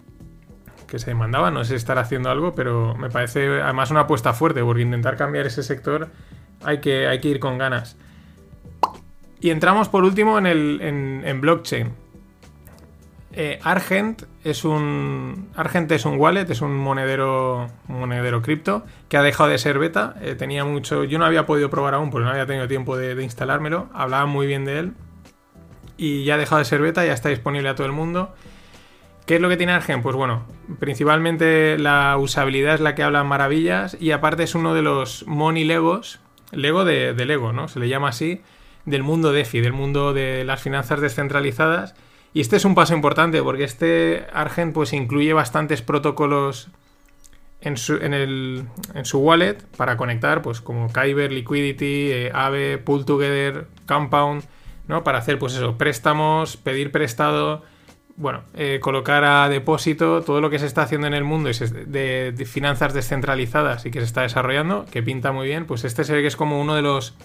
que 0.87 0.99
se 0.99 1.11
demandaba. 1.11 1.51
No 1.51 1.63
sé 1.63 1.69
si 1.69 1.75
estar 1.75 1.97
haciendo 1.97 2.29
algo, 2.29 2.53
pero 2.55 2.95
me 2.95 3.09
parece 3.09 3.61
además 3.61 3.91
una 3.91 4.01
apuesta 4.01 4.33
fuerte, 4.33 4.61
porque 4.61 4.81
intentar 4.81 5.15
cambiar 5.15 5.45
ese 5.45 5.63
sector 5.63 6.09
hay 6.63 6.79
que, 6.79 7.07
hay 7.07 7.19
que 7.19 7.29
ir 7.29 7.39
con 7.39 7.57
ganas. 7.57 7.97
Y 9.43 9.49
entramos 9.49 9.89
por 9.89 10.05
último 10.05 10.37
en, 10.37 10.45
el, 10.45 10.79
en, 11.25 11.41
blockchain. 11.41 11.91
Eh, 13.33 13.59
Argent 13.61 14.23
es 14.43 14.63
un 14.63 15.49
Argent 15.55 15.91
es 15.91 16.05
un 16.05 16.17
wallet, 16.17 16.49
es 16.49 16.61
un 16.61 16.77
monedero 16.77 17.67
monedero 17.87 18.41
cripto 18.41 18.85
que 19.09 19.17
ha 19.17 19.21
dejado 19.21 19.49
de 19.49 19.57
ser 19.57 19.79
beta. 19.79 20.15
Eh, 20.21 20.35
tenía 20.35 20.63
mucho, 20.63 21.03
yo 21.03 21.19
no 21.19 21.25
había 21.25 21.45
podido 21.45 21.69
probar 21.69 21.93
aún 21.93 22.09
porque 22.09 22.23
no 22.23 22.31
había 22.31 22.45
tenido 22.45 22.69
tiempo 22.69 22.95
de, 22.95 23.21
instalármelo. 23.21 23.89
Hablaba 23.93 24.25
muy 24.27 24.47
bien 24.47 24.63
de 24.63 24.79
él 24.79 24.93
y 25.97 26.23
ya 26.23 26.35
ha 26.35 26.37
dejado 26.37 26.59
de 26.59 26.65
ser 26.65 26.81
beta, 26.81 27.05
ya 27.05 27.11
está 27.11 27.27
disponible 27.27 27.67
a 27.67 27.75
todo 27.75 27.85
el 27.85 27.93
mundo. 27.93 28.33
¿Qué 29.25 29.35
es 29.35 29.41
lo 29.41 29.49
que 29.49 29.57
tiene 29.57 29.73
Argent? 29.73 30.03
Pues 30.03 30.15
bueno, 30.15 30.45
principalmente 30.79 31.77
la 31.77 32.17
usabilidad 32.17 32.75
es 32.75 32.81
la 32.81 32.95
que 32.95 33.03
habla 33.03 33.25
maravillas 33.25 33.97
y 33.99 34.11
aparte 34.11 34.43
es 34.43 34.55
uno 34.55 34.73
de 34.73 34.83
los 34.83 35.27
money 35.27 35.65
legos 35.65 36.21
Lego 36.55 36.85
de, 36.85 37.13
Lego, 37.25 37.53
¿no? 37.53 37.67
Se 37.67 37.79
le 37.79 37.89
llama 37.89 38.09
así, 38.09 38.41
del 38.85 39.03
mundo 39.03 39.31
DeFi, 39.31 39.61
del 39.61 39.73
mundo 39.73 40.13
de 40.13 40.43
las 40.43 40.61
finanzas 40.61 41.01
descentralizadas. 41.01 41.95
Y 42.33 42.41
este 42.41 42.55
es 42.55 42.65
un 42.65 42.75
paso 42.75 42.93
importante 42.93 43.41
porque 43.43 43.63
este 43.63 44.25
Argent 44.33 44.73
pues 44.73 44.93
incluye 44.93 45.33
bastantes 45.33 45.81
protocolos 45.81 46.69
en 47.61 47.77
su, 47.77 47.95
en, 47.95 49.05
su 49.05 49.19
wallet 49.19 49.57
para 49.77 49.97
conectar, 49.97 50.41
pues 50.41 50.59
como 50.59 50.91
Kyber, 50.91 51.31
Liquidity, 51.31 52.11
eh, 52.11 52.31
Aave, 52.33 52.77
Pull 52.79 53.05
Together, 53.05 53.67
Compound, 53.87 54.43
¿no? 54.87 55.03
Para 55.03 55.19
hacer 55.19 55.39
pues 55.39 55.53
eso, 55.53 55.77
préstamos, 55.77 56.57
pedir 56.57 56.91
prestado, 56.91 57.63
bueno, 58.15 58.43
eh, 58.53 58.79
colocar 58.81 59.23
a 59.23 59.49
depósito 59.49 60.21
todo 60.21 60.39
lo 60.39 60.49
que 60.49 60.59
se 60.59 60.67
está 60.67 60.83
haciendo 60.83 61.07
en 61.07 61.13
el 61.13 61.23
mundo 61.23 61.49
de, 61.49 62.45
finanzas 62.45 62.93
descentralizadas 62.93 63.85
y 63.85 63.91
que 63.91 63.99
se 63.99 64.05
está 64.05 64.21
desarrollando, 64.21 64.85
que 64.91 65.01
pinta 65.01 65.31
muy 65.31 65.47
bien, 65.47 65.65
pues 65.65 65.83
este 65.83 66.03
se 66.03 66.13
ve 66.13 66.21
que 66.21 66.27
es 66.27 66.35
como 66.35 66.61
uno 66.61 66.75
de 66.75 66.83
los, 66.83 67.15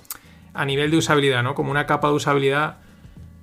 a 0.55 0.65
nivel 0.65 0.91
de 0.91 0.97
usabilidad, 0.97 1.43
¿no? 1.43 1.55
Como 1.55 1.71
una 1.71 1.87
capa 1.87 2.09
de 2.09 2.15
usabilidad 2.15 2.79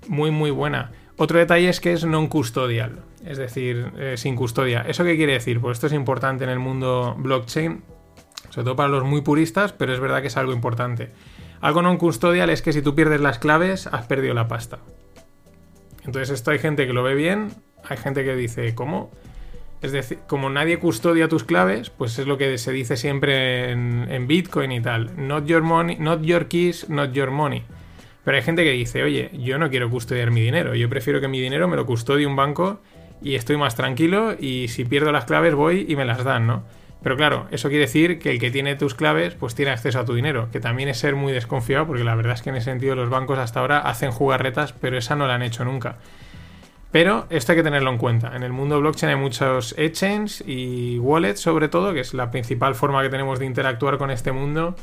muy, 0.08 0.31
muy 0.31 0.49
buena. 0.49 0.91
Otro 1.17 1.38
detalle 1.38 1.69
es 1.69 1.79
que 1.79 1.93
es 1.93 2.03
non 2.03 2.27
custodial, 2.27 3.05
es 3.23 3.38
decir, 3.38 3.93
eh, 3.97 4.17
sin 4.17 4.36
custodia. 4.36 4.81
¿Eso 4.81 5.03
qué 5.05 5.15
quiere 5.15 5.34
decir? 5.34 5.62
Pues 5.62 5.77
esto 5.77 5.88
es 5.88 5.93
importante 5.93 6.43
en 6.43 6.49
el 6.49 6.60
mundo 6.60 7.15
blockchain, 7.17 7.84
sobre 8.49 8.65
todo 8.65 8.75
para 8.75 8.89
los 8.89 9.05
muy 9.05 9.21
puristas, 9.21 9.71
pero 9.71 9.93
es 9.93 9.99
verdad 9.99 10.21
que 10.21 10.27
es 10.27 10.38
algo 10.38 10.51
importante. 10.51 11.13
Algo 11.62 11.86
non 11.86 12.01
custodial 12.01 12.49
es 12.49 12.65
que 12.65 12.73
si 12.73 12.81
tú 12.81 12.97
pierdes 12.97 13.21
las 13.21 13.38
claves, 13.38 13.88
has 13.88 14.10
perdido 14.10 14.34
la 14.34 14.49
pasta. 14.49 14.81
Entonces 16.06 16.30
esto 16.30 16.52
hay 16.52 16.60
gente 16.60 16.86
que 16.88 16.94
lo 16.94 17.04
ve 17.04 17.15
bien, 17.15 17.50
hay 17.84 17.98
gente 17.98 18.24
que 18.24 18.36
dice, 18.36 18.76
¿cómo? 18.76 19.12
Es 19.82 19.91
decir, 19.91 20.20
como 20.28 20.50
nadie 20.50 20.80
custodia 20.80 21.28
tus 21.28 21.44
claves, 21.44 21.89
pues 21.89 22.18
es 22.18 22.28
lo 22.28 22.38
que 22.38 22.58
se 22.58 22.72
dice 22.72 22.98
siempre 22.98 23.72
en, 23.72 24.28
Bitcoin 24.28 24.72
y 24.72 24.82
tal. 24.82 25.12
Not 25.15 25.46
your 25.46 25.62
money, 25.62 25.98
not 26.00 26.24
your 26.24 26.48
keys, 26.48 26.89
not 26.89 27.12
your 27.12 27.30
money. 27.32 27.63
Pero 28.24 28.38
hay 28.38 28.44
gente 28.44 28.63
que 28.63 28.72
dice, 28.72 29.04
oye, 29.04 29.30
yo 29.34 29.60
no 29.60 29.70
quiero 29.70 29.89
custodiar 29.89 30.32
mi 30.32 30.41
dinero, 30.41 30.74
yo 30.74 30.89
prefiero 30.89 31.22
que 31.22 31.28
mi 31.28 31.39
dinero 31.39 31.68
me 31.68 31.76
lo 31.76 31.86
custodie 31.86 32.26
un 32.26 32.36
banco 32.36 32.80
y 33.22 33.36
estoy 33.36 33.58
más 33.58 33.76
tranquilo 33.76 34.36
y 34.39 34.68
si 34.70 34.86
pierdo 34.86 35.12
las 35.12 35.26
claves 35.26 35.54
voy 35.54 35.86
y 35.88 35.96
me 35.96 36.06
las 36.06 36.24
dan, 36.24 36.48
¿no? 36.48 36.63
Pero 37.06 37.18
claro, 37.18 37.46
eso 37.52 37.70
quiere 37.70 37.86
decir 37.86 38.18
que 38.18 38.32
el 38.32 38.39
que 38.39 38.50
tiene 38.50 38.76
tus 38.76 38.96
claves 38.96 39.36
pues 39.36 39.54
tiene 39.54 39.70
acceso 39.70 40.00
a 40.00 40.06
tu 40.06 40.15
dinero, 40.15 40.50
que 40.52 40.60
también 40.60 40.89
es 40.89 40.98
ser 40.98 41.15
muy 41.15 41.32
desconfiado 41.32 41.86
porque 41.86 42.04
la 42.04 42.15
verdad 42.15 42.34
es 42.34 42.41
que 42.41 42.50
en 42.50 42.56
ese 42.56 42.72
sentido 42.72 42.96
los 42.96 43.12
bancos 43.12 43.38
hasta 43.38 43.60
ahora 43.60 43.78
hacen 43.78 44.10
jugarretas, 44.10 44.74
pero 44.74 44.98
esa 44.98 45.15
no 45.15 45.28
la 45.28 45.36
han 45.36 45.44
hecho 45.44 45.63
nunca. 45.63 45.98
Pero 46.91 47.28
esto 47.30 47.52
hay 47.52 47.60
que 47.60 47.63
tenerlo 47.63 47.91
en 47.91 48.00
cuenta. 48.00 48.36
En 48.36 48.41
el 48.41 48.52
mundo 48.52 48.80
blockchain 48.80 49.12
hay 49.12 49.22
muchos 49.22 49.76
exchanges 49.78 50.44
y 50.48 50.98
wallets 50.98 51.41
sobre 51.41 51.68
todo, 51.68 51.94
que 51.94 52.00
es 52.00 52.15
la 52.15 52.32
principal 52.32 52.74
forma 52.74 53.04
que 53.04 53.10
tenemos 53.10 53.38
de 53.38 53.46
interactuar 53.46 54.00
con 54.00 54.10
este 54.10 54.32
mundo, 54.32 54.76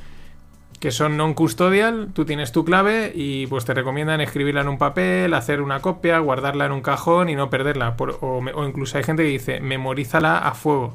que 0.79 0.93
son 0.93 1.17
non-custodial, 1.17 2.11
tú 2.13 2.25
tienes 2.25 2.53
tu 2.53 2.65
clave 2.65 3.11
y 3.13 3.49
pues 3.49 3.65
te 3.65 3.75
recomiendan 3.75 4.21
escribirla 4.21 4.61
en 4.61 4.69
un 4.69 4.79
papel, 4.79 5.35
hacer 5.35 5.61
una 5.61 5.81
copia, 5.81 6.21
guardarla 6.21 6.67
en 6.67 6.73
un 6.73 6.83
cajón 6.83 7.31
y 7.31 7.35
no 7.35 7.51
perderla. 7.51 7.97
o, 7.99 8.45
o 8.55 8.65
incluso 8.65 8.97
hay 8.97 9.03
gente 9.03 9.25
que 9.25 9.29
dice, 9.31 9.59
memorízala 9.59 10.39
a 10.39 10.55
fuego 10.55 10.95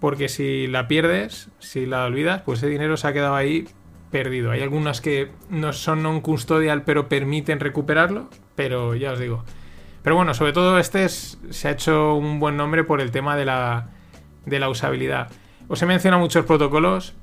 porque 0.00 0.28
si 0.28 0.66
la 0.66 0.88
pierdes, 0.88 1.50
si 1.58 1.86
la 1.86 2.04
olvidas, 2.04 2.42
pues 2.42 2.58
ese 2.58 2.68
dinero 2.68 2.96
se 2.96 3.08
ha 3.08 3.12
quedado 3.12 3.34
ahí 3.34 3.68
perdido. 4.10 4.50
Hay 4.52 4.62
algunas 4.62 5.00
que 5.00 5.30
no 5.50 5.72
son 5.72 6.02
non 6.02 6.20
custodial 6.20 6.82
pero 6.82 7.08
permiten 7.08 7.60
recuperarlo, 7.60 8.30
pero 8.54 8.94
ya 8.94 9.12
os 9.12 9.18
digo. 9.18 9.44
Pero 10.02 10.16
bueno, 10.16 10.32
sobre 10.34 10.52
todo 10.52 10.78
este 10.78 11.08
se 11.08 11.68
ha 11.68 11.70
hecho 11.70 12.14
un 12.14 12.40
buen 12.40 12.56
nombre 12.56 12.84
por 12.84 13.00
el 13.00 13.10
tema 13.10 13.36
de 13.36 13.44
la, 13.44 13.90
de 14.46 14.58
la 14.58 14.70
usabilidad. 14.70 15.30
Os 15.68 15.82
he 15.82 15.86
mencionado 15.86 16.22
muchos 16.22 16.46
protocolos. 16.46 17.14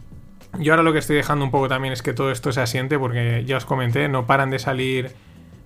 Yo 0.60 0.74
ahora 0.74 0.84
lo 0.84 0.94
que 0.94 1.00
estoy 1.00 1.16
dejando 1.16 1.44
un 1.44 1.52
poco 1.52 1.68
también 1.68 1.94
es 1.94 2.02
que 2.02 2.14
todo 2.14 2.32
esto 2.32 2.52
se 2.52 2.62
asiente 2.62 3.00
porque 3.00 3.44
ya 3.46 3.58
os 3.58 3.66
comenté, 3.66 4.08
no 4.08 4.26
paran 4.26 4.52
de 4.52 4.60
salir 4.60 5.12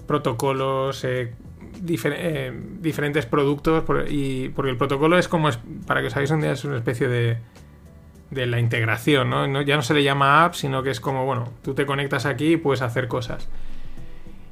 protocolos, 0.07 1.03
eh, 1.03 1.33
eh, 1.85 2.53
diferentes 2.79 3.25
productos 3.25 3.83
y 4.09 4.49
porque 4.49 4.71
el 4.71 4.77
protocolo 4.77 5.17
es 5.17 5.27
como, 5.27 5.49
para 5.85 6.01
que 6.01 6.07
os 6.07 6.15
hagáis 6.15 6.31
un 6.31 6.41
día, 6.41 6.51
es 6.51 6.65
una 6.65 6.77
especie 6.77 7.07
de, 7.07 7.37
de 8.31 8.45
la 8.45 8.59
integración, 8.59 9.29
¿no? 9.29 9.61
Ya 9.61 9.75
no 9.75 9.81
se 9.81 9.93
le 9.93 10.03
llama 10.03 10.45
app, 10.45 10.53
sino 10.53 10.83
que 10.83 10.91
es 10.91 10.99
como, 10.99 11.25
bueno, 11.25 11.51
tú 11.63 11.73
te 11.73 11.85
conectas 11.85 12.25
aquí 12.25 12.53
y 12.53 12.57
puedes 12.57 12.81
hacer 12.81 13.07
cosas. 13.07 13.49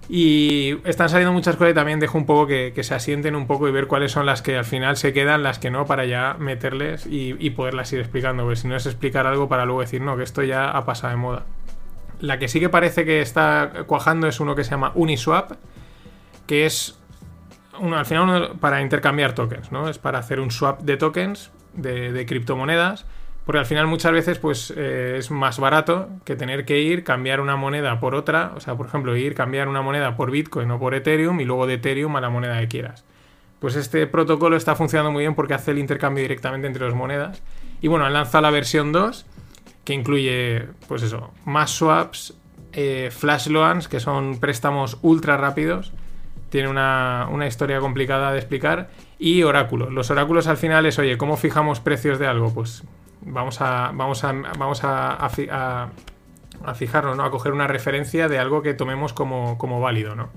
Y 0.10 0.78
están 0.86 1.10
saliendo 1.10 1.34
muchas 1.34 1.58
cosas 1.58 1.72
y 1.72 1.76
también 1.76 2.00
dejo 2.00 2.18
un 2.18 2.26
poco 2.26 2.48
que, 2.48 2.74
se 2.82 2.96
asienten 2.96 3.36
un 3.36 3.46
poco 3.46 3.68
y 3.68 3.72
ver 3.72 3.88
cuáles 3.88 4.14
son 4.14 4.26
las 4.26 4.42
que 4.42 4.58
al 4.58 4.64
final 4.64 4.96
se 4.96 5.12
quedan, 5.12 5.44
las 5.44 5.60
que 5.60 5.70
no, 5.70 5.86
para 5.86 6.06
ya 6.06 6.38
meterles 6.40 7.06
y 7.10 7.50
poderlas 7.50 7.92
ir 7.92 8.00
explicando. 8.00 8.44
Porque 8.44 8.56
si 8.56 8.68
no 8.70 8.78
es 8.78 8.86
explicar 8.86 9.28
algo 9.28 9.50
para 9.50 9.66
luego 9.66 9.82
decir, 9.82 10.02
no, 10.02 10.16
que 10.16 10.24
esto 10.24 10.44
ya 10.44 10.70
ha 10.70 10.86
pasado 10.86 11.12
de 11.12 11.18
moda. 11.18 11.46
La 12.20 12.40
que 12.40 12.48
sí 12.48 12.60
que 12.60 12.70
parece 12.70 13.06
que 13.06 13.22
está 13.22 13.84
cuajando 13.86 14.28
es 14.28 14.40
uno 14.40 14.56
que 14.56 14.64
se 14.64 14.72
llama 14.72 14.92
Uniswap, 14.96 15.52
que 16.48 16.66
es 16.66 16.98
al 17.80 18.06
final 18.06 18.54
para 18.60 18.82
intercambiar 18.82 19.34
tokens, 19.34 19.72
¿no? 19.72 19.90
Es 19.90 19.98
para 19.98 20.20
hacer 20.20 20.40
un 20.40 20.52
swap 20.52 20.82
de 20.82 20.98
tokens 20.98 21.52
de, 21.74 22.26
criptomonedas, 22.26 23.06
porque 23.46 23.60
al 23.60 23.66
final 23.66 23.88
muchas 23.88 24.12
veces 24.12 24.40
pues 24.40 24.74
eh, 24.76 25.16
es 25.18 25.32
más 25.32 25.60
barato 25.60 26.10
que 26.26 26.36
tener 26.36 26.66
que 26.66 26.82
ir, 26.82 27.04
cambiar 27.04 27.40
una 27.40 27.56
moneda 27.56 28.00
por 28.00 28.16
otra, 28.16 28.52
o 28.56 28.60
sea, 28.60 28.76
por 28.76 28.88
ejemplo, 28.88 29.16
ir, 29.16 29.36
cambiar 29.36 29.68
una 29.68 29.82
moneda 29.82 30.16
por 30.16 30.32
Bitcoin 30.32 30.70
o 30.72 30.80
por 30.80 30.96
Ethereum 30.96 31.40
y 31.40 31.46
luego 31.46 31.68
de 31.68 31.76
Ethereum 31.76 32.16
a 32.16 32.22
la 32.22 32.30
moneda 32.30 32.60
que 32.60 32.68
quieras. 32.68 33.06
Pues 33.60 33.76
este 33.76 34.06
protocolo 34.06 34.56
está 34.56 34.76
funcionando 34.76 35.12
muy 35.12 35.24
bien 35.24 35.34
porque 35.34 35.54
hace 35.54 35.72
el 35.72 35.80
intercambio 35.80 36.22
directamente 36.22 36.68
entre 36.68 36.86
las 36.86 36.94
monedas. 36.94 37.42
Y 37.82 37.88
bueno, 37.88 38.06
han 38.06 38.14
lanzado 38.14 38.44
la 38.44 38.52
versión 38.52 38.92
2, 38.92 39.26
que 39.84 39.94
incluye, 39.94 40.68
pues 40.88 41.02
eso, 41.02 41.32
más 41.46 41.72
swaps, 41.72 42.36
eh, 42.74 43.10
flash 43.12 43.48
loans, 43.48 43.88
que 43.88 44.00
son 44.00 44.40
préstamos 44.40 45.00
ultra 45.02 45.38
rápidos, 45.38 45.94
tiene 46.50 46.70
una, 46.70 47.48
historia 47.48 47.80
complicada 47.80 48.32
de 48.32 48.40
explicar. 48.40 48.90
Y 49.20 49.44
oráculos. 49.44 49.92
Los 49.92 50.12
oráculos 50.12 50.48
al 50.48 50.58
final 50.58 50.86
es, 50.86 51.00
oye, 51.00 51.18
¿cómo 51.18 51.38
fijamos 51.38 51.80
precios 51.80 52.20
de 52.20 52.28
algo? 52.28 52.54
Pues 52.54 52.84
vamos 53.22 53.62
a, 53.62 53.92
vamos 53.94 54.24
a, 54.24 54.32
vamos 54.32 54.84
a, 54.84 55.14
a, 55.16 56.74
fijarnos, 56.76 57.18
¿no? 57.18 57.24
A 57.24 57.32
coger 57.32 57.52
una 57.54 57.68
referencia 57.68 58.28
de 58.28 58.40
algo 58.40 58.62
que 58.62 58.74
tomemos 58.74 59.14
como, 59.14 59.58
como 59.58 59.80
válido, 59.80 60.16
¿no? 60.16 60.30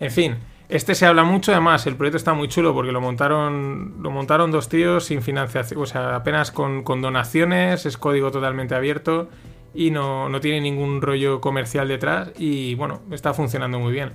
En 0.00 0.10
fin, 0.10 0.36
este 0.68 0.94
se 0.94 1.06
habla 1.06 1.24
mucho, 1.24 1.52
además, 1.52 1.86
el 1.86 1.96
proyecto 1.96 2.18
está 2.18 2.34
muy 2.34 2.48
chulo 2.48 2.74
porque 2.74 2.92
lo 2.92 3.00
montaron, 3.00 3.96
lo 4.00 4.10
montaron 4.10 4.50
dos 4.50 4.68
tíos 4.68 5.06
sin 5.06 5.22
financiación, 5.22 5.80
o 5.80 5.86
sea, 5.86 6.14
apenas 6.14 6.52
con, 6.52 6.82
con 6.82 7.00
donaciones, 7.00 7.86
es 7.86 7.96
código 7.96 8.30
totalmente 8.30 8.74
abierto 8.74 9.28
y 9.74 9.90
no, 9.90 10.28
no 10.28 10.40
tiene 10.40 10.60
ningún 10.60 11.00
rollo 11.00 11.40
comercial 11.40 11.88
detrás 11.88 12.32
y 12.38 12.74
bueno, 12.74 13.00
está 13.10 13.32
funcionando 13.32 13.78
muy 13.78 13.92
bien. 13.92 14.12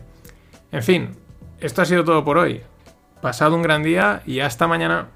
En 0.73 0.81
fin, 0.81 1.15
esto 1.59 1.83
ha 1.83 1.85
sido 1.85 2.03
todo 2.03 2.25
por 2.25 2.39
hoy. 2.39 2.63
Pasado 3.21 3.55
un 3.55 3.61
gran 3.61 3.83
día 3.83 4.23
y 4.25 4.39
hasta 4.39 4.65
mañana. 4.65 5.07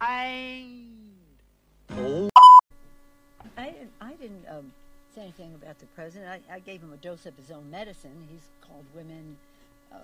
I... 0.00 0.86
I, 3.58 3.74
I 4.00 4.14
didn't, 4.18 4.46
um... 4.48 4.72
the 5.14 5.86
president. 5.94 6.26
I, 6.26 6.54
I 6.54 6.60
gave 6.60 6.80
him 6.80 6.94
a 6.94 6.96
dose 6.96 7.26
of 7.26 7.36
his 7.36 7.50
own 7.50 7.70
medicine. 7.70 8.26
He's 8.30 8.48
called 8.66 8.86
women 8.94 9.36
uh, 9.92 9.98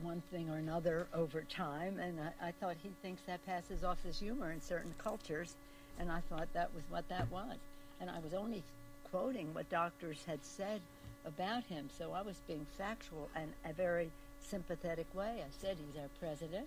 one 0.00 0.22
thing 0.30 0.48
or 0.50 0.58
another 0.58 1.08
over 1.12 1.42
time, 1.42 1.98
and 1.98 2.20
I, 2.20 2.48
I 2.48 2.52
thought 2.60 2.76
he 2.80 2.90
thinks 3.02 3.22
that 3.26 3.44
passes 3.44 3.82
off 3.82 3.98
as 4.08 4.20
humor 4.20 4.52
in 4.52 4.60
certain 4.60 4.94
cultures, 4.98 5.56
and 5.98 6.12
I 6.12 6.20
thought 6.30 6.46
that 6.52 6.72
was 6.72 6.84
what 6.90 7.08
that 7.08 7.28
was. 7.32 7.56
And 8.00 8.08
I 8.08 8.20
was 8.20 8.34
only 8.34 8.62
quoting 9.10 9.52
what 9.52 9.68
doctors 9.68 10.22
had 10.28 10.44
said 10.44 10.80
about 11.28 11.64
him, 11.64 11.90
so 11.96 12.12
I 12.12 12.22
was 12.22 12.36
being 12.48 12.66
factual 12.76 13.28
and 13.36 13.52
a 13.64 13.72
very 13.72 14.10
sympathetic 14.42 15.06
way. 15.14 15.42
I 15.44 15.50
said 15.60 15.76
he's 15.78 16.00
our 16.00 16.08
president. 16.18 16.66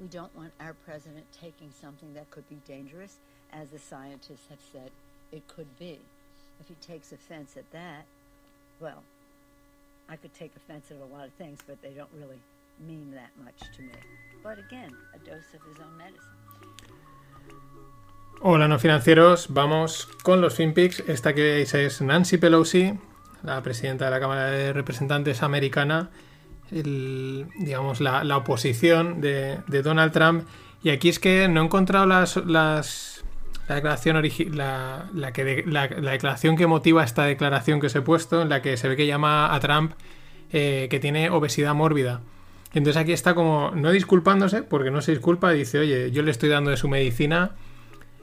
We 0.00 0.06
don't 0.06 0.34
want 0.36 0.52
our 0.60 0.74
president 0.86 1.26
taking 1.40 1.70
something 1.80 2.14
that 2.14 2.30
could 2.30 2.48
be 2.48 2.58
dangerous, 2.66 3.16
as 3.52 3.68
the 3.68 3.78
scientists 3.78 4.46
have 4.48 4.58
said 4.72 4.90
it 5.32 5.46
could 5.48 5.78
be. 5.78 5.98
If 6.60 6.68
he 6.68 6.74
takes 6.80 7.12
offense 7.12 7.56
at 7.56 7.70
that, 7.72 8.04
well, 8.80 9.02
I 10.08 10.16
could 10.16 10.34
take 10.34 10.52
offense 10.56 10.90
at 10.90 10.96
a 10.96 11.14
lot 11.14 11.26
of 11.26 11.32
things, 11.34 11.60
but 11.66 11.80
they 11.82 11.90
don't 11.90 12.10
really 12.18 12.40
mean 12.86 13.12
that 13.12 13.30
much 13.44 13.58
to 13.76 13.82
me. 13.82 13.92
But 14.42 14.58
again, 14.58 14.94
a 15.14 15.18
dose 15.18 15.52
of 15.54 15.60
his 15.68 15.78
own 15.78 15.96
medicine. 15.98 16.22
Hola, 18.40 18.68
no 18.68 18.78
financieros. 18.78 19.48
Vamos 19.48 20.06
con 20.22 20.40
los 20.40 20.54
FinPix. 20.54 21.00
Esta 21.08 21.34
que 21.34 21.42
veis 21.42 21.74
es 21.74 22.00
Nancy 22.00 22.38
Pelosi, 22.38 22.96
la 23.42 23.62
presidenta 23.62 24.06
de 24.06 24.10
la 24.10 24.20
Cámara 24.20 24.46
de 24.46 24.72
Representantes 24.72 25.42
americana, 25.42 26.10
digamos, 26.70 28.00
la, 28.00 28.24
la 28.24 28.36
oposición 28.36 29.20
de, 29.20 29.58
de, 29.66 29.82
Donald 29.82 30.12
Trump. 30.12 30.46
Y 30.82 30.90
aquí 30.90 31.08
es 31.08 31.18
que 31.18 31.48
no 31.48 31.62
he 31.62 31.64
encontrado 31.64 32.06
las, 32.06 32.36
las 32.36 33.24
la 33.68 33.74
declaración 33.76 34.22
la, 34.56 35.08
la, 35.12 35.32
que 35.32 35.64
la, 35.66 35.88
declaración 35.88 36.56
que 36.56 36.66
motiva 36.66 37.04
esta 37.04 37.24
declaración 37.24 37.80
que 37.80 37.86
os 37.86 37.94
he 37.94 38.00
puesto, 38.00 38.42
en 38.42 38.48
la 38.48 38.62
que 38.62 38.76
se 38.76 38.88
ve 38.88 38.96
que 38.96 39.06
llama 39.06 39.54
a 39.54 39.60
Trump 39.60 39.92
eh, 40.52 40.88
que 40.90 40.98
tiene 40.98 41.30
obesidad 41.30 41.74
mórbida. 41.74 42.22
Entonces 42.72 43.00
aquí 43.00 43.12
está 43.12 43.34
como, 43.34 43.72
no 43.74 43.90
disculpándose, 43.90 44.62
porque 44.62 44.90
no 44.90 45.02
se 45.02 45.12
disculpa, 45.12 45.52
dice, 45.52 45.78
oye, 45.78 46.10
yo 46.10 46.22
le 46.22 46.30
estoy 46.30 46.48
dando 46.48 46.70
de 46.70 46.76
su 46.76 46.88
medicina, 46.88 47.52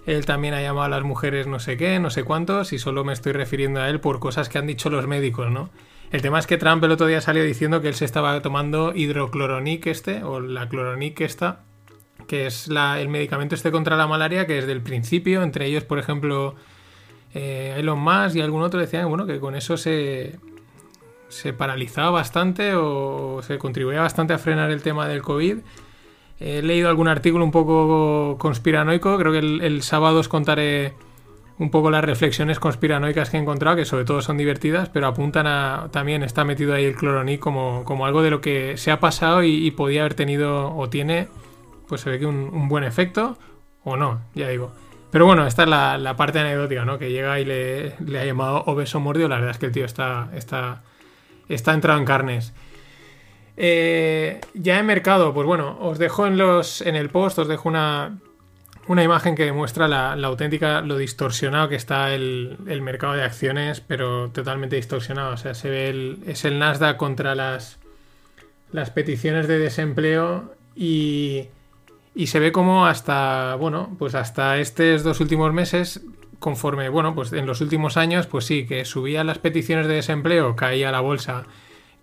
él 0.06 0.26
también 0.26 0.54
ha 0.54 0.62
llamado 0.62 0.86
a 0.86 0.90
las 0.90 1.04
mujeres 1.04 1.48
no 1.48 1.60
sé 1.60 1.78
qué, 1.78 2.00
no 2.00 2.10
sé 2.10 2.24
cuántos, 2.24 2.74
y 2.74 2.80
solo 2.80 3.04
me 3.04 3.14
estoy 3.14 3.34
refiriendo 3.34 3.82
a 3.82 3.90
él 3.90 4.00
por 4.00 4.20
cosas 4.20 4.50
que 4.50 4.58
han 4.58 4.68
dicho 4.68 4.90
los 4.90 5.08
médicos, 5.08 5.52
¿no? 5.52 5.70
El 6.12 6.22
tema 6.22 6.40
es 6.40 6.48
que 6.48 6.58
Trump 6.58 6.84
el 6.84 6.92
otro 6.92 7.08
día 7.08 7.22
salió 7.22 7.44
diciendo 7.44 7.82
que 7.82 7.88
él 7.88 7.96
se 7.96 8.06
estaba 8.06 8.40
tomando 8.42 8.94
hidrocloronic 8.96 9.88
este, 9.88 10.24
o 10.24 10.40
la 10.40 10.70
cloronic 10.70 11.22
esta, 11.22 11.64
que 12.28 12.46
es 12.46 12.68
el 12.68 13.10
medicamento 13.10 13.56
este 13.56 13.72
contra 13.72 13.98
la 13.98 14.08
malaria, 14.08 14.46
que 14.46 14.54
desde 14.54 14.72
el 14.72 14.82
principio, 14.82 15.44
entre 15.44 15.66
ellos, 15.66 15.84
por 15.84 16.00
ejemplo, 16.00 16.56
eh, 17.34 17.76
Elon 17.78 18.00
Musk 18.00 18.36
y 18.36 18.42
algún 18.42 18.62
otro 18.62 18.80
decían 18.80 19.10
bueno, 19.10 19.26
que 19.26 19.40
con 19.40 19.56
eso 19.56 19.78
se, 19.78 20.40
se 21.28 21.54
paralizaba 21.54 22.12
bastante 22.12 22.76
o 22.76 23.42
se 23.42 23.58
contribuía 23.58 24.02
bastante 24.02 24.34
a 24.34 24.38
frenar 24.38 24.72
el 24.72 24.82
tema 24.82 25.08
del 25.08 25.22
COVID. 25.22 25.58
He 26.40 26.62
leído 26.62 26.90
algún 26.90 27.08
artículo 27.08 27.46
un 27.46 27.52
poco 27.52 28.38
conspiranoico, 28.38 29.18
creo 29.18 29.32
que 29.32 29.40
el, 29.40 29.82
sábado 29.84 30.20
os 30.20 30.28
contaré 30.28 30.94
un 31.58 31.72
poco 31.72 31.90
las 31.90 32.04
reflexiones 32.04 32.60
conspiranoicas 32.60 33.30
que 33.30 33.38
he 33.38 33.40
encontrado, 33.40 33.78
que 33.78 33.86
sobre 33.86 34.04
todo 34.04 34.22
son 34.22 34.38
divertidas, 34.38 34.90
pero 34.90 35.08
apuntan 35.08 35.48
a. 35.48 35.88
También 35.92 36.24
está 36.24 36.44
metido 36.44 36.74
ahí 36.74 36.84
el 36.84 36.96
cloronic 36.96 37.40
como, 37.40 37.84
como 37.86 38.06
algo 38.06 38.22
de 38.22 38.32
lo 38.32 38.42
que 38.42 38.76
se 38.76 38.92
ha 38.92 39.00
pasado 39.00 39.44
y, 39.44 39.72
podía 39.72 40.02
haber 40.02 40.16
tenido 40.16 40.76
o 40.76 40.90
tiene, 40.90 41.30
pues 41.88 42.02
se 42.02 42.10
ve 42.10 42.20
que 42.20 42.26
un, 42.26 42.68
buen 42.68 42.84
efecto, 42.84 43.38
o 43.86 43.96
no, 43.96 44.20
ya 44.34 44.50
digo. 44.50 44.74
Pero 45.12 45.26
bueno, 45.26 45.48
esta 45.48 45.64
es 45.64 45.70
la, 45.70 45.98
la 45.98 46.18
parte 46.18 46.40
anecdótica, 46.40 46.84
¿no? 46.84 47.00
Que 47.00 47.12
llega 47.12 47.40
y 47.40 47.46
le, 47.46 47.96
le, 48.06 48.20
ha 48.20 48.26
llamado 48.26 48.64
obeso 48.66 49.00
mordio. 49.00 49.30
La 49.30 49.36
verdad 49.36 49.52
es 49.52 49.58
que 49.58 49.68
el 49.68 49.72
tío 49.72 49.86
está, 49.86 50.30
está, 50.36 50.84
está 51.48 51.74
entrado 51.74 51.98
en 51.98 52.06
carnes. 52.06 52.54
Eh, 53.58 54.42
ya 54.54 54.80
en 54.80 54.86
mercado, 54.86 55.34
pues 55.34 55.48
bueno, 55.48 55.78
os 55.80 55.98
dejo 55.98 56.28
en, 56.28 56.38
los, 56.38 56.82
en 56.82 56.96
el 56.96 57.10
post, 57.10 57.40
os 57.40 57.48
dejo 57.48 57.70
una, 57.70 58.20
una 58.88 59.04
imagen 59.04 59.36
que 59.36 59.46
demuestra 59.46 59.88
la, 59.88 60.16
la, 60.16 60.28
auténtica, 60.28 60.82
lo 60.82 60.98
distorsionado 60.98 61.70
que 61.70 61.76
está 61.76 62.14
el, 62.14 62.58
el, 62.68 62.82
mercado 62.82 63.14
de 63.14 63.24
acciones, 63.24 63.82
pero 63.82 64.30
totalmente 64.32 64.76
distorsionado. 64.76 65.34
O 65.34 65.38
sea, 65.38 65.54
se 65.54 65.70
ve 65.70 65.90
el, 65.90 66.20
es 66.28 66.44
el 66.46 66.60
Nasdaq 66.60 66.98
contra 66.98 67.34
las, 67.34 67.80
las 68.72 68.90
peticiones 68.92 69.48
de 69.48 69.58
desempleo 69.58 70.54
y, 70.76 71.48
y 72.14 72.28
se 72.28 72.40
ve 72.40 72.52
como 72.52 72.86
hasta, 72.86 73.56
bueno, 73.56 73.96
pues 73.98 74.16
hasta 74.16 74.58
estos 74.58 75.04
dos 75.04 75.20
últimos 75.22 75.54
meses, 75.54 76.02
conforme, 76.40 76.90
bueno, 76.90 77.16
pues 77.16 77.32
en 77.34 77.46
los 77.46 77.62
últimos 77.62 77.98
años, 77.98 78.28
pues 78.28 78.46
sí, 78.46 78.68
que 78.68 78.86
subían 78.86 79.28
las 79.28 79.40
peticiones 79.40 79.88
de 79.88 79.96
desempleo, 79.96 80.56
caía 80.56 80.92
la 80.92 81.00
bolsa. 81.00 81.46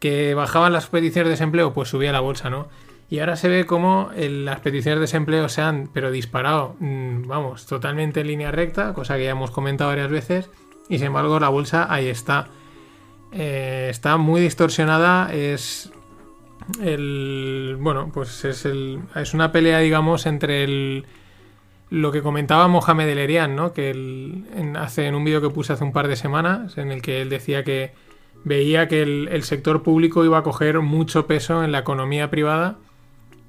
Que 0.03 0.35
bajaban 0.35 0.73
las 0.73 0.89
peticiones 0.89 1.27
de 1.27 1.31
desempleo, 1.31 1.73
pues 1.73 1.91
subía 1.91 2.11
la 2.11 2.19
bolsa, 2.19 2.51
¿no? 2.51 2.67
Y 3.09 3.21
ahora 3.21 3.37
se 3.37 3.49
ve 3.49 3.67
como 3.67 4.11
el, 4.17 4.45
las 4.45 4.59
peticiones 4.59 4.97
de 4.97 5.03
desempleo 5.03 5.49
se 5.49 5.63
han, 5.63 5.89
pero 5.93 6.11
disparado, 6.11 6.75
mmm, 6.81 7.29
vamos, 7.29 7.67
totalmente 7.67 8.23
en 8.23 8.27
línea 8.27 8.51
recta, 8.51 8.95
cosa 8.95 9.17
que 9.17 9.23
ya 9.23 9.31
hemos 9.31 9.53
comentado 9.53 9.91
varias 9.91 10.11
veces, 10.11 10.51
y 10.89 10.99
sin 10.99 11.07
embargo 11.07 11.39
la 11.39 11.51
bolsa 11.51 11.87
ahí 11.89 12.09
está. 12.09 12.49
Eh, 13.31 13.87
está 13.91 14.17
muy 14.17 14.41
distorsionada, 14.41 15.33
es 15.33 15.93
el... 16.83 17.77
Bueno, 17.79 18.11
pues 18.13 18.45
es, 18.45 18.65
el, 18.65 19.03
es 19.15 19.35
una 19.35 19.53
pelea, 19.53 19.79
digamos, 19.79 20.27
entre 20.27 20.65
el... 20.65 21.07
Lo 21.91 22.11
que 22.11 22.23
comentaba 22.23 22.67
Mohamed 22.67 23.09
El 23.09 23.19
Erian, 23.19 23.55
¿no? 23.55 23.73
Que 23.73 24.43
hace, 24.77 25.07
en 25.07 25.15
un 25.15 25.23
vídeo 25.23 25.41
que 25.41 25.51
puse 25.51 25.75
hace 25.75 25.85
un 25.85 25.93
par 25.93 26.09
de 26.09 26.17
semanas, 26.17 26.77
en 26.77 26.91
el 26.91 27.03
que 27.03 27.23
él 27.23 27.29
decía 27.29 27.63
que 27.63 27.93
veía 28.45 28.89
que 28.89 29.03
el, 29.03 29.43
sector 29.43 29.83
público 29.83 30.25
iba 30.25 30.39
a 30.39 30.43
coger 30.43 30.81
mucho 30.81 31.27
peso 31.27 31.65
en 31.65 31.73
la 31.73 31.81
economía 31.81 32.31
privada 32.31 32.79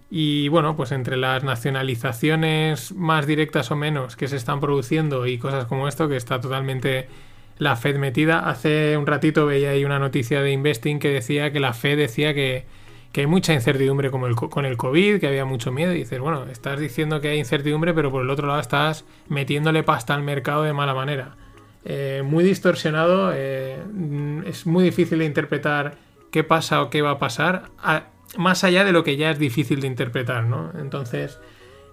y 0.09 0.47
bueno, 0.49 0.75
pues 0.75 0.91
entre 0.91 1.17
las 1.17 1.43
nacionalizaciones 1.43 2.93
más 2.93 3.25
directas 3.25 3.71
o 3.71 3.75
menos 3.75 4.15
que 4.15 4.27
se 4.27 4.35
están 4.35 4.59
produciendo 4.59 5.25
y 5.25 5.39
cosas 5.39 5.65
como 5.65 5.87
esto, 5.87 6.07
que 6.07 6.17
está 6.17 6.39
totalmente 6.39 7.07
la 7.57 7.75
Fed 7.75 7.97
metida. 7.97 8.47
Hace 8.47 8.97
un 8.97 9.07
ratito 9.07 9.45
veía 9.47 9.71
ahí 9.71 9.85
una 9.85 9.99
noticia 9.99 10.41
de 10.41 10.51
Investing 10.51 10.99
que 10.99 11.09
decía 11.09 11.51
que 11.51 11.59
la 11.59 11.73
Fed 11.73 11.97
decía 11.97 12.35
que, 12.35 12.65
que 13.11 13.21
hay 13.21 13.27
mucha 13.27 13.53
incertidumbre 13.53 14.11
como 14.11 14.27
el, 14.27 14.35
con 14.35 14.65
el 14.65 14.77
COVID, 14.77 15.19
que 15.19 15.27
había 15.27 15.45
mucho 15.45 15.71
miedo. 15.71 15.93
Y 15.93 15.99
dices, 15.99 16.19
bueno, 16.19 16.45
estás 16.45 16.79
diciendo 16.79 17.19
que 17.19 17.29
hay 17.29 17.39
incertidumbre, 17.39 17.93
pero 17.95 18.11
por 18.11 18.21
el 18.21 18.29
otro 18.29 18.47
lado 18.47 18.59
estás 18.59 19.05
metiéndole 19.29 19.81
pasta 19.81 20.13
al 20.13 20.21
mercado 20.21 20.63
de 20.63 20.73
mala 20.73 20.93
manera. 20.93 21.37
Eh, 21.85 22.21
muy 22.23 22.43
distorsionado, 22.43 23.31
eh, 23.33 23.77
es 24.45 24.65
muy 24.65 24.85
difícil 24.85 25.19
de 25.19 25.25
interpretar 25.25 25.97
qué 26.31 26.43
pasa 26.43 26.81
o 26.81 26.89
qué 26.89 27.01
va 27.01 27.11
a 27.11 27.19
pasar. 27.19 27.71
Más 28.37 28.63
allá 28.63 28.83
de 28.83 28.91
lo 28.91 29.03
que 29.03 29.17
ya 29.17 29.31
es 29.31 29.39
difícil 29.39 29.81
de 29.81 29.87
interpretar, 29.87 30.45
¿no? 30.45 30.71
Entonces, 30.79 31.39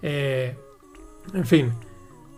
eh, 0.02 0.56
en 1.34 1.44
fin, 1.44 1.72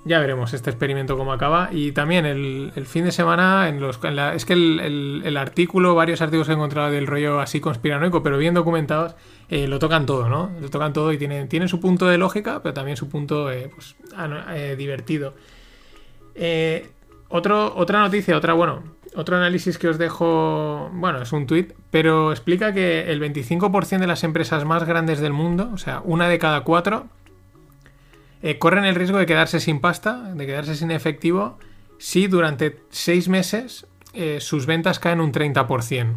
ya 0.05 0.19
veremos 0.19 0.55
este 0.55 0.71
experimento 0.71 1.17
cómo 1.17 1.33
acaba. 1.33 1.69
Y 1.71 1.93
también 1.93 2.25
el, 2.25 2.73
fin 2.87 3.05
de 3.05 3.13
semana, 3.13 3.69
en 3.69 3.81
los, 3.81 4.01
es 4.35 4.45
que 4.47 4.55
el, 4.55 5.37
artículo, 5.37 5.95
varios 5.95 6.23
artículos 6.23 6.49
he 6.49 6.53
encontrado 6.53 6.91
del 6.91 7.07
rollo 7.07 7.39
así 7.39 7.61
conspiranoico, 7.61 8.23
pero 8.23 8.39
bien 8.39 8.55
documentados, 8.55 9.15
lo 9.51 9.79
tocan 9.79 10.07
todo, 10.07 10.29
¿no? 10.29 10.51
Lo 10.61 10.71
tocan 10.71 10.95
todo 10.95 11.13
y 11.13 11.19
tienen, 11.19 11.49
tienen 11.49 11.69
su 11.69 11.79
punto 11.79 12.07
de 12.07 12.17
lógica, 12.19 12.61
pero 12.63 12.73
también 12.73 12.97
su 12.97 13.09
punto 13.11 13.51
pues, 13.75 13.95
divertido. 14.77 15.35
Otro, 17.35 17.75
otra 17.77 18.01
noticia, 18.01 18.37
otra, 18.37 18.53
bueno, 18.53 18.83
otro 19.15 19.39
análisis 19.39 19.79
que 19.79 19.89
os 19.89 19.97
dejo, 19.97 20.91
bueno, 20.93 21.23
es 21.23 21.33
un 21.33 21.47
tuit, 21.47 21.73
pero 21.91 22.31
explica 22.31 22.75
que 22.75 23.11
el 23.11 23.23
25% 23.23 24.01
de 24.01 24.07
las 24.07 24.23
empresas 24.23 24.67
más 24.67 24.85
grandes 24.85 25.19
del 25.19 25.33
mundo, 25.33 25.71
o 25.73 25.79
sea, 25.79 26.03
una 26.05 26.29
de 26.29 26.39
cada 26.39 26.61
cuatro, 26.61 27.07
eh, 28.43 28.59
corren 28.59 28.85
el 28.85 28.95
riesgo 28.95 29.17
de 29.17 29.25
quedarse 29.25 29.61
sin 29.61 29.81
pasta, 29.81 30.35
de 30.35 30.45
quedarse 30.45 30.75
sin 30.75 30.91
efectivo, 30.91 31.59
si 31.97 32.27
durante 32.27 32.81
seis 32.91 33.31
meses 33.31 33.87
eh, 34.13 34.39
sus 34.43 34.67
ventas 34.67 34.99
caen 34.99 35.23
un 35.23 35.33
30%. 35.33 36.17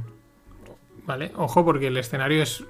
¿Vale? 1.06 1.32
Ojo, 1.38 1.64
porque 1.64 1.88
el 1.88 1.96
escenario 1.96 2.44
es, 2.44 2.66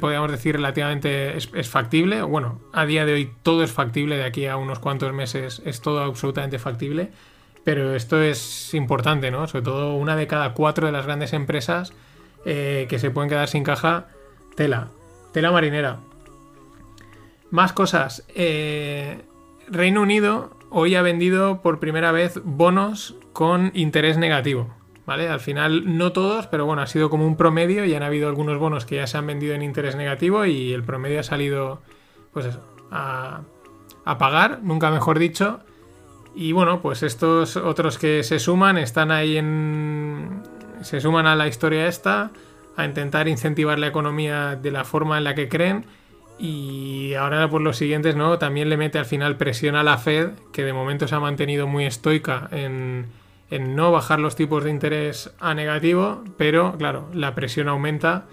podríamos 0.00 0.32
decir, 0.32 0.56
relativamente 0.56 1.36
es, 1.36 1.48
es 1.54 1.68
factible. 1.68 2.22
Bueno, 2.22 2.60
a 2.72 2.86
día 2.86 3.04
de 3.04 3.12
hoy 3.12 3.32
todo 3.44 3.62
es 3.62 3.70
factible, 3.70 4.16
de 4.16 4.24
aquí 4.24 4.46
a 4.46 4.56
unos 4.56 4.80
cuantos 4.80 5.12
meses 5.12 5.62
es 5.64 5.80
todo 5.80 6.02
absolutamente 6.02 6.58
factible 6.58 7.12
pero 7.64 7.94
esto 7.94 8.20
es 8.20 8.74
importante, 8.74 9.30
¿no? 9.30 9.46
Sobre 9.46 9.64
todo 9.64 9.94
una 9.94 10.16
de 10.16 10.26
cada 10.26 10.54
cuatro 10.54 10.86
de 10.86 10.92
las 10.92 11.06
grandes 11.06 11.32
empresas 11.32 11.92
eh, 12.44 12.86
que 12.88 12.98
se 12.98 13.10
pueden 13.10 13.28
quedar 13.30 13.48
sin 13.48 13.64
caja, 13.64 14.08
tela, 14.56 14.88
tela 15.32 15.52
marinera. 15.52 15.98
Más 17.50 17.72
cosas. 17.72 18.24
Eh, 18.34 19.22
Reino 19.68 20.02
Unido 20.02 20.56
hoy 20.70 20.94
ha 20.94 21.02
vendido 21.02 21.62
por 21.62 21.78
primera 21.78 22.12
vez 22.12 22.40
bonos 22.44 23.14
con 23.32 23.70
interés 23.74 24.18
negativo. 24.18 24.74
¿Vale? 25.04 25.28
Al 25.28 25.40
final 25.40 25.98
no 25.98 26.12
todos, 26.12 26.46
pero 26.46 26.64
bueno, 26.64 26.82
ha 26.82 26.86
sido 26.86 27.10
como 27.10 27.26
un 27.26 27.36
promedio 27.36 27.84
y 27.84 27.94
han 27.94 28.04
habido 28.04 28.28
algunos 28.28 28.58
bonos 28.58 28.86
que 28.86 28.96
ya 28.96 29.08
se 29.08 29.18
han 29.18 29.26
vendido 29.26 29.52
en 29.54 29.62
interés 29.62 29.96
negativo 29.96 30.46
y 30.46 30.72
el 30.72 30.84
promedio 30.84 31.18
ha 31.18 31.24
salido, 31.24 31.82
pues 32.32 32.46
eso, 32.46 32.60
a, 32.92 33.40
a 34.04 34.18
pagar, 34.18 34.60
nunca 34.62 34.92
mejor 34.92 35.18
dicho. 35.18 35.60
Y 36.34 36.52
bueno, 36.52 36.80
pues 36.80 37.02
estos 37.02 37.56
otros 37.56 37.98
que 37.98 38.22
se 38.22 38.38
suman 38.38 38.78
están 38.78 39.10
ahí 39.10 39.36
en... 39.36 40.42
se 40.80 41.00
suman 41.00 41.26
a 41.26 41.36
la 41.36 41.46
historia 41.46 41.86
esta, 41.88 42.30
a 42.76 42.84
intentar 42.86 43.28
incentivar 43.28 43.78
la 43.78 43.88
economía 43.88 44.56
de 44.56 44.70
la 44.70 44.84
forma 44.84 45.18
en 45.18 45.24
la 45.24 45.34
que 45.34 45.48
creen. 45.48 45.84
Y 46.38 47.14
ahora 47.14 47.48
por 47.48 47.60
los 47.60 47.76
siguientes, 47.76 48.16
¿no? 48.16 48.38
También 48.38 48.68
le 48.68 48.76
mete 48.76 48.98
al 48.98 49.04
final 49.04 49.36
presión 49.36 49.76
a 49.76 49.82
la 49.82 49.98
Fed, 49.98 50.30
que 50.52 50.64
de 50.64 50.72
momento 50.72 51.06
se 51.06 51.14
ha 51.14 51.20
mantenido 51.20 51.66
muy 51.66 51.84
estoica 51.84 52.48
en, 52.50 53.06
en 53.50 53.76
no 53.76 53.92
bajar 53.92 54.18
los 54.18 54.34
tipos 54.34 54.64
de 54.64 54.70
interés 54.70 55.32
a 55.38 55.54
negativo, 55.54 56.24
pero 56.38 56.76
claro, 56.78 57.08
la 57.14 57.34
presión 57.34 57.68
aumenta. 57.68 58.26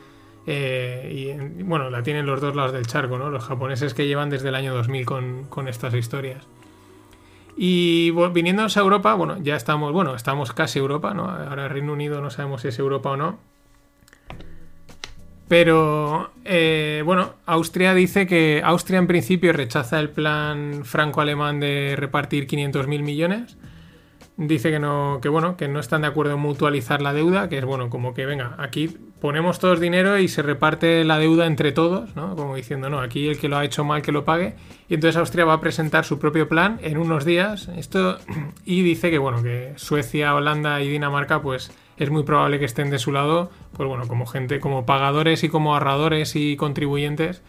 eh, 0.47 1.35
y 1.59 1.63
bueno, 1.63 1.89
la 1.89 2.01
tienen 2.01 2.25
los 2.25 2.41
dos 2.41 2.55
lados 2.55 2.71
del 2.73 2.87
charco, 2.87 3.17
¿no? 3.19 3.29
Los 3.29 3.43
japoneses 3.45 3.93
que 3.93 4.07
llevan 4.07 4.29
desde 4.29 4.49
el 4.49 4.55
año 4.55 4.73
2000 4.73 5.05
con, 5.05 5.43
con 5.49 5.67
estas 5.67 5.93
historias. 5.93 6.47
Y 7.61 8.11
bueno, 8.11 8.31
viniéndonos 8.31 8.77
a 8.77 8.79
Europa, 8.79 9.13
bueno, 9.15 9.37
ya 9.43 9.57
estamos, 9.57 9.91
bueno, 9.91 10.15
estamos 10.15 10.53
casi 10.53 10.79
Europa, 10.79 11.13
¿no? 11.13 11.25
Ahora 11.29 11.67
Reino 11.67 11.91
Unido 11.91 12.21
no 12.21 12.29
sabemos 12.29 12.61
si 12.61 12.69
es 12.69 12.79
Europa 12.79 13.09
o 13.09 13.17
no. 13.17 13.37
Pero, 15.49 16.31
eh, 16.45 17.03
bueno, 17.03 17.33
Austria 17.45 17.93
dice 17.93 18.27
que 18.27 18.61
Austria 18.63 18.99
en 18.99 19.07
principio 19.07 19.51
rechaza 19.51 19.99
el 19.99 20.09
plan 20.09 20.85
franco-alemán 20.85 21.59
de 21.59 21.95
repartir 21.97 22.47
500.000 22.47 23.03
millones. 23.03 23.57
Dice 24.39 24.71
que 24.71 24.79
no, 24.79 25.19
que 25.21 25.27
bueno, 25.27 25.57
que 25.57 25.67
no 25.67 25.81
están 25.81 26.03
de 26.03 26.07
acuerdo 26.07 26.35
en 26.35 26.39
mutualizar 26.39 27.01
la 27.01 27.11
deuda, 27.11 27.49
que 27.49 27.57
es 27.57 27.65
bueno, 27.65 27.89
como 27.89 28.13
que 28.13 28.25
venga, 28.25 28.55
aquí 28.57 28.87
ponemos 29.19 29.59
todos 29.59 29.81
dinero 29.81 30.17
y 30.17 30.29
se 30.29 30.41
reparte 30.41 31.03
la 31.03 31.19
deuda 31.19 31.45
entre 31.45 31.73
todos, 31.73 32.15
¿no? 32.15 32.37
Como 32.37 32.55
diciendo, 32.55 32.89
no, 32.89 33.01
aquí 33.01 33.27
el 33.27 33.37
que 33.37 33.49
lo 33.49 33.57
ha 33.57 33.65
hecho 33.65 33.83
mal 33.83 34.01
que 34.01 34.13
lo 34.13 34.23
pague. 34.23 34.55
Y 34.87 34.93
entonces 34.93 35.17
Austria 35.17 35.43
va 35.43 35.55
a 35.55 35.59
presentar 35.59 36.05
su 36.05 36.19
propio 36.19 36.47
plan 36.47 36.79
en 36.81 36.97
unos 36.97 37.25
días. 37.25 37.67
Esto, 37.75 38.17
y 38.65 38.81
dice 38.81 39.11
que 39.11 39.17
bueno, 39.17 39.43
que 39.43 39.73
Suecia, 39.75 40.33
Holanda 40.33 40.81
y 40.81 40.87
Dinamarca, 40.87 41.41
pues 41.41 41.73
es 41.97 42.09
muy 42.09 42.23
probable 42.23 42.59
que 42.59 42.65
estén 42.65 42.91
de 42.91 42.99
su 42.99 43.11
lado, 43.11 43.51
pues 43.75 43.89
bueno, 43.89 44.07
como 44.07 44.25
gente, 44.25 44.61
como 44.61 44.85
pagadores 44.85 45.43
y 45.43 45.49
como 45.49 45.73
ahorradores 45.73 46.37
y 46.37 46.55
contribuyentes, 46.55 47.41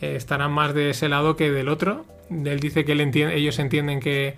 eh, 0.00 0.16
estarán 0.16 0.50
más 0.50 0.74
de 0.74 0.90
ese 0.90 1.08
lado 1.08 1.36
que 1.36 1.52
del 1.52 1.68
otro. 1.68 2.06
Él 2.28 2.58
dice 2.58 2.84
que 2.84 2.90
él 2.90 3.00
ellos 3.00 3.60
entienden 3.60 4.00
que 4.00 4.34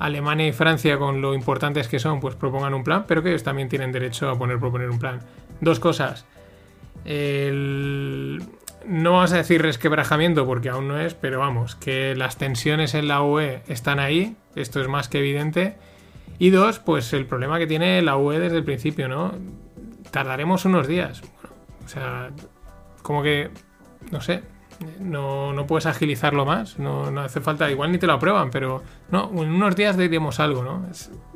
Alemania 0.00 0.48
y 0.48 0.52
Francia, 0.52 0.98
con 0.98 1.20
lo 1.22 1.34
importantes 1.34 1.86
que 1.86 1.98
son, 2.00 2.18
pues 2.20 2.34
propongan 2.34 2.74
un 2.74 2.82
plan, 2.82 3.04
pero 3.06 3.22
que 3.22 3.28
ellos 3.28 3.44
también 3.44 3.68
tienen 3.68 3.92
derecho 3.92 4.28
a 4.28 4.36
poner 4.36 4.58
proponer 4.58 4.90
un 4.90 4.98
plan. 4.98 5.20
Dos 5.60 5.78
cosas. 5.78 6.26
El- 7.04 8.42
No 8.86 9.12
vamos 9.12 9.32
a 9.34 9.36
decir 9.36 9.60
resquebrajamiento 9.60 10.46
porque 10.46 10.70
aún 10.70 10.88
no 10.88 10.98
es, 10.98 11.12
pero 11.12 11.38
vamos, 11.38 11.74
que 11.76 12.14
las 12.16 12.38
tensiones 12.38 12.94
en 12.94 13.08
la 13.08 13.22
UE 13.22 13.62
están 13.68 13.98
ahí, 14.00 14.36
esto 14.56 14.80
es 14.80 14.88
más 14.88 15.08
que 15.08 15.18
evidente. 15.18 15.76
Y 16.38 16.48
dos, 16.48 16.78
pues 16.78 17.12
el 17.12 17.26
problema 17.26 17.58
que 17.58 17.66
tiene 17.66 18.00
la 18.00 18.16
UE 18.16 18.38
desde 18.38 18.56
el 18.56 18.64
principio, 18.64 19.06
¿no? 19.06 19.34
Tardaremos 20.10 20.64
unos 20.64 20.86
días. 20.88 21.20
Bueno, 21.20 21.54
o 21.84 21.88
sea, 21.88 22.30
como 23.02 23.22
que, 23.22 23.50
no 24.10 24.22
sé, 24.22 24.42
no, 25.00 25.52
no 25.52 25.66
puedes 25.66 25.86
agilizarlo 25.86 26.44
más, 26.46 26.78
no, 26.78 27.10
no 27.10 27.20
hace 27.20 27.40
falta, 27.40 27.70
igual 27.70 27.92
ni 27.92 27.98
te 27.98 28.06
lo 28.06 28.14
aprueban, 28.14 28.50
pero 28.50 28.82
no, 29.10 29.30
en 29.42 29.50
unos 29.50 29.76
días 29.76 29.96
diremos 29.96 30.40
algo, 30.40 30.62
¿no? 30.62 30.86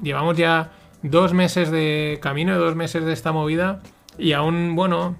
Llevamos 0.02 0.36
ya 0.36 0.70
dos 1.02 1.34
meses 1.34 1.70
de 1.70 2.18
camino, 2.22 2.58
dos 2.58 2.74
meses 2.74 3.04
de 3.04 3.12
esta 3.12 3.32
movida 3.32 3.80
y 4.18 4.32
aún, 4.32 4.74
bueno, 4.74 5.16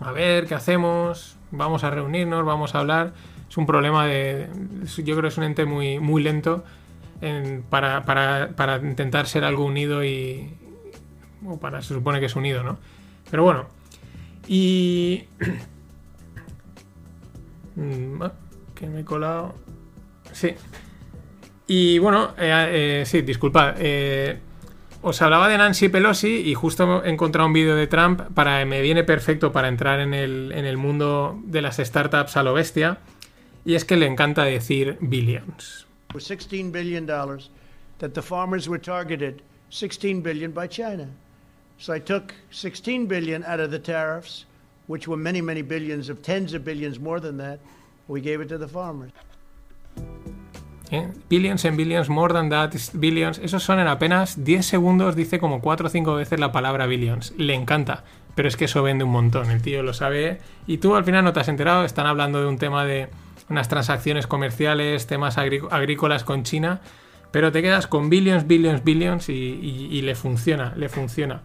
a 0.00 0.12
ver 0.12 0.46
qué 0.46 0.54
hacemos, 0.54 1.36
vamos 1.50 1.84
a 1.84 1.90
reunirnos, 1.90 2.44
vamos 2.44 2.74
a 2.74 2.80
hablar. 2.80 3.12
Es 3.48 3.56
un 3.56 3.66
problema 3.66 4.06
de, 4.06 4.48
yo 4.98 5.02
creo 5.14 5.22
que 5.22 5.28
es 5.28 5.38
un 5.38 5.44
ente 5.44 5.64
muy, 5.64 5.98
muy 5.98 6.22
lento 6.22 6.64
en- 7.20 7.62
para, 7.68 8.04
para- 8.04 8.50
para 8.56 8.76
intentar 8.78 9.26
ser 9.26 9.44
algo 9.44 9.64
unido 9.64 10.04
y, 10.04 10.54
o 11.46 11.58
para, 11.58 11.80
se 11.82 11.94
supone 11.94 12.20
que 12.20 12.26
es 12.26 12.36
unido, 12.36 12.62
¿no? 12.62 12.78
Pero 13.30 13.44
bueno, 13.44 13.66
y... 14.48 15.24
Mm, 17.76 18.22
ah, 18.22 18.32
que 18.74 18.86
me 18.86 19.00
he 19.00 19.04
colado. 19.04 19.54
Sí. 20.32 20.54
Y 21.66 21.98
bueno, 21.98 22.34
eh, 22.38 23.00
eh, 23.02 23.06
sí, 23.06 23.22
disculpad. 23.22 23.76
eh, 23.78 24.38
os 25.04 25.20
hablaba 25.20 25.48
de 25.48 25.58
Nancy 25.58 25.88
Pelosi 25.88 26.48
y 26.48 26.54
justo 26.54 27.04
he 27.04 27.10
encontrado 27.10 27.48
un 27.48 27.52
vídeo 27.52 27.74
de 27.74 27.88
Trump 27.88 28.20
para 28.34 28.64
me 28.64 28.80
viene 28.80 29.02
perfecto 29.02 29.50
para 29.50 29.66
entrar 29.66 29.98
en 29.98 30.14
el, 30.14 30.52
en 30.54 30.64
el 30.64 30.76
mundo 30.76 31.40
de 31.44 31.60
las 31.60 31.78
startups 31.78 32.36
a 32.36 32.44
lo 32.44 32.54
bestia. 32.54 32.98
Y 33.64 33.74
es 33.74 33.84
que 33.84 33.96
le 33.96 34.06
encanta 34.06 34.44
decir 34.44 34.98
billions. 35.00 35.86
was 36.14 36.24
$16 36.24 36.72
billion, 36.72 37.06
that 37.06 38.14
the 38.14 38.22
farmers 38.22 38.68
were 38.68 38.78
targeted 38.78 39.42
16 39.70 40.20
billion 40.20 40.50
by 40.50 40.66
China. 40.66 41.08
So 41.78 41.92
I 41.92 41.98
took 41.98 42.34
16 42.50 43.06
billion 43.06 43.42
out 43.44 43.60
of 43.60 43.70
the 43.70 43.78
tariffs, 43.78 44.44
which 44.88 45.06
were 45.08 45.20
many, 45.20 45.40
many 45.42 45.62
billions 45.62 46.08
of 46.08 46.20
tens 46.22 46.54
of 46.54 46.64
billions 46.64 46.98
more 46.98 47.20
than 47.20 47.38
that. 47.38 47.60
We 48.08 48.20
gave 48.20 48.42
it 48.42 48.48
to 48.48 48.58
the 48.58 48.68
farmers. 48.68 49.12
¿eh? 50.90 51.08
Billions 51.28 51.64
and 51.64 51.76
billions, 51.76 52.08
more 52.08 52.32
than 52.32 52.50
that, 52.50 52.72
billions. 52.94 53.38
Esos 53.38 53.62
son 53.62 53.78
en 53.80 53.86
apenas 53.88 54.44
10 54.44 54.66
segundos, 54.66 55.16
dice 55.16 55.38
como 55.38 55.60
4 55.60 55.86
o 55.86 55.90
5 55.90 56.14
veces 56.14 56.40
la 56.40 56.52
palabra 56.52 56.86
billions. 56.86 57.32
Le 57.38 57.54
encanta. 57.54 58.04
Pero 58.34 58.48
es 58.48 58.56
que 58.56 58.64
eso 58.64 58.82
vende 58.82 59.04
un 59.04 59.10
montón, 59.10 59.50
el 59.50 59.60
tío 59.60 59.82
lo 59.82 59.92
sabe. 59.92 60.38
Y 60.66 60.78
tú 60.78 60.94
al 60.94 61.04
final 61.04 61.22
no 61.24 61.32
te 61.34 61.40
has 61.40 61.48
enterado, 61.48 61.84
están 61.84 62.06
hablando 62.06 62.40
de 62.40 62.46
un 62.46 62.56
tema 62.58 62.84
de 62.84 63.08
unas 63.50 63.68
transacciones 63.68 64.26
comerciales, 64.26 65.06
temas 65.06 65.36
agrí- 65.36 65.66
agrícolas 65.70 66.24
con 66.24 66.42
China. 66.42 66.80
Pero 67.30 67.52
te 67.52 67.62
quedas 67.62 67.86
con 67.86 68.08
billions, 68.10 68.46
billions, 68.46 68.84
billions 68.84 69.28
y 69.28 70.00
le 70.02 70.14
funciona, 70.14 70.74
le 70.76 70.88
funciona. 70.90 71.42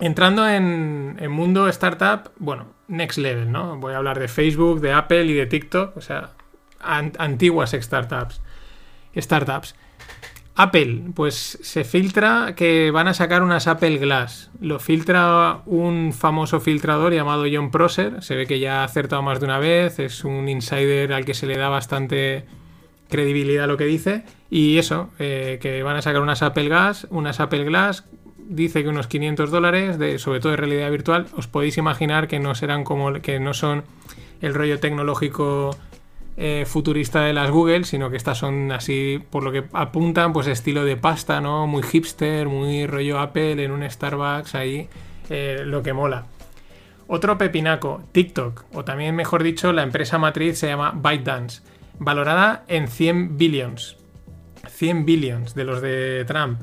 Entrando 0.00 0.48
en, 0.48 1.16
en 1.20 1.30
mundo 1.30 1.68
startup, 1.68 2.30
bueno, 2.38 2.66
next 2.88 3.18
level, 3.18 3.52
¿no? 3.52 3.76
Voy 3.78 3.94
a 3.94 3.98
hablar 3.98 4.18
de 4.18 4.28
Facebook, 4.28 4.80
de 4.80 4.92
Apple 4.92 5.24
y 5.26 5.34
de 5.34 5.46
TikTok, 5.46 5.96
o 5.96 6.00
sea, 6.00 6.30
an- 6.80 7.12
antiguas 7.18 7.70
startups. 7.72 8.40
Startups. 9.16 9.74
Apple, 10.54 11.04
pues 11.14 11.58
se 11.62 11.82
filtra 11.84 12.54
que 12.54 12.90
van 12.90 13.08
a 13.08 13.14
sacar 13.14 13.42
unas 13.42 13.66
Apple 13.68 13.96
Glass. 13.98 14.50
Lo 14.60 14.78
filtra 14.80 15.62
un 15.64 16.12
famoso 16.12 16.60
filtrador 16.60 17.14
llamado 17.14 17.44
John 17.50 17.70
Prosser. 17.70 18.22
Se 18.22 18.36
ve 18.36 18.46
que 18.46 18.58
ya 18.58 18.80
ha 18.82 18.84
acertado 18.84 19.22
más 19.22 19.40
de 19.40 19.46
una 19.46 19.58
vez. 19.58 19.98
Es 19.98 20.24
un 20.24 20.48
insider 20.50 21.12
al 21.14 21.24
que 21.24 21.32
se 21.32 21.46
le 21.46 21.56
da 21.56 21.70
bastante 21.70 22.44
credibilidad 23.08 23.64
a 23.64 23.66
lo 23.66 23.78
que 23.78 23.86
dice. 23.86 24.24
Y 24.50 24.76
eso, 24.76 25.08
eh, 25.18 25.58
que 25.62 25.82
van 25.82 25.96
a 25.96 26.02
sacar 26.02 26.20
unas 26.20 26.42
Apple 26.42 26.68
Glass, 26.68 27.06
unas 27.08 27.40
Apple 27.40 27.64
Glass. 27.64 28.04
Dice 28.48 28.82
que 28.82 28.88
unos 28.88 29.06
500 29.06 29.50
dólares, 29.50 29.98
de, 29.98 30.18
sobre 30.18 30.40
todo 30.40 30.50
de 30.50 30.56
realidad 30.56 30.90
virtual. 30.90 31.26
Os 31.36 31.46
podéis 31.46 31.78
imaginar 31.78 32.28
que 32.28 32.40
no 32.40 32.54
serán 32.54 32.84
como 32.84 33.12
que 33.20 33.40
no 33.40 33.54
son 33.54 33.84
el 34.40 34.54
rollo 34.54 34.80
tecnológico 34.80 35.76
eh, 36.36 36.64
futurista 36.66 37.22
de 37.22 37.34
las 37.34 37.50
Google, 37.50 37.84
sino 37.84 38.10
que 38.10 38.16
estas 38.16 38.38
son 38.38 38.72
así, 38.72 39.22
por 39.30 39.44
lo 39.44 39.52
que 39.52 39.64
apuntan, 39.72 40.32
pues 40.32 40.46
estilo 40.46 40.84
de 40.84 40.96
pasta, 40.96 41.40
¿no? 41.40 41.66
Muy 41.66 41.82
hipster, 41.82 42.48
muy 42.48 42.86
rollo 42.86 43.20
Apple 43.20 43.62
en 43.62 43.70
un 43.70 43.88
Starbucks 43.88 44.54
ahí, 44.54 44.88
eh, 45.28 45.62
lo 45.64 45.82
que 45.82 45.92
mola. 45.92 46.24
Otro 47.06 47.36
pepinaco, 47.36 48.02
TikTok, 48.12 48.64
o 48.72 48.84
también 48.84 49.14
mejor 49.14 49.42
dicho, 49.42 49.72
la 49.72 49.82
empresa 49.82 50.16
matriz 50.16 50.58
se 50.58 50.68
llama 50.68 50.92
ByteDance, 50.92 51.60
valorada 51.98 52.64
en 52.66 52.88
100 52.88 53.36
billions. 53.36 53.98
100 54.66 55.04
billions 55.04 55.54
de 55.54 55.64
los 55.64 55.82
de 55.82 56.24
Trump. 56.26 56.60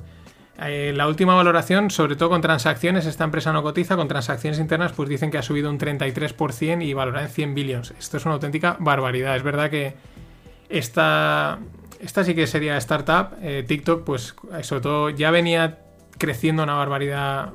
Eh, 0.61 0.93
la 0.95 1.07
última 1.07 1.35
valoración, 1.35 1.89
sobre 1.89 2.15
todo 2.15 2.29
con 2.29 2.41
transacciones, 2.41 3.05
esta 3.05 3.23
empresa 3.23 3.53
no 3.53 3.63
cotiza, 3.63 3.95
con 3.95 4.07
transacciones 4.07 4.59
internas, 4.59 4.91
pues 4.91 5.07
dicen 5.07 5.31
que 5.31 5.37
ha 5.37 5.41
subido 5.41 5.69
un 5.69 5.79
33% 5.79 6.83
y 6.85 6.93
valorada 6.93 7.25
en 7.25 7.31
100 7.31 7.55
billions. 7.55 7.93
Esto 7.97 8.17
es 8.17 8.25
una 8.25 8.35
auténtica 8.35 8.75
barbaridad. 8.79 9.35
Es 9.35 9.43
verdad 9.43 9.69
que 9.69 9.95
esta, 10.67 11.59
esta 11.99 12.23
sí 12.23 12.35
que 12.35 12.45
sería 12.47 12.77
startup. 12.77 13.37
eh, 13.41 13.63
TikTok, 13.67 14.03
pues 14.03 14.35
sobre 14.61 14.81
todo 14.81 15.09
ya 15.09 15.31
venía 15.31 15.79
creciendo 16.17 16.63
una 16.63 16.75
barbaridad 16.75 17.53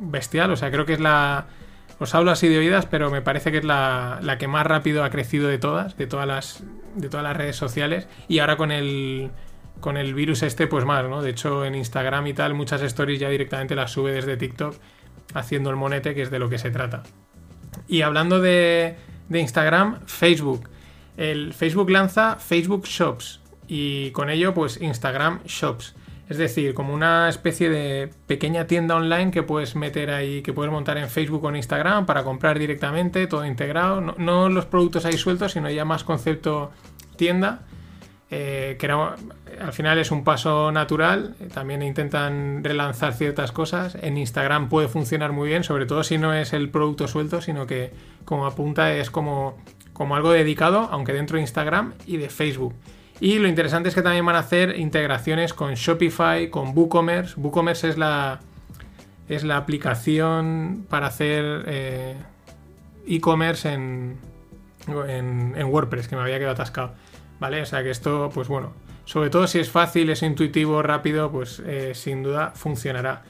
bestial. 0.00 0.50
O 0.50 0.56
sea, 0.56 0.70
creo 0.70 0.84
que 0.84 0.94
es 0.94 1.00
la. 1.00 1.46
Os 1.98 2.14
hablo 2.16 2.32
así 2.32 2.48
de 2.48 2.58
oídas, 2.58 2.86
pero 2.86 3.10
me 3.10 3.22
parece 3.22 3.52
que 3.52 3.58
es 3.58 3.64
la, 3.64 4.18
la 4.22 4.36
que 4.36 4.48
más 4.48 4.66
rápido 4.66 5.04
ha 5.04 5.10
crecido 5.10 5.46
de 5.46 5.58
todas, 5.58 5.96
de 5.96 6.08
todas 6.08 6.26
las, 6.26 6.64
de 6.96 7.08
todas 7.08 7.22
las 7.22 7.36
redes 7.36 7.54
sociales. 7.54 8.08
Y 8.26 8.40
ahora 8.40 8.56
con 8.56 8.72
el, 8.72 9.30
con 9.82 9.98
el 9.98 10.14
virus 10.14 10.42
este, 10.42 10.66
pues 10.66 10.86
más, 10.86 11.06
¿no? 11.06 11.20
De 11.20 11.30
hecho, 11.30 11.66
en 11.66 11.74
Instagram 11.74 12.28
y 12.28 12.32
tal, 12.32 12.54
muchas 12.54 12.80
stories 12.80 13.20
ya 13.20 13.28
directamente 13.28 13.74
las 13.74 13.90
sube 13.90 14.12
desde 14.12 14.38
TikTok 14.38 14.76
haciendo 15.34 15.68
el 15.68 15.76
monete, 15.76 16.14
que 16.14 16.22
es 16.22 16.30
de 16.30 16.38
lo 16.38 16.48
que 16.48 16.56
se 16.56 16.70
trata. 16.70 17.02
Y 17.88 18.00
hablando 18.02 18.40
de, 18.40 18.96
de 19.28 19.40
Instagram, 19.40 20.00
Facebook. 20.06 20.70
El 21.16 21.52
Facebook 21.52 21.90
lanza 21.90 22.36
Facebook 22.36 22.84
Shops 22.86 23.40
y 23.66 24.10
con 24.12 24.30
ello, 24.30 24.54
pues 24.54 24.80
Instagram 24.80 25.40
Shops. 25.44 25.94
Es 26.28 26.38
decir, 26.38 26.72
como 26.72 26.94
una 26.94 27.28
especie 27.28 27.68
de 27.68 28.08
pequeña 28.26 28.66
tienda 28.66 28.96
online 28.96 29.30
que 29.30 29.42
puedes 29.42 29.74
meter 29.76 30.10
ahí, 30.10 30.42
que 30.42 30.52
puedes 30.52 30.72
montar 30.72 30.96
en 30.96 31.08
Facebook 31.08 31.44
o 31.44 31.48
en 31.48 31.56
Instagram 31.56 32.06
para 32.06 32.22
comprar 32.22 32.58
directamente, 32.58 33.26
todo 33.26 33.44
integrado. 33.44 34.00
No, 34.00 34.14
no 34.16 34.48
los 34.48 34.64
productos 34.64 35.04
ahí 35.04 35.18
sueltos, 35.18 35.52
sino 35.52 35.68
ya 35.68 35.84
más 35.84 36.04
concepto 36.04 36.70
tienda. 37.16 37.62
Eh, 38.34 38.76
que 38.78 38.86
era- 38.86 39.14
al 39.60 39.72
final 39.74 39.98
es 39.98 40.10
un 40.10 40.24
paso 40.24 40.72
natural. 40.72 41.34
eh, 41.38 41.48
También 41.52 41.82
intentan 41.82 42.64
relanzar 42.64 43.12
ciertas 43.12 43.52
cosas. 43.52 43.94
En 44.00 44.16
Instagram 44.16 44.70
puede 44.70 44.88
funcionar 44.88 45.32
muy 45.32 45.48
bien, 45.50 45.64
sobre 45.64 45.84
todo 45.84 46.02
si 46.02 46.16
no 46.16 46.32
es 46.32 46.54
el 46.54 46.70
producto 46.70 47.06
suelto, 47.08 47.42
sino 47.42 47.66
que 47.66 47.90
como 48.24 48.46
apunta 48.46 48.90
es 48.94 49.10
como, 49.10 49.58
como 49.92 50.16
algo 50.16 50.32
dedicado, 50.32 50.88
aunque 50.90 51.12
dentro 51.12 51.36
de 51.36 51.42
Instagram 51.42 51.92
y 52.06 52.16
de 52.16 52.30
Facebook. 52.30 52.74
Y 53.20 53.38
lo 53.38 53.48
interesante 53.48 53.90
es 53.90 53.94
que 53.94 54.00
también 54.02 54.24
van 54.24 54.36
a 54.36 54.38
hacer 54.40 54.78
integraciones 54.78 55.52
con 55.52 55.74
Shopify, 55.74 56.48
con 56.48 56.76
WooCommerce. 56.76 57.38
WooCommerce 57.38 57.90
es 57.90 57.98
la, 57.98 58.40
es 59.28 59.44
la 59.44 59.58
aplicación 59.58 60.86
para 60.88 61.06
hacer 61.08 61.64
eh, 61.66 62.16
e-commerce 63.06 63.70
en, 63.70 64.16
en, 64.88 65.54
en 65.56 65.66
WordPress, 65.66 66.08
que 66.08 66.16
me 66.16 66.22
había 66.22 66.38
quedado 66.38 66.54
atascado. 66.54 66.94
¿Vale? 67.42 67.60
O 67.62 67.66
sea 67.66 67.82
que 67.82 67.90
esto, 67.90 68.30
pues 68.32 68.46
bueno, 68.46 68.72
sobre 69.04 69.28
todo 69.28 69.48
si 69.48 69.58
es 69.58 69.68
fácil, 69.68 70.08
es 70.10 70.22
intuitivo, 70.22 70.80
rápido, 70.80 71.28
pues 71.32 71.60
eh, 71.66 71.90
sin 71.92 72.22
duda 72.22 72.52
funcionará. 72.54 73.22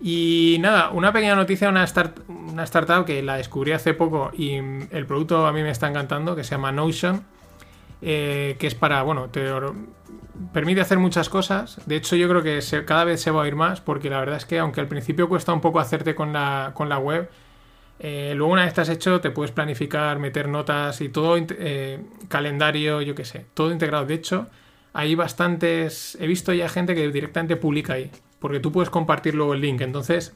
Y 0.00 0.56
nada, 0.60 0.88
una 0.92 1.12
pequeña 1.12 1.34
noticia, 1.36 1.68
una, 1.68 1.86
start- 1.86 2.20
una 2.26 2.64
startup 2.64 3.04
que 3.04 3.22
la 3.22 3.36
descubrí 3.36 3.72
hace 3.72 3.92
poco 3.92 4.30
y 4.32 4.54
el 4.54 5.04
producto 5.06 5.46
a 5.46 5.52
mí 5.52 5.62
me 5.62 5.68
está 5.68 5.88
encantando, 5.88 6.34
que 6.34 6.42
se 6.42 6.52
llama 6.52 6.72
Notion, 6.72 7.22
eh, 8.00 8.56
que 8.58 8.66
es 8.66 8.74
para, 8.74 9.02
bueno, 9.02 9.28
te 9.28 9.46
permite 10.54 10.80
hacer 10.80 10.98
muchas 10.98 11.28
cosas. 11.28 11.78
De 11.84 11.96
hecho, 11.96 12.16
yo 12.16 12.26
creo 12.30 12.42
que 12.42 12.60
cada 12.86 13.04
vez 13.04 13.20
se 13.20 13.30
va 13.30 13.44
a 13.44 13.46
ir 13.46 13.56
más, 13.56 13.82
porque 13.82 14.08
la 14.08 14.20
verdad 14.20 14.38
es 14.38 14.46
que 14.46 14.58
aunque 14.58 14.80
al 14.80 14.88
principio 14.88 15.28
cuesta 15.28 15.52
un 15.52 15.60
poco 15.60 15.80
hacerte 15.80 16.14
con 16.14 16.32
la, 16.32 16.70
con 16.72 16.88
la 16.88 16.96
web, 16.98 17.28
eh, 17.98 18.32
luego 18.36 18.52
una 18.52 18.62
vez 18.62 18.68
estás 18.70 18.88
hecho 18.88 19.20
te 19.20 19.30
puedes 19.30 19.52
planificar, 19.52 20.18
meter 20.18 20.48
notas 20.48 21.00
y 21.00 21.08
todo, 21.08 21.36
eh, 21.38 22.00
calendario, 22.28 23.00
yo 23.02 23.14
qué 23.14 23.24
sé, 23.24 23.46
todo 23.54 23.72
integrado. 23.72 24.06
De 24.06 24.14
hecho, 24.14 24.48
hay 24.92 25.14
bastantes, 25.14 26.16
he 26.20 26.26
visto 26.26 26.52
ya 26.52 26.68
gente 26.68 26.94
que 26.94 27.08
directamente 27.10 27.56
publica 27.56 27.94
ahí, 27.94 28.10
porque 28.38 28.60
tú 28.60 28.72
puedes 28.72 28.90
compartir 28.90 29.34
luego 29.34 29.54
el 29.54 29.60
link. 29.60 29.80
Entonces, 29.80 30.34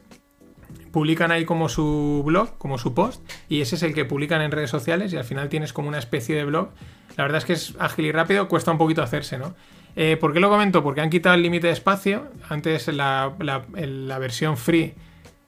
publican 0.91 1.31
ahí 1.31 1.45
como 1.45 1.69
su 1.69 2.23
blog, 2.25 2.57
como 2.57 2.77
su 2.77 2.93
post, 2.93 3.21
y 3.49 3.61
ese 3.61 3.75
es 3.75 3.83
el 3.83 3.93
que 3.93 4.05
publican 4.05 4.41
en 4.41 4.51
redes 4.51 4.69
sociales 4.69 5.11
y 5.13 5.17
al 5.17 5.23
final 5.23 5.49
tienes 5.49 5.73
como 5.73 5.89
una 5.89 5.99
especie 5.99 6.35
de 6.35 6.45
blog. 6.45 6.69
La 7.17 7.23
verdad 7.23 7.39
es 7.39 7.45
que 7.45 7.53
es 7.53 7.75
ágil 7.79 8.05
y 8.05 8.11
rápido, 8.11 8.47
cuesta 8.47 8.71
un 8.71 8.77
poquito 8.77 9.03
hacerse, 9.03 9.37
¿no? 9.37 9.55
Eh, 9.95 10.15
¿Por 10.17 10.33
qué 10.33 10.39
lo 10.39 10.49
comento? 10.49 10.81
Porque 10.81 11.01
han 11.01 11.09
quitado 11.09 11.35
el 11.35 11.41
límite 11.41 11.67
de 11.67 11.73
espacio. 11.73 12.27
Antes 12.47 12.87
la, 12.87 13.33
la 13.39 14.19
versión 14.19 14.55
free 14.55 14.93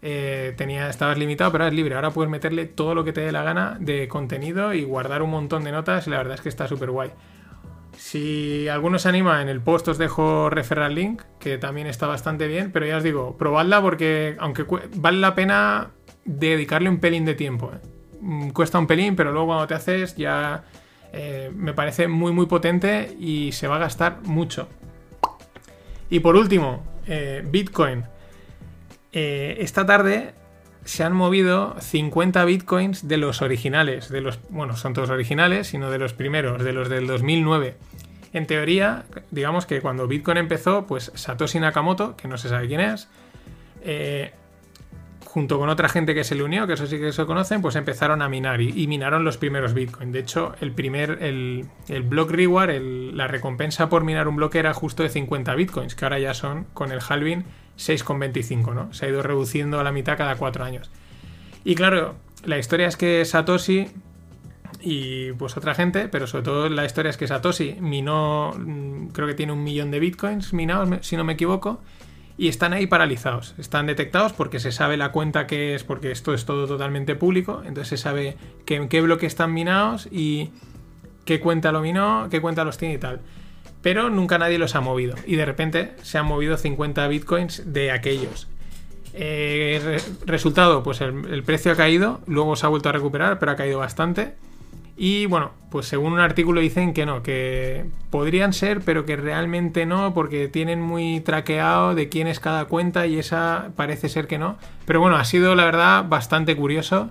eh, 0.03 0.53
tenía, 0.57 0.89
estabas 0.89 1.17
limitado, 1.17 1.51
pero 1.51 1.63
ahora 1.63 1.73
es 1.73 1.75
libre. 1.75 1.95
Ahora 1.95 2.11
puedes 2.11 2.29
meterle 2.29 2.65
todo 2.65 2.95
lo 2.95 3.03
que 3.03 3.13
te 3.13 3.21
dé 3.21 3.31
la 3.31 3.43
gana 3.43 3.77
de 3.79 4.07
contenido 4.07 4.73
y 4.73 4.83
guardar 4.83 5.21
un 5.21 5.29
montón 5.29 5.63
de 5.63 5.71
notas 5.71 6.07
y 6.07 6.09
la 6.09 6.17
verdad 6.17 6.35
es 6.35 6.41
que 6.41 6.49
está 6.49 6.67
súper 6.67 6.89
guay. 6.89 7.11
Si 7.97 8.67
alguno 8.67 8.97
se 8.97 9.09
anima, 9.09 9.41
en 9.41 9.49
el 9.49 9.61
post 9.61 9.89
os 9.89 9.97
dejo 9.97 10.49
referral 10.49 10.95
link, 10.95 11.21
que 11.39 11.57
también 11.57 11.87
está 11.87 12.07
bastante 12.07 12.47
bien, 12.47 12.71
pero 12.71 12.85
ya 12.85 12.97
os 12.97 13.03
digo, 13.03 13.37
probadla 13.37 13.81
porque 13.81 14.35
aunque 14.39 14.65
vale 14.95 15.19
la 15.19 15.35
pena 15.35 15.91
dedicarle 16.25 16.89
un 16.89 16.99
pelín 16.99 17.25
de 17.25 17.35
tiempo. 17.35 17.71
¿eh? 17.73 17.87
Mm, 18.21 18.49
Cuesta 18.49 18.79
un 18.79 18.87
pelín, 18.87 19.15
pero 19.15 19.31
luego 19.31 19.47
cuando 19.47 19.67
te 19.67 19.75
haces 19.75 20.15
ya 20.15 20.63
eh, 21.13 21.51
me 21.53 21.73
parece 21.73 22.07
muy 22.07 22.31
muy 22.31 22.47
potente 22.47 23.15
y 23.19 23.51
se 23.51 23.67
va 23.67 23.75
a 23.75 23.79
gastar 23.79 24.21
mucho. 24.23 24.67
Y 26.09 26.19
por 26.21 26.35
último, 26.35 26.83
Bitcoin. 27.45 28.03
Eh, 29.13 29.57
esta 29.59 29.85
tarde 29.85 30.33
se 30.83 31.03
han 31.03 31.13
movido 31.13 31.75
50 31.79 32.43
bitcoins 32.45 33.07
de 33.07 33.17
los 33.17 33.41
originales, 33.41 34.09
de 34.09 34.21
los, 34.21 34.39
bueno, 34.49 34.75
son 34.75 34.93
todos 34.93 35.09
originales, 35.09 35.67
sino 35.67 35.91
de 35.91 35.99
los 35.99 36.13
primeros, 36.13 36.63
de 36.63 36.73
los 36.73 36.89
del 36.89 37.07
2009. 37.07 37.75
En 38.33 38.47
teoría, 38.47 39.03
digamos 39.29 39.65
que 39.65 39.81
cuando 39.81 40.07
Bitcoin 40.07 40.37
empezó, 40.37 40.87
pues 40.87 41.11
Satoshi 41.15 41.59
Nakamoto, 41.59 42.15
que 42.15 42.29
no 42.29 42.37
se 42.37 42.47
sabe 42.47 42.67
quién 42.67 42.79
es, 42.79 43.09
eh, 43.83 44.31
junto 45.25 45.59
con 45.59 45.69
otra 45.69 45.89
gente 45.89 46.15
que 46.15 46.23
se 46.23 46.35
le 46.35 46.43
unió, 46.43 46.65
que 46.65 46.73
eso 46.73 46.87
sí 46.87 46.97
que 46.97 47.11
se 47.11 47.25
conocen, 47.25 47.61
pues 47.61 47.75
empezaron 47.75 48.21
a 48.21 48.29
minar 48.29 48.61
y, 48.61 48.87
minaron 48.87 49.25
los 49.25 49.37
primeros 49.37 49.73
Bitcoin. 49.73 50.11
De 50.11 50.19
hecho, 50.19 50.55
el 50.61 50.71
primer, 50.71 51.19
el, 51.21 51.65
el 51.89 52.03
block 52.03 52.31
reward, 52.31 52.81
la 53.13 53.27
recompensa 53.27 53.89
por 53.89 54.03
minar 54.05 54.27
un 54.29 54.37
bloque 54.37 54.59
era 54.59 54.73
justo 54.73 55.03
de 55.03 55.09
50 55.09 55.53
Bitcoins, 55.55 55.95
que 55.95 56.05
ahora 56.05 56.19
ya 56.19 56.33
son, 56.33 56.65
con 56.73 56.91
el 56.91 56.99
halving, 57.07 57.45
6,25, 57.81 58.73
¿no? 58.73 58.93
Se 58.93 59.05
ha 59.05 59.09
ido 59.09 59.23
reduciendo 59.23 59.79
a 59.79 59.83
la 59.83 59.91
mitad 59.91 60.17
cada 60.17 60.35
cuatro 60.35 60.63
años. 60.63 60.89
Y 61.63 61.75
claro, 61.75 62.15
la 62.45 62.57
historia 62.57 62.87
es 62.87 62.97
que 62.97 63.23
Satoshi 63.25 63.87
y 64.79 65.31
pues 65.33 65.57
otra 65.57 65.75
gente, 65.75 66.07
pero 66.07 66.27
sobre 66.27 66.43
todo 66.43 66.69
la 66.69 66.85
historia 66.85 67.09
es 67.09 67.17
que 67.17 67.27
Satoshi 67.27 67.77
minó, 67.79 68.53
mm, 68.57 69.07
creo 69.07 69.27
que 69.27 69.33
tiene 69.33 69.51
un 69.51 69.63
millón 69.63 69.91
de 69.91 69.99
bitcoins 69.99 70.53
minados, 70.53 71.05
si 71.05 71.17
no 71.17 71.23
me 71.23 71.33
equivoco, 71.33 71.81
y 72.37 72.47
están 72.47 72.73
ahí 72.73 72.87
paralizados. 72.87 73.53
Están 73.57 73.85
detectados 73.85 74.33
porque 74.33 74.59
se 74.59 74.71
sabe 74.71 74.97
la 74.97 75.11
cuenta 75.11 75.45
que 75.45 75.75
es, 75.75 75.83
porque 75.83 76.11
esto 76.11 76.33
es 76.33 76.45
todo 76.45 76.65
totalmente 76.65 77.15
público, 77.15 77.61
entonces 77.65 77.89
se 77.89 77.97
sabe 77.97 78.37
en 78.67 78.87
qué 78.89 79.01
bloque 79.01 79.25
están 79.25 79.53
minados 79.53 80.07
y 80.11 80.49
qué 81.25 81.39
cuenta 81.39 81.71
lo 81.71 81.81
minó, 81.81 82.27
qué 82.31 82.41
cuenta 82.41 82.63
los 82.63 82.77
tiene 82.77 82.95
y 82.95 82.97
tal. 82.97 83.21
Pero 83.81 84.09
nunca 84.09 84.37
nadie 84.37 84.57
los 84.59 84.75
ha 84.75 84.81
movido. 84.81 85.15
Y 85.25 85.35
de 85.35 85.45
repente 85.45 85.91
se 86.03 86.17
han 86.17 86.25
movido 86.25 86.57
50 86.57 87.07
bitcoins 87.07 87.73
de 87.73 87.91
aquellos. 87.91 88.47
Eh, 89.13 89.81
re- 89.83 90.25
resultado, 90.25 90.83
pues 90.83 91.01
el 91.01 91.43
precio 91.43 91.71
ha 91.71 91.75
caído, 91.75 92.21
luego 92.27 92.55
se 92.55 92.65
ha 92.65 92.69
vuelto 92.69 92.89
a 92.89 92.91
recuperar, 92.91 93.39
pero 93.39 93.51
ha 93.51 93.55
caído 93.55 93.79
bastante. 93.79 94.35
Y 94.97 95.25
bueno, 95.25 95.51
pues 95.71 95.87
según 95.87 96.13
un 96.13 96.19
artículo 96.19 96.61
dicen 96.61 96.93
que 96.93 97.07
no, 97.07 97.23
que 97.23 97.85
podrían 98.11 98.53
ser, 98.53 98.81
pero 98.81 99.03
que 99.03 99.15
realmente 99.15 99.87
no, 99.87 100.13
porque 100.13 100.47
tienen 100.47 100.79
muy 100.79 101.21
traqueado 101.21 101.95
de 101.95 102.07
quién 102.07 102.27
es 102.27 102.39
cada 102.39 102.65
cuenta 102.65 103.07
y 103.07 103.17
esa 103.17 103.69
parece 103.75 104.09
ser 104.09 104.27
que 104.27 104.37
no. 104.37 104.57
Pero 104.85 104.99
bueno, 104.99 105.15
ha 105.15 105.25
sido 105.25 105.55
la 105.55 105.65
verdad 105.65 106.05
bastante 106.07 106.55
curioso, 106.55 107.09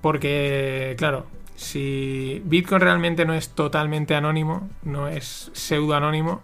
porque 0.00 0.94
claro, 0.96 1.26
si 1.54 2.42
Bitcoin 2.44 2.80
realmente 2.80 3.24
no 3.24 3.34
es 3.34 3.50
totalmente 3.50 4.14
anónimo, 4.14 4.68
no 4.82 5.08
es 5.08 5.50
pseudo 5.52 5.94
anónimo, 5.94 6.42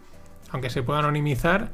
aunque 0.50 0.70
se 0.70 0.82
pueda 0.82 1.00
anonimizar, 1.00 1.70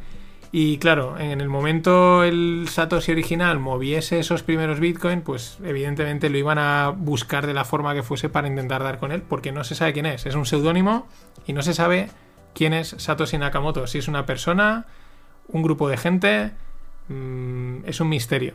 y 0.52 0.78
claro, 0.78 1.18
en 1.18 1.40
el 1.40 1.48
momento 1.48 2.24
el 2.24 2.66
Satoshi 2.70 3.12
original 3.12 3.58
moviese 3.58 4.18
esos 4.18 4.42
primeros 4.42 4.80
Bitcoin, 4.80 5.20
pues 5.20 5.58
evidentemente 5.64 6.30
lo 6.30 6.38
iban 6.38 6.58
a 6.58 6.94
buscar 6.96 7.46
de 7.46 7.54
la 7.54 7.64
forma 7.64 7.94
que 7.94 8.02
fuese 8.02 8.28
para 8.28 8.48
intentar 8.48 8.82
dar 8.82 8.98
con 8.98 9.12
él, 9.12 9.22
porque 9.22 9.52
no 9.52 9.64
se 9.64 9.74
sabe 9.74 9.92
quién 9.92 10.06
es. 10.06 10.24
Es 10.24 10.34
un 10.34 10.46
seudónimo 10.46 11.08
y 11.46 11.52
no 11.52 11.62
se 11.62 11.74
sabe 11.74 12.10
quién 12.54 12.72
es 12.72 12.94
Satoshi 12.96 13.38
Nakamoto. 13.38 13.86
Si 13.86 13.98
es 13.98 14.08
una 14.08 14.24
persona, 14.24 14.86
un 15.48 15.62
grupo 15.62 15.88
de 15.88 15.96
gente, 15.96 16.52
mm, 17.08 17.84
es 17.84 18.00
un 18.00 18.08
misterio. 18.08 18.54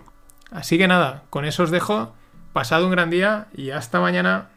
Así 0.49 0.77
que 0.77 0.87
nada, 0.87 1.25
con 1.29 1.45
eso 1.45 1.63
os 1.63 1.71
dejo. 1.71 2.13
Pasado 2.53 2.85
un 2.85 2.91
gran 2.91 3.09
día 3.09 3.47
y 3.53 3.69
hasta 3.71 3.99
mañana. 3.99 4.49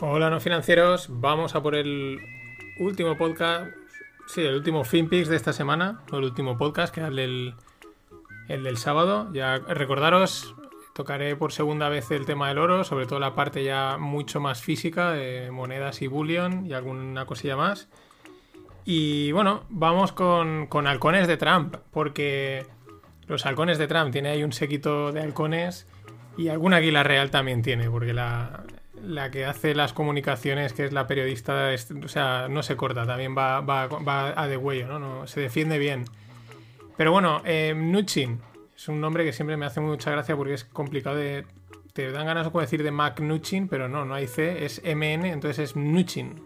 Hola 0.00 0.30
no 0.30 0.40
financieros, 0.40 1.08
vamos 1.10 1.54
a 1.54 1.62
por 1.62 1.76
el 1.76 2.20
último 2.80 3.16
podcast, 3.16 3.70
sí, 4.26 4.40
el 4.40 4.56
último 4.56 4.82
FinPix 4.82 5.28
de 5.28 5.36
esta 5.36 5.52
semana, 5.52 6.02
o 6.10 6.16
el 6.16 6.24
último 6.24 6.58
podcast, 6.58 6.92
que 6.92 7.02
es 7.02 7.06
el, 7.06 7.54
el 8.48 8.64
del 8.64 8.76
sábado. 8.78 9.30
Ya 9.32 9.58
recordaros, 9.58 10.56
tocaré 10.92 11.36
por 11.36 11.52
segunda 11.52 11.88
vez 11.88 12.10
el 12.10 12.26
tema 12.26 12.48
del 12.48 12.58
oro, 12.58 12.82
sobre 12.82 13.06
todo 13.06 13.20
la 13.20 13.36
parte 13.36 13.62
ya 13.62 13.96
mucho 13.98 14.40
más 14.40 14.60
física 14.60 15.12
de 15.12 15.52
monedas 15.52 16.02
y 16.02 16.08
bullion 16.08 16.66
y 16.66 16.72
alguna 16.72 17.26
cosilla 17.26 17.56
más. 17.56 17.88
Y 18.84 19.32
bueno, 19.32 19.64
vamos 19.70 20.12
con, 20.12 20.66
con 20.66 20.86
halcones 20.86 21.26
de 21.26 21.36
Trump, 21.36 21.76
porque 21.90 22.66
los 23.26 23.46
halcones 23.46 23.78
de 23.78 23.86
Trump 23.86 24.12
tiene 24.12 24.30
ahí 24.30 24.44
un 24.44 24.52
sequito 24.52 25.12
de 25.12 25.22
halcones 25.22 25.86
y 26.36 26.48
alguna 26.48 26.76
águila 26.76 27.02
real 27.02 27.30
también 27.30 27.62
tiene, 27.62 27.88
porque 27.88 28.12
la, 28.12 28.64
la 29.02 29.30
que 29.30 29.44
hace 29.46 29.74
las 29.74 29.92
comunicaciones, 29.92 30.72
que 30.72 30.84
es 30.84 30.92
la 30.92 31.06
periodista, 31.06 31.70
o 32.02 32.08
sea, 32.08 32.48
no 32.48 32.62
se 32.62 32.76
corta, 32.76 33.06
también 33.06 33.36
va, 33.36 33.60
va, 33.60 33.86
va 33.86 34.40
a 34.40 34.48
de 34.48 34.56
huello, 34.56 34.86
¿no? 34.86 34.98
No, 34.98 35.26
Se 35.26 35.40
defiende 35.40 35.78
bien. 35.78 36.04
Pero 36.96 37.12
bueno, 37.12 37.42
eh, 37.44 37.74
Mnuchin 37.74 38.40
es 38.76 38.88
un 38.88 39.00
nombre 39.00 39.24
que 39.24 39.32
siempre 39.32 39.56
me 39.56 39.66
hace 39.66 39.80
mucha 39.80 40.10
gracia 40.10 40.36
porque 40.36 40.54
es 40.54 40.64
complicado 40.64 41.16
de... 41.16 41.46
Te 41.92 42.10
dan 42.10 42.26
ganas 42.26 42.52
de 42.52 42.60
decir 42.60 42.82
de 42.82 42.90
Mnuchin, 42.90 43.68
pero 43.68 43.88
no, 43.88 44.04
no 44.04 44.14
hay 44.14 44.26
C, 44.26 44.64
es 44.64 44.82
MN, 44.84 45.26
entonces 45.26 45.70
es 45.70 45.76
Mnuchin. 45.76 46.42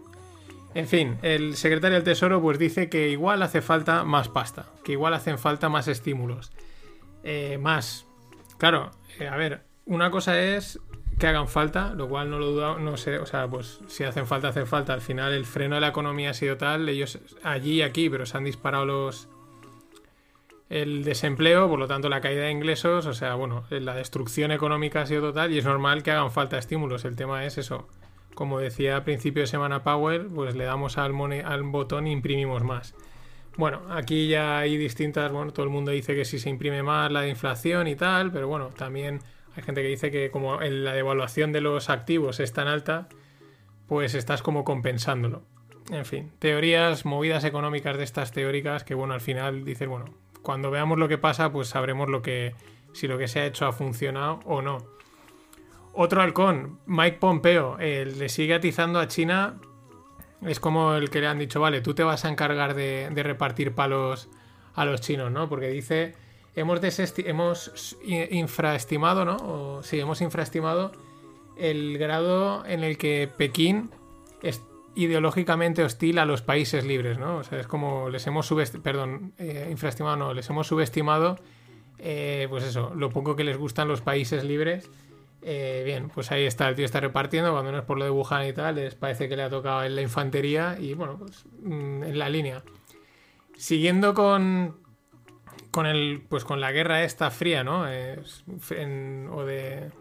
En 0.75 0.87
fin, 0.87 1.17
el 1.23 1.55
secretario 1.55 1.95
del 1.95 2.03
Tesoro 2.03 2.41
pues 2.41 2.59
dice 2.59 2.89
que 2.89 3.09
igual 3.09 3.41
hace 3.41 3.61
falta 3.61 4.03
más 4.03 4.29
pasta, 4.29 4.67
que 4.83 4.91
igual 4.91 5.13
hacen 5.13 5.39
falta 5.39 5.67
más 5.67 5.87
estímulos. 5.87 6.51
Eh, 7.23 7.57
más. 7.59 8.05
Claro, 8.57 8.91
eh, 9.19 9.27
a 9.27 9.35
ver, 9.35 9.63
una 9.85 10.11
cosa 10.11 10.39
es 10.39 10.79
que 11.17 11.27
hagan 11.27 11.47
falta, 11.47 11.93
lo 11.95 12.07
cual 12.07 12.29
no 12.29 12.39
lo 12.39 12.51
dudo, 12.51 12.79
no 12.79 12.95
sé, 12.97 13.17
o 13.17 13.25
sea, 13.25 13.47
pues 13.47 13.79
si 13.87 14.03
hacen 14.03 14.25
falta, 14.25 14.49
hacen 14.49 14.67
falta. 14.67 14.93
Al 14.93 15.01
final 15.01 15.33
el 15.33 15.45
freno 15.45 15.75
de 15.75 15.81
la 15.81 15.89
economía 15.89 16.29
ha 16.29 16.33
sido 16.33 16.55
tal, 16.57 16.87
ellos 16.87 17.19
allí 17.43 17.75
y 17.75 17.81
aquí, 17.81 18.09
pero 18.09 18.25
se 18.25 18.37
han 18.37 18.45
disparado 18.45 18.85
los, 18.85 19.27
el 20.69 21.03
desempleo, 21.03 21.67
por 21.67 21.79
lo 21.79 21.87
tanto 21.87 22.07
la 22.09 22.21
caída 22.21 22.43
de 22.43 22.51
ingresos, 22.51 23.05
o 23.05 23.13
sea, 23.13 23.35
bueno, 23.35 23.65
la 23.69 23.95
destrucción 23.95 24.51
económica 24.51 25.01
ha 25.01 25.05
sido 25.07 25.21
total 25.21 25.51
y 25.51 25.57
es 25.57 25.65
normal 25.65 26.03
que 26.03 26.11
hagan 26.11 26.31
falta 26.31 26.57
estímulos. 26.57 27.03
El 27.05 27.15
tema 27.15 27.43
es 27.45 27.57
eso. 27.57 27.87
Como 28.33 28.59
decía 28.59 28.97
a 28.97 29.03
principio 29.03 29.41
de 29.41 29.47
semana 29.47 29.83
Power, 29.83 30.27
pues 30.27 30.55
le 30.55 30.65
damos 30.65 30.97
al, 30.97 31.13
al 31.43 31.63
botón 31.63 32.07
e 32.07 32.11
imprimimos 32.11 32.63
más. 32.63 32.95
Bueno, 33.57 33.81
aquí 33.89 34.29
ya 34.29 34.59
hay 34.59 34.77
distintas, 34.77 35.31
bueno, 35.31 35.51
todo 35.51 35.65
el 35.65 35.71
mundo 35.71 35.91
dice 35.91 36.15
que 36.15 36.23
si 36.23 36.39
se 36.39 36.49
imprime 36.49 36.81
más 36.81 37.11
la 37.11 37.21
de 37.21 37.29
inflación 37.29 37.87
y 37.87 37.95
tal, 37.95 38.31
pero 38.31 38.47
bueno, 38.47 38.69
también 38.69 39.19
hay 39.55 39.63
gente 39.63 39.81
que 39.81 39.89
dice 39.89 40.11
que 40.11 40.31
como 40.31 40.61
la 40.61 40.93
devaluación 40.93 41.51
de 41.51 41.59
los 41.59 41.89
activos 41.89 42.39
es 42.39 42.53
tan 42.53 42.69
alta, 42.69 43.09
pues 43.87 44.13
estás 44.15 44.41
como 44.41 44.63
compensándolo. 44.63 45.43
En 45.91 46.05
fin, 46.05 46.31
teorías, 46.39 47.03
movidas 47.05 47.43
económicas 47.43 47.97
de 47.97 48.03
estas 48.03 48.31
teóricas 48.31 48.83
que 48.83 48.93
bueno, 48.93 49.13
al 49.13 49.21
final 49.21 49.65
dices, 49.65 49.87
bueno, 49.87 50.05
cuando 50.41 50.71
veamos 50.71 50.97
lo 50.97 51.07
que 51.07 51.17
pasa, 51.17 51.51
pues 51.51 51.67
sabremos 51.67 52.09
lo 52.09 52.21
que, 52.21 52.55
si 52.93 53.07
lo 53.07 53.17
que 53.17 53.27
se 53.27 53.41
ha 53.41 53.45
hecho 53.45 53.65
ha 53.65 53.73
funcionado 53.73 54.39
o 54.45 54.61
no. 54.61 54.77
Otro 56.01 56.21
halcón, 56.21 56.79
Mike 56.85 57.17
Pompeo, 57.19 57.75
le 57.77 58.29
sigue 58.29 58.53
atizando 58.53 59.01
a 59.01 59.09
China. 59.09 59.59
Es 60.41 60.61
como 60.61 60.93
el 60.93 61.09
que 61.09 61.19
le 61.19 61.27
han 61.27 61.39
dicho, 61.39 61.59
vale, 61.59 61.81
tú 61.81 61.93
te 61.93 62.03
vas 62.03 62.23
a 62.23 62.29
encargar 62.29 62.73
de, 62.73 63.11
repartir 63.21 63.75
palos 63.75 64.29
a 64.75 64.85
los 64.85 65.01
chinos, 65.01 65.29
¿no? 65.29 65.49
Porque 65.49 65.67
dice, 65.67 66.15
hemos, 66.55 66.79
hemos 67.25 67.97
infraestimado, 68.31 69.25
¿no? 69.25 69.83
Sí, 69.83 69.99
hemos 69.99 70.21
infraestimado 70.21 70.93
el 71.57 71.97
grado 71.97 72.65
en 72.65 72.85
el 72.85 72.97
que 72.97 73.29
Pekín 73.35 73.91
es 74.41 74.63
ideológicamente 74.95 75.83
hostil 75.83 76.19
a 76.19 76.25
los 76.25 76.41
países 76.41 76.85
libres, 76.85 77.17
¿no? 77.17 77.39
O 77.39 77.43
sea, 77.43 77.59
es 77.59 77.67
como 77.67 78.09
les 78.09 78.25
hemos 78.25 78.45
subestimado, 78.45 78.83
perdón, 78.83 79.33
eh, 79.37 79.67
infraestimado 79.69 80.15
no, 80.15 80.33
les 80.33 80.49
hemos 80.49 80.65
subestimado, 80.65 81.35
eh, 81.97 82.47
pues 82.49 82.63
eso, 82.63 82.93
lo 82.95 83.09
poco 83.09 83.35
que 83.35 83.43
les 83.43 83.57
gustan 83.57 83.89
los 83.89 83.99
países 83.99 84.45
libres. 84.45 84.89
Eh, 85.41 85.83
bien, 85.85 86.09
pues 86.09 86.31
ahí 86.31 86.45
está, 86.45 86.67
el 86.67 86.75
tío 86.75 86.85
está 86.85 86.99
repartiendo, 86.99 87.51
cuando 87.51 87.71
no 87.71 87.77
es 87.79 87.85
por 87.85 87.97
lo 87.97 88.03
de 88.03 88.11
Wuhan 88.11 88.45
y 88.47 88.53
tal, 88.53 88.75
les 88.75 88.95
parece 88.95 89.29
que 89.29 89.37
le 89.37 89.43
ha 89.43 89.49
tocado 89.49 89.83
en 89.83 89.95
la 89.95 90.01
infantería 90.01 90.77
y 90.79 90.93
bueno, 90.93 91.17
pues 91.17 91.45
mm, 91.61 92.03
en 92.03 92.19
la 92.19 92.29
línea. 92.29 92.63
Siguiendo 93.55 94.13
con, 94.13 94.77
con 95.71 95.85
el, 95.85 96.23
pues 96.27 96.43
con 96.43 96.59
la 96.59 96.71
guerra 96.71 97.03
esta 97.03 97.31
fría, 97.31 97.63
¿no? 97.63 97.81
o 97.81 99.45
de 99.45 99.91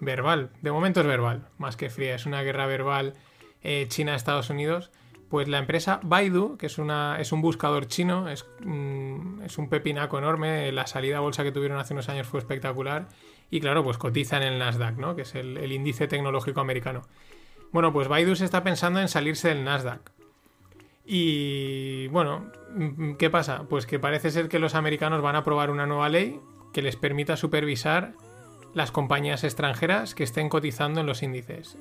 verbal, 0.00 0.50
de 0.62 0.72
momento 0.72 1.00
es 1.00 1.06
verbal, 1.06 1.48
más 1.58 1.76
que 1.76 1.90
fría, 1.90 2.16
es 2.16 2.26
una 2.26 2.42
guerra 2.42 2.66
verbal 2.66 3.14
eh, 3.62 3.86
China-Estados 3.88 4.50
Unidos, 4.50 4.90
pues 5.28 5.46
la 5.48 5.58
empresa 5.58 6.00
Baidu, 6.02 6.56
que 6.58 6.66
es, 6.66 6.78
una, 6.78 7.18
es 7.20 7.30
un 7.30 7.40
buscador 7.40 7.86
chino, 7.86 8.28
es, 8.28 8.44
mm, 8.64 9.42
es, 9.42 9.58
un 9.58 9.68
pepinaco 9.68 10.18
enorme, 10.18 10.72
la 10.72 10.88
salida 10.88 11.18
a 11.18 11.20
bolsa 11.20 11.44
que 11.44 11.52
tuvieron 11.52 11.78
hace 11.78 11.94
unos 11.94 12.08
años 12.08 12.26
fue 12.26 12.40
espectacular 12.40 13.08
y 13.52 13.60
claro, 13.60 13.84
pues 13.84 13.98
cotizan 13.98 14.42
en 14.42 14.54
el 14.54 14.58
Nasdaq, 14.58 14.96
¿no? 14.96 15.14
que 15.14 15.22
es 15.22 15.34
el, 15.34 15.70
índice 15.70 16.08
tecnológico 16.08 16.62
americano. 16.62 17.02
Bueno, 17.70 17.92
pues 17.92 18.08
Baidu 18.08 18.34
se 18.34 18.46
está 18.46 18.64
pensando 18.64 18.98
en 18.98 19.08
salirse 19.08 19.48
del 19.48 19.62
Nasdaq. 19.62 20.10
Y 21.04 22.06
bueno, 22.08 22.50
mm, 22.74 23.12
¿qué 23.16 23.28
pasa? 23.28 23.64
Pues 23.68 23.84
que 23.84 23.98
parece 23.98 24.30
ser 24.30 24.48
que 24.48 24.58
los 24.58 24.74
americanos 24.74 25.20
van 25.20 25.36
a 25.36 25.40
aprobar 25.40 25.70
una 25.70 25.84
nueva 25.84 26.08
ley 26.08 26.40
que 26.72 26.80
les 26.80 26.96
permita 26.96 27.36
supervisar 27.36 28.14
las 28.72 28.90
compañías 28.90 29.44
extranjeras 29.44 30.14
que 30.14 30.24
estén 30.24 30.48
cotizando 30.48 31.00
en 31.00 31.06
los 31.06 31.22
índices. 31.22 31.76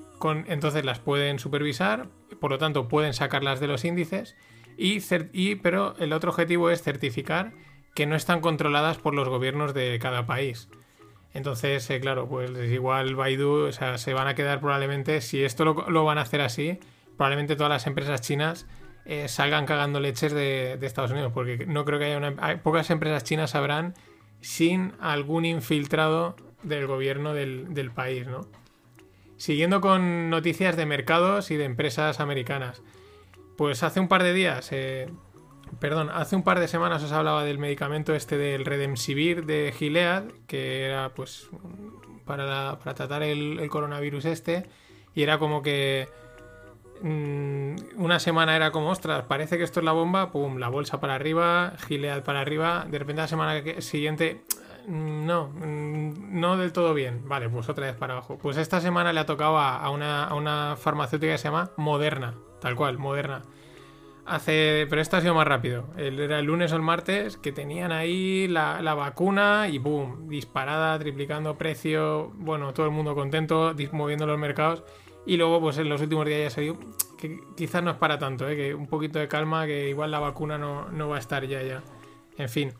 Entonces 0.47 0.84
las 0.84 0.99
pueden 0.99 1.39
supervisar, 1.39 2.09
por 2.41 2.51
lo 2.51 2.57
tanto 2.57 2.89
pueden 2.89 3.13
sacarlas 3.13 3.61
de 3.61 3.67
los 3.67 3.86
índices, 3.86 4.36
y, 4.78 5.55
pero 5.55 5.95
el 5.99 6.11
otro 6.11 6.32
objetivo 6.32 6.69
es 6.69 6.84
certificar 6.84 7.53
que 7.95 8.05
no 8.05 8.17
están 8.17 8.41
controladas 8.41 8.97
por 8.97 9.13
los 9.13 9.30
gobiernos 9.30 9.74
de 9.74 9.97
cada 10.01 10.26
país. 10.26 10.67
Entonces, 11.34 11.89
eh, 11.89 11.99
claro, 11.99 12.27
pues 12.27 12.51
igual 12.71 13.15
Baidu, 13.15 13.67
o 13.67 13.71
sea, 13.71 13.97
se 13.97 14.13
van 14.13 14.27
a 14.27 14.36
quedar 14.36 14.59
probablemente, 14.59 15.21
si 15.21 15.43
esto 15.43 15.63
lo, 15.65 16.03
van 16.03 16.17
a 16.17 16.21
hacer 16.21 16.41
así, 16.41 16.79
probablemente 17.15 17.55
todas 17.55 17.69
las 17.69 17.88
empresas 17.88 18.21
chinas 18.21 18.67
eh, 19.05 19.27
salgan 19.27 19.65
cagando 19.65 19.99
leches 19.99 20.34
de, 20.34 20.77
Estados 20.82 21.11
Unidos, 21.11 21.32
porque 21.34 21.65
no 21.65 21.86
creo 21.86 21.99
que 21.99 22.05
haya 22.05 22.17
una... 22.17 22.61
pocas 22.61 22.89
empresas 22.89 23.23
chinas 23.23 23.51
sabrán 23.51 23.93
sin 24.41 24.93
algún 24.99 25.45
infiltrado 25.45 26.36
del 26.63 26.86
gobierno 26.86 27.34
del, 27.34 27.91
país, 27.95 28.27
¿no? 28.27 28.41
Siguiendo 29.38 29.82
con 29.82 30.29
noticias 30.29 30.75
de 30.75 30.86
mercados 30.86 31.49
y 31.49 31.57
de 31.57 31.63
empresas 31.63 32.19
americanas. 32.19 32.84
Pues 33.57 33.84
hace 33.84 33.99
un 33.99 34.07
par 34.07 34.23
de 34.23 34.34
días, 34.34 34.69
eh, 34.71 35.09
perdón, 35.80 36.09
hace 36.13 36.36
un 36.36 36.43
par 36.43 36.59
de 36.59 36.67
semanas 36.67 37.03
os 37.03 37.11
hablaba 37.11 37.43
del 37.43 37.57
medicamento 37.57 38.13
este 38.13 38.38
del 38.38 38.65
Redemsivir 38.65 39.45
de 39.45 39.74
Gilead, 39.78 40.26
que 40.47 40.86
era 40.86 41.09
pues 41.09 41.49
para, 42.26 42.78
para 42.80 42.93
tratar 42.93 43.24
el, 43.24 43.67
coronavirus 43.69 44.26
este, 44.26 44.65
y 45.15 45.24
era 45.24 45.38
como 45.39 45.61
que 45.61 46.07
mm, 47.01 47.76
una 47.97 48.19
semana 48.19 48.55
era 48.55 48.72
como, 48.72 48.89
ostras, 48.89 49.26
parece 49.26 49.57
que 49.57 49.63
esto 49.63 49.80
es 49.80 49.86
la 49.86 49.91
bomba, 49.91 50.32
pum, 50.32 50.57
la 50.57 50.69
bolsa 50.69 50.99
para 50.99 51.15
arriba, 51.15 51.74
Gilead 51.88 52.24
para 52.24 52.41
arriba, 52.41 52.86
de 52.89 52.99
repente 52.99 53.22
la 53.22 53.28
semana 53.28 53.82
siguiente 53.82 54.43
Mm, 54.88 55.26
no, 55.26 55.49
mm, 55.49 56.39
no 56.39 56.57
del 56.57 56.74
todo 56.74 56.93
bien. 56.93 57.28
Vale, 57.28 57.49
pues 57.49 57.69
otra 57.69 57.88
vez 57.88 57.95
para 57.95 58.13
abajo. 58.13 58.38
Pues 58.41 58.57
esta 58.57 58.82
semana 58.82 59.13
le 59.13 59.19
ha 59.19 59.26
tocado 59.26 59.57
a, 59.57 59.89
una, 59.89 60.76
farmacéutica 60.78 61.34
que 61.34 61.38
se 61.38 61.45
llama 61.45 61.72
Moderna, 61.78 62.36
tal 62.59 62.76
cual, 62.76 62.97
Moderna. 62.97 63.43
Hace, 64.32 64.88
pero 64.89 65.01
esto 65.01 65.17
ha 65.17 65.21
sido 65.21 65.36
más 65.36 65.45
rápido. 65.45 65.89
Era 65.97 66.39
el 66.39 66.45
lunes 66.45 66.71
o 66.71 66.77
el 66.77 66.82
martes 66.82 67.36
que 67.36 67.51
tenían 67.51 67.91
ahí 67.91 68.47
la, 68.47 68.93
vacuna 68.93 69.67
y 69.67 69.77
boom, 69.77 70.29
disparada, 70.29 70.97
triplicando 70.97 71.57
precio. 71.57 72.32
Bueno, 72.36 72.73
todo 72.73 72.86
el 72.86 72.93
mundo 72.93 73.13
contento, 73.13 73.75
moviendo 73.91 74.25
los 74.25 74.39
mercados. 74.39 74.86
Y 75.25 75.36
luego, 75.36 75.59
pues 75.59 75.79
en 75.79 75.89
los 75.89 75.99
últimos 75.99 76.25
días 76.25 76.55
ya 76.55 76.61
dio 76.61 76.77
que 77.17 77.41
quizás 77.57 77.84
no 77.84 77.91
es 77.91 77.97
para 77.97 78.17
tanto, 78.19 78.47
¿eh? 78.47 78.55
que 78.55 78.73
un 78.73 78.88
poquito 78.88 79.19
de 79.19 79.27
calma, 79.27 79.65
que 79.65 79.89
igual 79.89 80.11
la 80.11 80.19
vacuna 80.19 80.57
no, 80.57 80.89
no 80.91 81.09
va 81.09 81.17
a 81.17 81.19
estar 81.19 81.45
ya, 81.45 81.61
ya. 81.61 81.84
En 82.38 82.47
fin. 82.47 82.71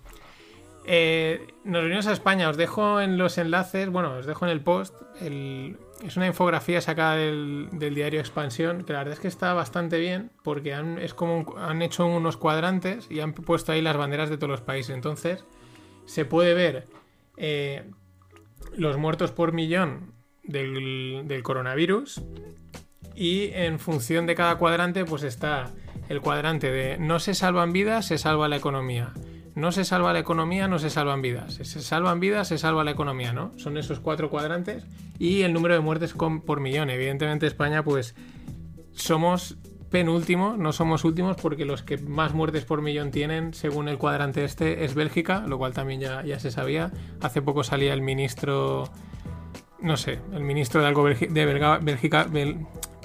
Eh, 0.86 1.54
nos 1.64 1.84
venimos 1.84 2.08
a 2.08 2.12
España, 2.12 2.50
os 2.50 2.58
dejo 2.58 3.02
en 3.02 3.18
los 3.18 3.38
enlaces, 3.38 3.90
bueno, 3.90 4.16
os 4.16 4.26
dejo 4.26 4.46
en 4.46 4.52
el 4.52 4.62
post, 4.62 4.96
es 5.22 6.18
una 6.18 6.28
infografía 6.28 6.82
sacada 6.82 7.16
del, 7.16 7.70
diario 7.94 8.20
Expansión, 8.20 8.84
que 8.84 8.94
la 8.94 9.00
verdad 9.00 9.14
es 9.14 9.20
que 9.20 9.28
está 9.28 9.54
bastante 9.54 10.00
bien, 10.00 10.32
porque 10.44 10.74
han, 10.74 10.98
es 10.98 11.14
como 11.14 11.56
han 11.58 11.82
hecho 11.82 12.06
unos 12.08 12.38
cuadrantes 12.38 13.08
y 13.12 13.20
han 13.20 13.34
puesto 13.34 13.72
ahí 13.72 13.82
las 13.82 13.96
banderas 13.96 14.30
de 14.30 14.38
todos 14.38 14.50
los 14.50 14.62
países. 14.62 14.96
Entonces, 14.96 15.46
se 16.06 16.26
puede 16.26 16.56
ver 16.56 16.88
eh, 17.38 17.84
los 18.76 18.98
muertos 18.98 19.32
por 19.32 19.54
millón 19.54 20.14
del, 20.44 21.28
del 21.28 21.44
coronavirus 21.44 22.22
y 23.16 23.52
en 23.54 23.78
función 23.78 24.26
de 24.26 24.34
cada 24.34 24.56
cuadrante, 24.56 25.06
pues 25.06 25.22
está 25.22 25.70
el 26.10 26.22
cuadrante 26.22 26.72
de 26.72 26.98
no 26.98 27.20
se 27.20 27.36
salvan 27.36 27.72
vidas, 27.72 28.08
se 28.08 28.18
salva 28.18 28.50
la 28.50 28.58
economía 28.58 29.14
no 29.56 29.72
se 29.72 29.84
salva 29.84 30.14
la 30.14 30.20
economía, 30.20 30.68
no 30.68 30.80
se 30.80 30.90
salvan 30.90 31.22
vidas. 31.22 31.56
Se 31.56 31.82
salvan 31.82 32.20
vidas, 32.20 32.48
se 32.48 32.58
salva 32.58 32.84
la 32.84 32.92
economía, 32.92 33.34
¿no? 33.34 33.52
Son 33.58 33.78
esos 33.78 34.00
cuatro 34.00 34.30
cuadrantes 34.30 34.86
y 35.20 35.42
el 35.42 35.54
número 35.54 35.74
de 35.74 35.82
muertes 35.82 36.14
por 36.14 36.60
millón. 36.60 36.90
Evidentemente 36.90 37.48
España, 37.48 37.84
pues 37.84 38.16
somos 38.94 39.58
penúltimos, 39.90 40.58
no 40.58 40.72
somos 40.72 41.04
últimos 41.04 41.36
porque 41.36 41.66
los 41.66 41.84
que 41.84 41.98
más 41.98 42.34
muertes 42.34 42.64
por 42.64 42.82
millón 42.82 43.12
tienen, 43.12 43.54
según 43.54 43.90
el 43.90 43.98
cuadrante 43.98 44.46
este, 44.46 44.86
es 44.86 44.96
Bélgica, 44.96 45.44
lo 45.46 45.58
cual 45.58 45.74
también 45.74 46.00
ya, 46.00 46.24
ya 46.24 46.40
se 46.40 46.50
sabía. 46.50 46.92
Hace 47.20 47.42
poco 47.42 47.64
salía 47.64 47.94
el 47.94 48.02
ministro, 48.02 48.90
no 49.82 49.98
sé, 49.98 50.20
el 50.34 50.44
ministro 50.44 50.82
de 50.82 50.88
algo 50.88 51.08
de 51.08 51.46
Belga, 51.46 51.80
Bélgica, 51.80 52.26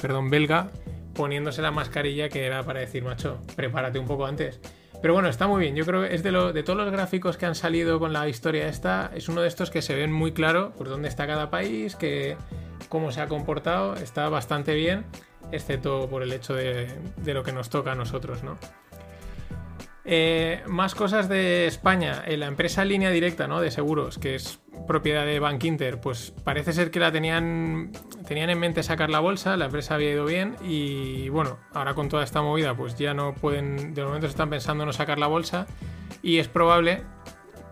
perdón, 0.01 0.30
belga, 0.30 0.70
poniéndose 1.12 1.61
la 1.61 1.72
mascarilla 1.72 2.28
que 2.28 2.47
era 2.47 2.62
para 2.62 2.80
decir, 2.80 3.03
macho, 3.03 3.38
prepárate 3.57 3.99
un 3.99 4.07
poco 4.07 4.24
antes. 4.24 4.61
Pero 5.01 5.14
bueno, 5.14 5.28
está 5.28 5.47
muy 5.47 5.61
bien. 5.61 5.76
Yo 5.76 5.84
creo 5.84 6.03
que 6.03 6.14
es 6.14 6.22
de, 6.22 6.62
todos 6.62 6.76
los 6.76 6.90
gráficos 6.90 7.36
que 7.36 7.47
han 7.47 7.55
salido 7.55 7.99
con 7.99 8.12
la 8.12 8.28
historia 8.28 8.68
esta, 8.68 9.11
es 9.14 9.28
uno 9.28 9.42
de 9.42 9.49
estos 9.49 9.70
que 9.70 9.82
se 9.82 9.94
ven 9.94 10.12
muy 10.12 10.32
claro 10.32 10.72
por 10.72 10.88
dónde 10.88 11.09
está 11.09 11.26
cada 11.26 11.51
país, 11.51 11.97
que 11.97 12.36
cómo 12.88 13.12
se 13.12 13.20
ha 13.20 13.26
comportado. 13.26 13.94
Está 13.94 14.28
bastante 14.28 14.74
bien, 14.74 15.05
excepto 15.53 16.09
por 16.09 16.22
el 16.22 16.32
hecho 16.32 16.55
de 16.55 16.88
lo 17.24 17.42
que 17.42 17.53
nos 17.53 17.70
toca 17.70 17.92
a 17.92 17.94
nosotros, 17.94 18.42
¿no? 18.42 18.59
Eh, 20.09 20.62
más 20.66 20.94
cosas 20.94 21.28
de 21.28 21.66
España. 21.66 22.22
En 22.26 22.38
la 22.40 22.46
empresa 22.46 22.84
Línea 22.84 23.11
Directa 23.11 23.48
¿no? 23.48 23.61
de 23.61 23.72
seguros, 23.72 24.18
que 24.18 24.36
es 24.36 24.61
propiedad 24.86 25.26
de 25.26 25.40
Bank 25.40 25.64
Inter, 25.64 26.00
pues 26.00 26.32
parece 26.44 26.72
ser 26.72 26.92
que 26.92 27.00
la 27.00 27.11
tenían, 27.11 27.90
tenían 28.24 28.50
en 28.50 28.61
mente 28.61 28.84
sacar 28.84 29.11
la 29.11 29.18
bolsa, 29.18 29.57
la 29.57 29.64
empresa 29.64 29.96
había 29.96 30.12
ido 30.12 30.24
bien 30.24 30.54
y 30.62 31.28
bueno, 31.30 31.59
ahora 31.72 31.94
con 31.94 32.09
toda 32.09 32.22
esta 32.22 32.40
movida 32.40 32.76
pues 32.76 32.96
ya 32.96 33.14
no 33.14 33.34
pueden, 33.34 33.94
de 33.94 34.04
momento 34.04 34.28
están 34.28 34.48
pensando 34.48 34.86
no 34.86 34.92
sacar 34.92 35.18
la 35.18 35.26
bolsa 35.26 35.66
y 36.22 36.38
es 36.38 36.46
probable 36.46 37.02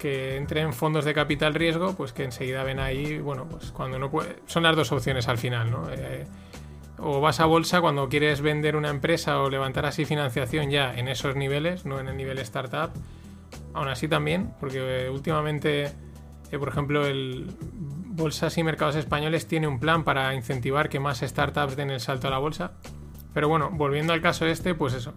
que 0.00 0.36
entren 0.36 0.72
fondos 0.72 1.04
de 1.04 1.14
capital 1.14 1.54
riesgo, 1.54 1.94
pues 1.94 2.12
que 2.12 2.24
enseguida 2.24 2.64
ven 2.64 2.80
ahí, 2.80 3.20
bueno, 3.20 3.46
pues 3.48 3.70
cuando 3.70 3.98
no 4.00 4.10
puede, 4.10 4.36
son 4.46 4.64
las 4.64 4.74
dos 4.74 4.90
opciones 4.90 5.28
al 5.28 5.38
final, 5.38 5.70
¿no? 5.70 5.88
Eh, 5.92 6.26
o 6.98 7.20
vas 7.20 7.40
a 7.40 7.46
bolsa 7.46 7.80
cuando 7.80 8.08
quieres 8.08 8.40
vender 8.40 8.76
una 8.76 8.90
empresa 8.90 9.40
o 9.40 9.50
levantar 9.50 9.86
así 9.86 10.04
financiación 10.04 10.70
ya 10.70 10.94
en 10.94 11.08
esos 11.08 11.36
niveles, 11.36 11.84
no 11.84 12.00
en 12.00 12.08
el 12.08 12.16
nivel 12.16 12.38
startup, 12.38 12.90
aún 13.72 13.88
así 13.88 14.08
también, 14.08 14.54
porque 14.60 15.06
eh, 15.06 15.10
últimamente, 15.10 15.92
eh, 16.50 16.58
por 16.58 16.68
ejemplo, 16.68 17.06
el 17.06 17.52
Bolsas 17.60 18.56
y 18.58 18.62
Mercados 18.62 18.94
Españoles 18.94 19.48
tiene 19.48 19.66
un 19.66 19.80
plan 19.80 20.04
para 20.04 20.34
incentivar 20.34 20.88
que 20.88 21.00
más 21.00 21.20
startups 21.20 21.76
den 21.76 21.90
el 21.90 22.00
salto 22.00 22.28
a 22.28 22.30
la 22.30 22.38
bolsa. 22.38 22.72
Pero 23.32 23.48
bueno, 23.48 23.70
volviendo 23.72 24.12
al 24.12 24.20
caso 24.20 24.46
este, 24.46 24.74
pues 24.74 24.94
eso, 24.94 25.12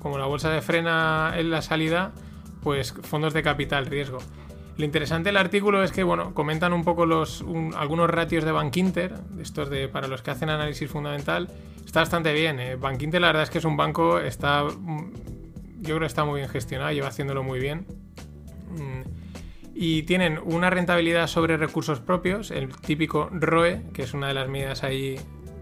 como 0.00 0.18
la 0.18 0.26
bolsa 0.26 0.50
de 0.50 0.60
frena 0.60 1.34
en 1.36 1.52
la 1.52 1.62
salida, 1.62 2.10
pues 2.64 2.92
fondos 3.02 3.32
de 3.32 3.44
capital 3.44 3.86
riesgo. 3.86 4.18
Lo 4.76 4.84
interesante 4.84 5.28
del 5.28 5.36
artículo 5.36 5.82
es 5.82 5.92
que, 5.92 6.02
bueno, 6.02 6.32
comentan 6.32 6.72
un 6.72 6.84
poco 6.84 7.06
los, 7.06 7.44
algunos 7.76 8.08
ratios 8.08 8.44
de 8.44 8.52
Bank 8.52 8.76
Inter, 8.76 9.14
estos 9.40 9.68
de, 9.68 9.88
para 9.88 10.08
los 10.08 10.22
que 10.22 10.30
hacen 10.30 10.48
análisis 10.48 10.90
fundamental. 10.90 11.48
Está 11.84 12.00
bastante 12.00 12.32
bien. 12.32 12.60
Eh. 12.60 12.76
Bank 12.76 13.02
Inter, 13.02 13.20
la 13.20 13.28
verdad 13.28 13.42
es 13.42 13.50
que 13.50 13.58
es 13.58 13.64
un 13.64 13.76
banco, 13.76 14.18
está, 14.18 14.64
mm, 14.64 15.12
yo 15.80 15.96
creo 15.96 16.00
que 16.00 16.06
está 16.06 16.24
muy 16.24 16.40
bien 16.40 16.48
gestionado, 16.48 16.92
lleva 16.92 17.08
haciéndolo 17.08 17.42
muy 17.42 17.58
bien. 17.58 17.86
Mm, 18.70 19.02
y 19.74 20.02
tienen 20.04 20.38
una 20.44 20.70
rentabilidad 20.70 21.26
sobre 21.26 21.56
recursos 21.56 22.00
propios, 22.00 22.50
el 22.50 22.68
típico 22.76 23.28
ROE, 23.32 23.82
que 23.92 24.02
es 24.02 24.14
una 24.14 24.28
de 24.28 24.34
las 24.34 24.48
medidas 24.48 24.82
ahí 24.84 25.16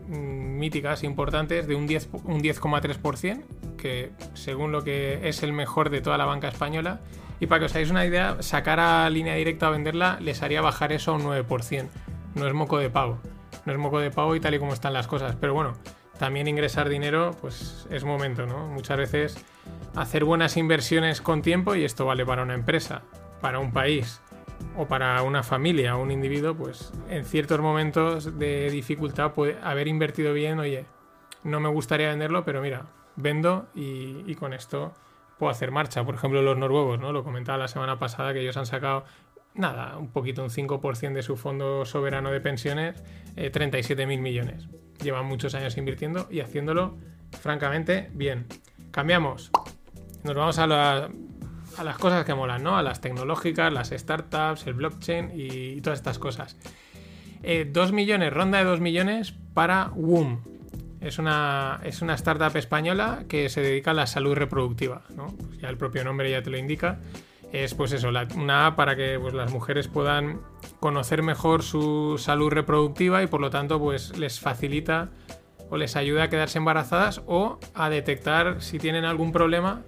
mm, 0.08 0.58
míticas 0.58 1.02
importantes, 1.02 1.66
de 1.66 1.74
un 1.74 1.88
10,3%, 1.88 3.34
un 3.34 3.76
que 3.76 4.10
según 4.34 4.72
lo 4.72 4.82
que 4.84 5.28
es 5.28 5.42
el 5.42 5.52
mejor 5.52 5.88
de 5.90 6.00
toda 6.00 6.18
la 6.18 6.24
banca 6.24 6.48
española. 6.48 7.00
Y 7.40 7.46
para 7.46 7.60
que 7.60 7.66
os 7.66 7.72
hagáis 7.72 7.90
una 7.90 8.04
idea, 8.04 8.36
sacar 8.40 8.80
a 8.80 9.08
línea 9.10 9.34
directa 9.34 9.68
a 9.68 9.70
venderla 9.70 10.18
les 10.20 10.42
haría 10.42 10.60
bajar 10.60 10.92
eso 10.92 11.12
a 11.12 11.14
un 11.14 11.22
9%. 11.22 11.88
No 12.34 12.46
es 12.46 12.54
moco 12.54 12.78
de 12.78 12.90
pago. 12.90 13.20
No 13.64 13.72
es 13.72 13.78
moco 13.78 14.00
de 14.00 14.10
pago 14.10 14.34
y 14.34 14.40
tal 14.40 14.54
y 14.54 14.58
como 14.58 14.72
están 14.72 14.92
las 14.92 15.06
cosas. 15.06 15.36
Pero 15.36 15.54
bueno, 15.54 15.74
también 16.18 16.48
ingresar 16.48 16.88
dinero, 16.88 17.30
pues 17.40 17.86
es 17.90 18.04
momento, 18.04 18.46
¿no? 18.46 18.66
Muchas 18.66 18.98
veces 18.98 19.44
hacer 19.94 20.24
buenas 20.24 20.56
inversiones 20.56 21.20
con 21.20 21.42
tiempo, 21.42 21.74
y 21.74 21.84
esto 21.84 22.06
vale 22.06 22.26
para 22.26 22.42
una 22.42 22.54
empresa, 22.54 23.02
para 23.40 23.58
un 23.58 23.72
país 23.72 24.20
o 24.76 24.86
para 24.86 25.22
una 25.22 25.42
familia 25.42 25.96
o 25.96 26.02
un 26.02 26.10
individuo, 26.10 26.54
pues 26.54 26.92
en 27.08 27.24
ciertos 27.24 27.60
momentos 27.60 28.38
de 28.38 28.70
dificultad 28.70 29.32
puede 29.32 29.58
haber 29.62 29.88
invertido 29.88 30.32
bien, 30.32 30.58
oye, 30.58 30.86
no 31.44 31.60
me 31.60 31.68
gustaría 31.68 32.08
venderlo, 32.08 32.44
pero 32.44 32.60
mira, 32.60 32.86
vendo 33.16 33.68
y, 33.74 34.34
con 34.34 34.52
esto 34.52 34.92
puedo 35.38 35.50
hacer 35.50 35.70
marcha. 35.70 36.04
Por 36.04 36.14
ejemplo, 36.14 36.42
los 36.42 36.56
noruegos, 36.56 36.98
¿no? 36.98 37.12
Lo 37.12 37.24
comentaba 37.24 37.58
la 37.58 37.68
semana 37.68 37.98
pasada 37.98 38.32
que 38.32 38.40
ellos 38.40 38.56
han 38.56 38.66
sacado, 38.66 39.04
nada, 39.54 39.96
un 39.96 40.08
poquito, 40.08 40.42
un 40.42 40.50
5% 40.50 41.12
de 41.12 41.22
su 41.22 41.36
fondo 41.36 41.84
soberano 41.84 42.30
de 42.30 42.40
pensiones, 42.40 43.02
eh, 43.36 43.50
37 43.50 44.06
mil 44.06 44.20
millones. 44.20 44.68
Llevan 45.02 45.26
muchos 45.26 45.54
años 45.54 45.76
invirtiendo 45.76 46.26
y 46.30 46.40
haciéndolo, 46.40 46.96
francamente, 47.40 48.10
bien. 48.12 48.46
Cambiamos. 48.90 49.50
Nos 50.24 50.34
vamos 50.34 50.58
a 50.58 50.66
la, 50.66 51.08
a 51.76 51.84
las 51.84 51.98
cosas 51.98 52.24
que 52.24 52.34
molan, 52.34 52.62
¿no? 52.62 52.76
A 52.76 52.82
las 52.82 53.00
tecnológicas, 53.00 53.72
las 53.72 53.90
startups, 53.90 54.66
el 54.66 54.74
blockchain 54.74 55.30
y, 55.34 55.80
todas 55.80 56.00
estas 56.00 56.18
cosas. 56.18 56.56
Eh, 57.42 57.68
2 57.70 57.92
millones, 57.92 58.32
ronda 58.32 58.58
de 58.58 58.64
2 58.64 58.80
millones 58.80 59.32
para 59.54 59.90
WOM. 59.94 60.40
Es 61.00 61.18
una, 61.18 61.80
es 61.84 62.02
una 62.02 62.14
startup 62.14 62.56
española 62.56 63.24
que 63.28 63.48
se 63.48 63.60
dedica 63.60 63.92
a 63.92 63.94
la 63.94 64.06
salud 64.06 64.34
reproductiva, 64.34 65.02
¿no? 65.14 65.34
Ya 65.60 65.68
el 65.68 65.76
propio 65.76 66.04
nombre 66.04 66.30
ya 66.30 66.42
te 66.42 66.50
lo 66.50 66.58
indica. 66.58 66.98
Es 67.52 67.74
pues 67.74 67.92
eso, 67.92 68.10
una 68.36 68.66
app 68.66 68.76
para 68.76 68.94
que 68.96 69.18
pues, 69.18 69.32
las 69.32 69.52
mujeres 69.52 69.88
puedan 69.88 70.40
conocer 70.80 71.22
mejor 71.22 71.62
su 71.62 72.18
salud 72.18 72.50
reproductiva 72.50 73.22
y 73.22 73.26
por 73.26 73.40
lo 73.40 73.48
tanto 73.48 73.78
pues 73.78 74.18
les 74.18 74.38
facilita 74.38 75.10
o 75.70 75.76
les 75.76 75.96
ayuda 75.96 76.24
a 76.24 76.28
quedarse 76.28 76.58
embarazadas 76.58 77.22
o 77.26 77.58
a 77.74 77.88
detectar 77.88 78.60
si 78.60 78.78
tienen 78.78 79.04
algún 79.04 79.32
problema, 79.32 79.82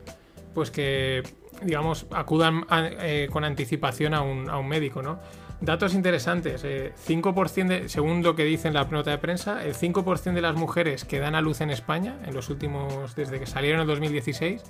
pues 0.55 0.71
que 0.71 1.23
digamos, 1.63 2.07
acudan 2.13 2.67
eh, 2.71 3.29
con 3.31 3.45
anticipación 3.45 4.15
a 4.15 4.23
un, 4.23 4.49
a 4.49 4.59
un, 4.59 4.69
médico, 4.69 5.03
¿no? 5.03 5.21
Datos 5.61 5.93
interesantes, 5.93 6.65
5% 6.65 7.59
eh, 7.59 7.81
de, 7.83 7.89
según 7.91 8.23
lo 8.23 8.35
que 8.35 8.45
dice 8.45 8.69
en 8.69 8.75
la 8.75 8.85
nota 8.85 9.11
de 9.11 9.19
prensa, 9.19 9.63
el 9.63 9.75
5% 9.75 10.33
de 10.33 10.41
las 10.41 10.57
mujeres 10.57 11.05
que 11.05 11.19
dan 11.19 11.35
a 11.35 11.43
luz 11.43 11.61
en 11.61 11.71
España, 11.71 12.17
en 12.25 12.35
los 12.35 12.49
últimos, 12.49 13.15
desde 13.15 13.39
que 13.39 13.47
salieron 13.47 13.81
en 13.81 13.83
el 13.83 13.89
2016, 13.89 14.63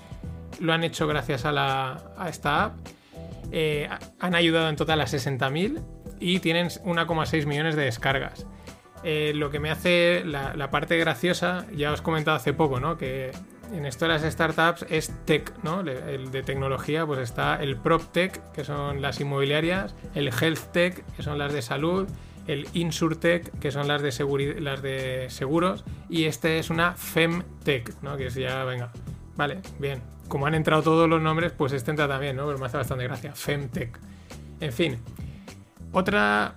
lo 0.59 0.73
han 0.73 0.83
hecho 0.83 1.07
gracias 1.07 1.45
a, 1.45 1.53
la, 1.53 2.13
esta 2.29 2.65
app. 2.65 2.77
Eh, 3.53 3.89
han 4.19 4.35
ayudado 4.35 4.69
en 4.69 4.75
total 4.75 5.01
a 5.01 5.05
60.000 5.05 5.81
y 6.19 6.41
tienen 6.41 6.69
1,6 6.69 7.47
millones 7.47 7.77
de 7.77 7.85
descargas. 7.85 8.47
lo 9.05 9.51
que 9.51 9.61
me 9.61 9.71
hace 9.71 10.25
la, 10.25 10.55
la, 10.57 10.71
parte 10.71 10.99
graciosa, 10.99 11.67
ya 11.73 11.93
os 11.93 12.01
he 12.01 12.03
comentado 12.03 12.37
hace 12.37 12.53
poco, 12.53 12.81
¿no? 12.81 12.99
Que 12.99 13.31
en 13.73 13.87
esto 13.87 14.07
de 14.07 14.13
las 14.13 14.23
startups 14.23 14.85
es 14.89 15.13
tech, 15.25 15.53
¿no? 15.63 15.81
El 15.81 16.31
de 16.31 16.43
tecnología, 16.43 17.07
pues 17.07 17.21
está 17.21 17.57
el 17.57 17.77
prop 17.77 18.03
tech, 18.13 18.41
que 18.53 18.65
son 18.65 19.03
las 19.03 19.21
inmobiliarias, 19.21 19.95
el 20.15 20.29
health 20.29 20.73
tech, 20.73 21.05
que 21.17 21.23
son 21.23 21.39
las 21.39 21.53
de 21.53 21.63
salud, 21.63 22.09
el 22.47 22.67
insurtech, 22.75 23.51
que 23.59 23.71
son 23.71 23.87
las 23.87 24.03
de, 24.03 24.57
las 24.61 24.83
de 24.83 25.27
seguros, 25.31 25.85
y 26.09 26.25
este 26.25 26.59
es 26.59 26.71
una 26.71 26.95
femtech, 26.95 27.95
¿no? 28.03 28.17
Que 28.17 28.27
es 28.27 28.35
ya, 28.35 28.65
venga, 28.65 28.91
vale, 29.37 29.61
bien. 29.79 30.03
Como 30.29 30.47
han 30.47 30.55
entrado 30.55 30.83
todos 30.83 31.09
los 31.09 31.21
nombres, 31.21 31.53
pues 31.53 31.73
este 31.73 31.91
entra 31.91 32.09
también, 32.09 32.37
¿no? 32.37 32.47
Pero 32.47 32.59
me 32.59 32.67
hace 32.67 32.77
bastante 32.77 33.05
gracia, 33.05 33.33
femtech. 33.35 33.99
En 34.61 34.73
fin, 34.73 34.99
otra 35.93 36.57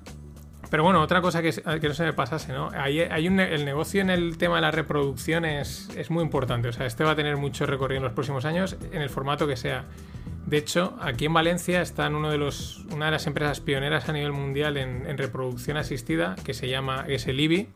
pero 0.73 0.83
bueno, 0.83 1.03
otra 1.03 1.21
cosa 1.21 1.43
que, 1.43 1.53
no 1.83 1.93
se 1.93 2.03
me 2.03 2.13
pasase, 2.13 2.51
¿no? 2.51 2.71
Hay, 2.73 2.97
el 2.97 3.63
negocio 3.63 4.01
en 4.01 4.09
el 4.09 4.39
tema 4.39 4.55
de 4.55 4.61
la 4.61 4.71
reproducción 4.71 5.45
es, 5.45 5.87
muy 6.09 6.23
importante. 6.23 6.67
O 6.67 6.73
sea, 6.73 6.87
este 6.87 7.03
va 7.03 7.11
a 7.11 7.15
tener 7.15 7.37
mucho 7.37 7.67
recorrido 7.67 7.97
en 7.97 8.05
los 8.05 8.13
próximos 8.13 8.43
años, 8.43 8.75
en 8.91 9.03
el 9.03 9.11
formato 9.11 9.45
que 9.45 9.55
sea. 9.55 9.85
De 10.47 10.57
hecho, 10.57 10.97
aquí 10.99 11.25
en 11.25 11.33
Valencia 11.33 11.79
está 11.83 12.07
uno 12.07 12.31
de 12.31 12.39
los, 12.39 12.85
una 12.91 13.05
de 13.05 13.11
las 13.11 13.27
empresas 13.27 13.59
pioneras 13.59 14.09
a 14.09 14.13
nivel 14.13 14.31
mundial 14.31 14.77
en, 14.77 15.15
reproducción 15.15 15.77
asistida, 15.77 16.35
que 16.43 16.55
se 16.55 16.67
llama, 16.67 17.05
IBI. 17.07 17.69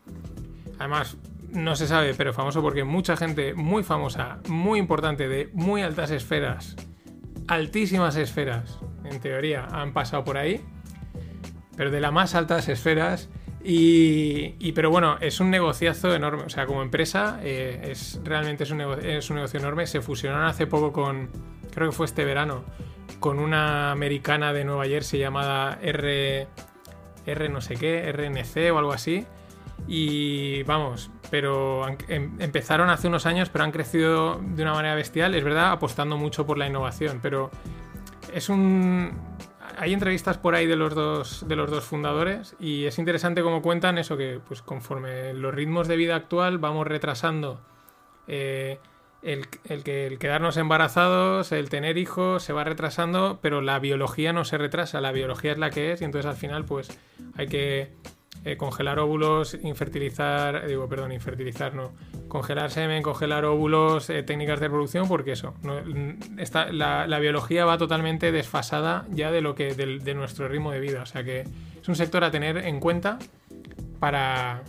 Además, 0.80 1.18
no 1.52 1.76
se 1.76 1.86
sabe, 1.86 2.16
pero 2.16 2.34
famoso 2.34 2.64
porque 2.64 2.84
mucha 2.84 3.16
gente 3.16 3.54
muy 3.54 3.84
famosa, 3.84 4.40
muy 4.48 4.80
importante, 4.80 5.28
de 5.28 5.52
muy 5.54 5.84
altas 5.84 6.10
esferas, 6.10 6.76
altísimas 7.48 8.16
esferas, 8.16 8.80
en 9.06 9.20
teoría, 9.20 9.68
han 9.72 9.94
pasado 9.94 10.24
por 10.24 10.40
ahí 10.40 10.66
pero 11.78 11.92
de 11.92 12.02
las 12.02 12.12
más 12.12 12.36
altas 12.36 12.68
esferas. 12.68 13.30
Y, 13.64 14.72
pero 14.74 14.90
bueno, 14.90 15.18
es 15.20 15.40
un 15.40 15.50
negociazo 15.50 16.14
enorme. 16.14 16.44
O 16.44 16.50
sea, 16.50 16.66
como 16.66 16.82
empresa, 16.82 17.40
eh, 17.44 17.90
es 17.92 18.20
realmente 18.24 18.64
es 18.64 18.72
un, 18.72 18.82
es 18.82 19.30
un 19.30 19.36
negocio 19.36 19.60
enorme. 19.60 19.86
Se 19.88 20.02
fusionaron 20.02 20.46
hace 20.46 20.68
poco 20.68 20.92
con, 20.92 21.30
creo 21.74 21.90
que 21.90 21.96
fue 21.96 22.06
este 22.06 22.26
verano, 22.26 22.64
con 23.20 23.40
una 23.40 23.92
americana 23.92 24.54
de 24.54 24.64
Nueva 24.64 24.86
Jersey 24.86 25.20
llamada 25.20 25.80
R, 25.82 26.48
R 27.26 27.50
no 27.50 27.62
sé 27.62 27.76
qué, 27.76 28.12
RNC 28.12 28.74
o 28.74 28.78
algo 28.80 28.94
así. 28.94 29.26
Y 29.86 30.64
vamos, 30.64 31.12
pero 31.30 31.88
em, 32.08 32.36
empezaron 32.40 32.90
hace 32.90 33.08
unos 33.08 33.26
años, 33.26 33.50
pero 33.50 33.64
han 33.64 33.72
crecido 33.72 34.40
de 34.42 34.64
una 34.64 34.74
manera 34.74 34.96
bestial, 34.96 35.36
es 35.36 35.44
verdad, 35.44 35.72
apostando 35.72 36.18
mucho 36.18 36.46
por 36.46 36.58
la 36.58 36.68
innovación. 36.68 37.20
Pero 37.22 37.52
es 38.34 38.50
un, 38.50 39.12
hay 39.78 39.94
entrevistas 39.94 40.38
por 40.38 40.56
ahí 40.56 40.66
de 40.66 40.76
los 40.76 40.96
dos 40.96 41.48
de 41.48 41.56
los 41.56 41.70
dos 41.70 41.84
fundadores 41.84 42.56
y 42.60 42.86
es 42.86 42.98
interesante 43.00 43.42
cómo 43.42 43.62
cuentan 43.62 43.98
eso 43.98 44.18
que 44.18 44.40
pues 44.46 44.62
conforme 44.62 45.34
los 45.34 45.54
ritmos 45.54 45.88
de 45.88 45.96
vida 45.96 46.16
actual 46.16 46.58
vamos 46.58 46.88
retrasando 46.88 47.62
eh, 48.28 48.80
el, 49.22 49.48
que, 49.84 50.08
el 50.08 50.20
quedarnos 50.20 50.58
embarazados, 50.58 51.52
el 51.52 51.70
tener 51.70 51.98
hijos 51.98 52.44
se 52.44 52.54
va 52.54 52.64
retrasando, 52.64 53.40
pero 53.42 53.62
la 53.62 53.80
biología 53.80 54.32
no 54.32 54.46
se 54.46 54.58
retrasa, 54.58 55.02
la 55.02 55.12
biología 55.12 55.52
es 55.52 55.58
la 55.58 55.70
que 55.70 55.92
es 55.92 56.02
y 56.02 56.06
entonces 56.06 56.30
al 56.30 56.38
final 56.38 56.66
pues 56.66 56.90
hay 57.36 57.48
que 57.48 57.94
eh, 58.48 58.56
congelar 58.56 58.98
óvulos, 58.98 59.58
infertilizar, 59.62 60.56
eh, 60.56 60.68
digo, 60.70 60.88
perdón, 60.88 61.12
infertilizar 61.12 61.76
no, 61.76 61.92
congelar 62.30 62.72
semen, 62.72 63.04
congelar 63.04 63.44
óvulos, 63.44 64.10
eh, 64.10 64.24
técnicas 64.24 64.62
de 64.62 64.68
reproducción, 64.68 65.10
porque 65.10 65.34
eso, 65.34 65.54
la, 66.72 67.20
biología 67.20 67.66
va 67.66 67.78
totalmente 67.78 68.32
desfasada 68.32 69.06
ya 69.10 69.32
de 69.32 69.42
lo 69.42 69.54
que 69.54 69.74
de, 69.74 70.14
nuestro 70.14 70.48
ritmo 70.48 70.72
de 70.72 70.80
vida, 70.80 71.02
o 71.02 71.06
sea 71.06 71.26
que 71.26 71.42
es 71.42 71.90
un 71.90 71.98
sector 71.98 72.24
a 72.24 72.32
tener 72.32 72.56
en 72.60 72.80
cuenta 72.80 73.20
para, 74.00 74.64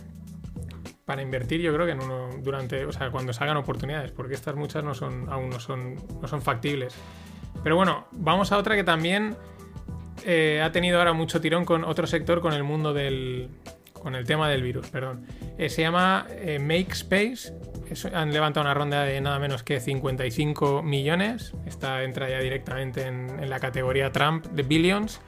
para 1.05 1.21
invertir, 1.21 1.61
yo 1.61 1.73
creo 1.73 1.85
que 1.85 1.93
en 1.93 2.03
uno 2.03 2.31
durante, 2.43 2.83
o 2.83 2.91
sea, 2.91 3.09
cuando 3.11 3.31
salgan 3.31 3.55
oportunidades, 3.55 4.11
porque 4.11 4.33
estas 4.33 4.55
muchas 4.55 4.83
no 4.83 4.93
son, 4.93 5.29
aún 5.29 5.49
no 5.49 5.61
son, 5.61 5.95
no 6.21 6.27
son 6.27 6.41
factibles. 6.41 6.93
Pero 7.63 7.77
bueno, 7.77 8.07
vamos 8.11 8.51
a 8.51 8.57
otra 8.57 8.75
que 8.75 8.83
también 8.83 9.37
eh, 10.25 10.61
ha 10.63 10.71
tenido 10.71 10.97
ahora 10.97 11.13
mucho 11.13 11.41
tirón 11.41 11.65
con 11.65 11.83
otro 11.83 12.07
sector, 12.07 12.41
con 12.41 12.53
el 12.53 12.63
mundo 12.63 12.93
del. 12.93 13.49
con 13.93 14.15
el 14.15 14.25
tema 14.25 14.49
del 14.49 14.63
virus, 14.63 14.89
perdón. 14.89 15.25
Eh, 15.57 15.69
se 15.69 15.81
llama 15.81 16.25
eh, 16.29 16.59
Make 16.59 16.91
Space. 16.91 17.53
han 18.13 18.31
levantado 18.31 18.65
una 18.65 18.73
ronda 18.73 19.03
de 19.03 19.19
nada 19.21 19.39
menos 19.39 19.63
que 19.63 19.79
55 19.79 20.83
millones. 20.83 21.53
Esta 21.65 22.03
entra 22.03 22.29
ya 22.29 22.39
directamente 22.39 23.03
en, 23.07 23.49
la 23.49 23.59
categoría 23.59 24.11
Trump 24.11 24.45
de 24.47 24.63
Billions. 24.63 25.21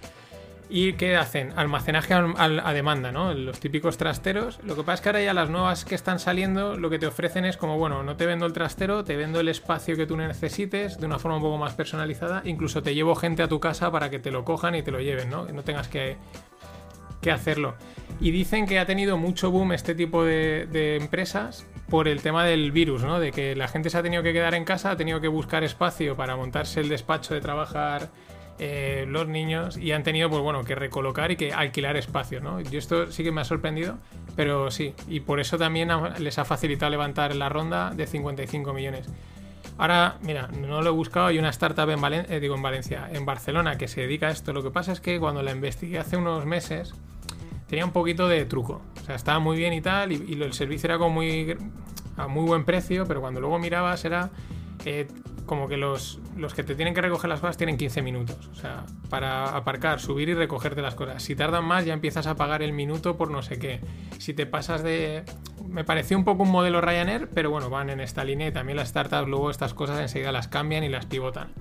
¿Y 0.74 0.94
qué 0.94 1.18
hacen? 1.18 1.52
Almacenaje 1.58 2.14
al- 2.14 2.34
al- 2.38 2.62
a 2.62 2.72
demanda, 2.72 3.12
¿no? 3.12 3.34
Los 3.34 3.60
típicos 3.60 3.98
trasteros. 3.98 4.58
Lo 4.64 4.76
que 4.78 4.84
pasa 4.84 4.94
es 4.94 5.02
que 5.02 5.10
ahora 5.10 5.22
ya 5.22 5.34
las 5.34 5.50
nuevas 5.50 5.84
que 5.84 5.96
están 5.96 6.18
saliendo, 6.18 6.78
lo 6.78 6.90
que 6.90 6.98
te 6.98 7.08
ofrecen 7.08 7.44
es 7.44 7.58
como, 7.58 7.78
bueno, 7.78 8.04
no 8.04 8.16
te 8.16 8.26
vendo 8.26 8.46
el 8.46 8.54
trastero, 8.54 9.04
te 9.04 9.18
vendo 9.18 9.42
el 9.42 9.50
espacio 9.50 9.98
que 9.98 10.06
tú 10.06 10.16
necesites 10.16 10.98
de 10.98 11.06
una 11.06 11.20
forma 11.20 11.36
un 11.38 11.44
poco 11.44 11.58
más 11.58 11.74
personalizada. 11.74 12.42
Incluso 12.46 12.82
te 12.82 12.96
llevo 12.96 13.16
gente 13.16 13.44
a 13.44 13.50
tu 13.50 13.60
casa 13.60 13.92
para 13.92 14.10
que 14.10 14.20
te 14.20 14.32
lo 14.32 14.46
cojan 14.46 14.76
y 14.76 14.82
te 14.82 14.92
lo 14.92 15.02
lleven, 15.02 15.30
¿no? 15.30 15.46
Que 15.46 15.52
no 15.52 15.64
tengas 15.64 15.90
que, 15.90 16.16
que 17.22 17.32
hacerlo. 17.32 17.76
Y 18.22 18.32
dicen 18.32 18.66
que 18.66 18.80
ha 18.80 18.86
tenido 18.86 19.18
mucho 19.18 19.52
boom 19.52 19.74
este 19.74 19.94
tipo 19.94 20.24
de 20.24 20.96
empresas 20.96 21.66
por 21.90 22.08
el 22.08 22.22
tema 22.22 22.46
del 22.46 22.72
virus, 22.72 23.04
¿no? 23.04 23.20
De 23.20 23.32
que 23.34 23.58
la 23.58 23.68
gente 23.68 23.90
se 23.90 23.98
ha 23.98 24.04
tenido 24.04 24.24
que 24.24 24.32
quedar 24.32 24.56
en 24.56 24.64
casa, 24.64 24.92
ha 24.92 24.96
tenido 24.96 25.20
que 25.20 25.28
buscar 25.28 25.66
espacio 25.66 26.16
para 26.16 26.38
montarse 26.38 26.80
el 26.80 26.88
despacho 26.88 27.34
de 27.34 27.42
trabajar 27.42 28.08
eh, 28.60 29.06
los 29.08 29.28
niños 29.28 29.78
y 29.78 29.92
han 29.92 30.04
tenido, 30.04 30.30
pues 30.30 30.42
bueno, 30.42 30.64
que 30.64 30.76
recolocar 30.76 31.32
y 31.32 31.36
que 31.36 31.54
alquilar 31.54 31.98
espacio, 31.98 32.40
¿no? 32.42 32.60
Yo 32.62 32.78
esto 32.80 33.12
sí 33.12 33.24
que 33.24 33.32
me 33.32 33.42
ha 33.42 33.46
sorprendido, 33.46 33.98
pero 34.36 34.70
sí, 34.72 34.94
y 35.08 35.22
por 35.22 35.40
eso 35.40 35.58
también 35.58 35.90
les 36.20 36.38
ha 36.38 36.46
facilitado 36.46 36.92
levantar 36.92 37.36
la 37.36 37.50
ronda 37.50 37.92
de 37.92 38.06
55 38.08 38.74
millones. 38.74 39.08
Ahora, 39.78 40.18
mira, 40.22 40.48
no 40.48 40.82
lo 40.82 40.90
he 40.90 40.94
buscado, 40.94 41.28
hay 41.28 41.40
una 41.40 41.50
startup 41.50 41.90
en, 41.90 42.00
Valen- 42.00 42.26
eh, 42.30 42.40
digo, 42.40 42.54
en 42.56 42.62
Valencia, 42.62 43.10
en 43.12 43.26
Barcelona, 43.26 43.78
que 43.78 43.88
se 43.88 44.02
dedica 44.02 44.28
a 44.28 44.32
esto. 44.32 44.54
Lo 44.54 44.62
que 44.62 44.70
pasa 44.70 44.92
es 44.92 45.02
que 45.02 45.20
cuando 45.20 45.42
la 45.42 45.52
investigué 45.52 45.98
hace 45.98 46.18
unos 46.18 46.46
meses, 46.46 46.94
tenía 47.68 47.86
un 47.86 47.92
poquito 47.92 48.28
de 48.28 48.46
truco. 48.46 48.82
O 49.02 49.06
sea, 49.06 49.16
estaba 49.16 49.40
muy 49.40 49.58
bien 49.58 49.74
y 49.74 49.82
tal, 49.82 50.12
y, 50.12 50.24
y 50.28 50.42
el 50.42 50.54
servicio 50.54 50.88
era 50.88 50.98
como 51.00 51.16
muy 51.16 51.58
a 52.18 52.28
muy 52.28 52.46
buen 52.46 52.64
precio, 52.66 53.06
pero 53.08 53.22
cuando 53.22 53.40
luego 53.40 53.58
mirabas 53.58 54.06
era 54.06 54.30
como 55.46 55.68
que 55.68 55.78
los, 55.78 56.20
los 56.38 56.54
que 56.54 56.64
te 56.64 56.76
tienen 56.76 56.94
que 56.94 57.02
recoger 57.02 57.30
las 57.30 57.42
cosas 57.42 57.58
tienen 57.58 57.78
15 57.78 58.02
minutos. 58.02 58.50
O 58.52 58.56
sea, 58.56 58.86
para 59.10 59.56
aparcar, 59.56 60.00
subir 60.00 60.30
y 60.30 60.34
recogerte 60.34 60.82
las 60.82 60.96
cosas. 60.96 61.22
Si 61.22 61.36
tardan 61.36 61.66
más, 61.66 61.86
ya 61.86 61.94
empiezas 61.94 62.28
a 62.28 62.36
pagar 62.36 62.62
el 62.62 62.74
minuto 62.74 63.18
por 63.18 63.32
no 63.32 63.42
sé 63.42 63.60
qué. 63.60 63.82
Si 64.18 64.34
te 64.34 64.46
pasas 64.46 64.84
de. 64.84 65.24
Me 65.68 65.84
pareció 65.84 66.18
un 66.18 66.24
poco 66.24 66.44
un 66.44 66.52
modelo 66.52 66.82
Ryanair, 66.82 67.30
pero 67.34 67.50
bueno, 67.52 67.70
van 67.70 67.90
en 67.90 68.00
esta 68.00 68.24
línea 68.24 68.48
y 68.48 68.52
también 68.52 68.78
las 68.78 68.90
startups 68.90 69.28
luego 69.28 69.52
estas 69.52 69.74
cosas 69.74 70.00
enseguida 70.00 70.32
las 70.32 70.48
cambian 70.48 70.84
y 70.84 70.90
las 70.90 71.06
pivotan. 71.06 71.54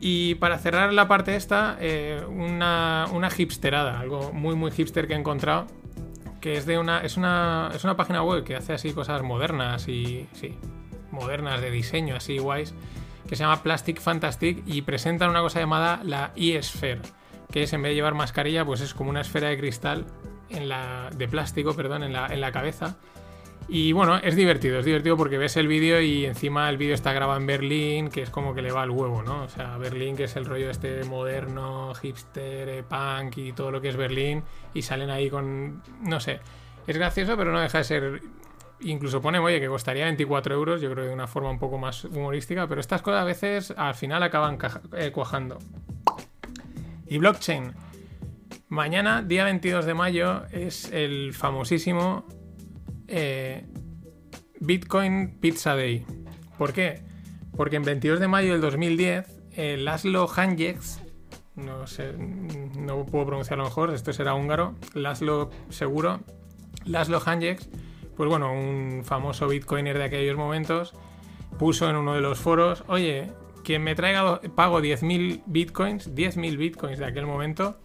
Y 0.00 0.36
para 0.36 0.58
cerrar 0.58 0.92
la 0.94 1.06
parte 1.06 1.36
esta, 1.36 1.76
eh, 1.80 2.24
una, 2.28 3.06
una 3.12 3.28
hipsterada, 3.36 4.00
algo 4.00 4.32
muy 4.32 4.56
muy 4.56 4.70
hipster 4.70 5.06
que 5.06 5.12
he 5.12 5.16
encontrado, 5.16 5.66
que 6.40 6.54
es 6.54 6.64
de 6.64 6.78
una 6.78 7.00
es 7.00 7.18
una 7.18 7.70
es 7.74 7.84
una 7.84 7.96
página 7.96 8.22
web 8.22 8.42
que 8.42 8.56
hace 8.56 8.72
así 8.72 8.94
cosas 8.94 9.22
modernas 9.22 9.86
y 9.88 10.26
sí, 10.32 10.56
modernas 11.10 11.60
de 11.60 11.70
diseño 11.70 12.16
así 12.16 12.38
guays, 12.38 12.74
que 13.28 13.36
se 13.36 13.44
llama 13.44 13.62
Plastic 13.62 14.00
Fantastic 14.00 14.62
y 14.66 14.82
presentan 14.82 15.30
una 15.30 15.40
cosa 15.40 15.60
llamada 15.60 16.00
la 16.04 16.32
e-sphere, 16.36 17.02
que 17.52 17.62
es 17.62 17.72
en 17.72 17.82
vez 17.82 17.90
de 17.90 17.94
llevar 17.94 18.14
mascarilla, 18.14 18.64
pues 18.64 18.80
es 18.80 18.94
como 18.94 19.10
una 19.10 19.20
esfera 19.20 19.48
de 19.48 19.58
cristal 19.58 20.06
en 20.48 20.68
la 20.68 21.10
de 21.16 21.28
plástico, 21.28 21.74
perdón, 21.74 22.02
en 22.02 22.12
la, 22.12 22.26
en 22.26 22.40
la 22.40 22.52
cabeza. 22.52 22.96
Y 23.72 23.92
bueno, 23.92 24.16
es 24.16 24.34
divertido, 24.34 24.80
es 24.80 24.84
divertido 24.84 25.16
porque 25.16 25.38
ves 25.38 25.56
el 25.56 25.68
vídeo 25.68 26.00
y 26.00 26.24
encima 26.26 26.68
el 26.68 26.76
vídeo 26.76 26.92
está 26.92 27.12
grabado 27.12 27.38
en 27.38 27.46
Berlín, 27.46 28.08
que 28.08 28.22
es 28.22 28.30
como 28.30 28.52
que 28.52 28.62
le 28.62 28.72
va 28.72 28.82
al 28.82 28.90
huevo, 28.90 29.22
¿no? 29.22 29.44
O 29.44 29.48
sea, 29.48 29.76
Berlín, 29.78 30.16
que 30.16 30.24
es 30.24 30.34
el 30.34 30.44
rollo 30.44 30.70
este 30.70 31.04
moderno, 31.04 31.94
hipster, 31.94 32.82
punk 32.82 33.36
y 33.36 33.52
todo 33.52 33.70
lo 33.70 33.80
que 33.80 33.90
es 33.90 33.96
Berlín, 33.96 34.42
y 34.74 34.82
salen 34.82 35.08
ahí 35.08 35.30
con. 35.30 35.84
No 36.02 36.18
sé. 36.18 36.40
Es 36.88 36.96
gracioso, 36.96 37.36
pero 37.36 37.52
no 37.52 37.60
deja 37.60 37.78
de 37.78 37.84
ser. 37.84 38.22
Incluso 38.82 39.20
pone, 39.20 39.38
oye, 39.38 39.60
que 39.60 39.68
costaría 39.68 40.04
24 40.04 40.54
euros, 40.54 40.80
yo 40.80 40.90
creo 40.90 41.06
de 41.06 41.12
una 41.12 41.26
forma 41.26 41.50
un 41.50 41.58
poco 41.58 41.78
más 41.78 42.04
humorística, 42.04 42.66
pero 42.66 42.80
estas 42.80 43.02
cosas 43.02 43.22
a 43.22 43.24
veces 43.24 43.74
al 43.76 43.94
final 43.94 44.22
acaban 44.22 44.58
eh, 44.96 45.10
cuajando. 45.12 45.58
Y 47.06 47.18
blockchain. 47.18 47.72
Mañana, 48.68 49.22
día 49.22 49.44
22 49.44 49.84
de 49.84 49.94
mayo, 49.94 50.44
es 50.52 50.90
el 50.92 51.34
famosísimo 51.34 52.24
eh, 53.08 53.66
Bitcoin 54.60 55.38
Pizza 55.40 55.74
Day. 55.74 56.06
¿Por 56.56 56.72
qué? 56.72 57.02
Porque 57.56 57.76
en 57.76 57.82
22 57.82 58.20
de 58.20 58.28
mayo 58.28 58.52
del 58.52 58.60
2010, 58.60 59.40
eh, 59.56 59.76
Laszlo 59.76 60.28
Hanjeks, 60.28 61.02
no 61.56 61.86
sé, 61.86 62.12
no 62.12 63.04
puedo 63.04 63.26
pronunciarlo 63.26 63.64
mejor, 63.64 63.92
esto 63.92 64.12
será 64.12 64.34
húngaro, 64.34 64.76
Laszlo 64.94 65.50
seguro, 65.68 66.20
Laszlo 66.84 67.20
Hanjeks, 67.24 67.68
pues 68.20 68.28
bueno, 68.28 68.52
un 68.52 69.00
famoso 69.02 69.48
bitcoiner 69.48 69.96
de 69.96 70.04
aquellos 70.04 70.36
momentos, 70.36 70.92
puso 71.58 71.88
en 71.88 71.96
uno 71.96 72.12
de 72.12 72.20
los 72.20 72.38
foros, 72.38 72.84
oye, 72.86 73.32
quien 73.64 73.82
me 73.82 73.94
traiga, 73.94 74.42
pago 74.54 74.82
10.000 74.82 75.44
bitcoins, 75.46 76.14
10.000 76.14 76.58
bitcoins 76.58 76.98
de 76.98 77.06
aquel 77.06 77.24
momento, 77.24 77.78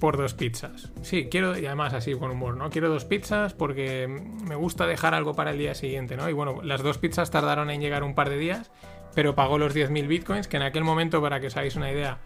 por 0.00 0.16
dos 0.16 0.34
pizzas. 0.34 0.90
Sí, 1.02 1.28
quiero, 1.30 1.56
y 1.56 1.64
además 1.66 1.94
así 1.94 2.12
con 2.16 2.32
humor, 2.32 2.56
¿no? 2.56 2.70
Quiero 2.70 2.88
dos 2.88 3.04
pizzas 3.04 3.54
porque 3.54 4.08
me 4.08 4.56
gusta 4.56 4.84
dejar 4.84 5.14
algo 5.14 5.34
para 5.34 5.52
el 5.52 5.58
día 5.58 5.76
siguiente, 5.76 6.16
¿no? 6.16 6.28
Y 6.28 6.32
bueno, 6.32 6.60
las 6.64 6.82
dos 6.82 6.98
pizzas 6.98 7.30
tardaron 7.30 7.70
en 7.70 7.80
llegar 7.80 8.02
un 8.02 8.16
par 8.16 8.30
de 8.30 8.38
días, 8.38 8.72
pero 9.14 9.36
pagó 9.36 9.58
los 9.58 9.76
10.000 9.76 10.08
bitcoins, 10.08 10.48
que 10.48 10.56
en 10.56 10.64
aquel 10.64 10.82
momento, 10.82 11.22
para 11.22 11.38
que 11.38 11.46
os 11.46 11.56
hagáis 11.56 11.76
una 11.76 11.92
idea, 11.92 12.18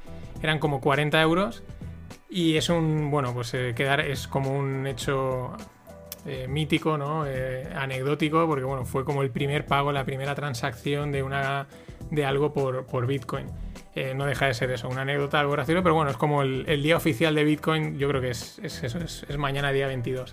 eran 0.43 0.59
como 0.59 0.81
40 0.81 1.21
euros. 1.21 1.63
Y 2.31 2.57
es 2.57 2.71
un, 2.71 3.11
bueno, 3.11 3.35
pues 3.35 3.53
eh, 3.53 3.75
quedar, 3.77 4.01
es 4.01 4.27
como 4.27 4.57
un 4.59 4.87
hecho 4.87 5.55
eh, 6.25 6.47
mítico, 6.49 6.97
¿no? 6.97 7.27
Eh, 7.27 7.69
anecdótico, 7.75 8.47
porque 8.47 8.65
bueno, 8.65 8.85
fue 8.85 9.05
como 9.05 9.23
el 9.23 9.31
primer 9.31 9.67
pago, 9.67 9.91
la 9.91 10.05
primera 10.05 10.35
transacción 10.35 11.11
de 11.11 11.23
una 11.23 11.67
de 12.11 12.25
algo 12.25 12.53
por, 12.53 12.87
por 12.87 13.07
Bitcoin. 13.07 13.47
Eh, 13.95 14.15
no 14.15 14.25
deja 14.25 14.47
de 14.47 14.55
ser 14.55 14.71
eso, 14.71 14.89
una 14.89 15.03
anécdota, 15.03 15.41
algo 15.41 15.53
gracioso, 15.53 15.83
pero 15.83 15.95
bueno, 15.95 16.11
es 16.11 16.17
como 16.17 16.43
el, 16.43 16.83
día 16.83 16.97
oficial 16.97 17.35
de 17.35 17.45
Bitcoin, 17.45 17.99
yo 17.99 18.09
creo 18.09 18.21
que 18.21 18.31
es, 18.31 18.59
es 18.63 18.83
eso, 18.85 18.99
es, 18.99 19.27
mañana 19.37 19.73
día 19.73 19.87
22. 19.87 20.33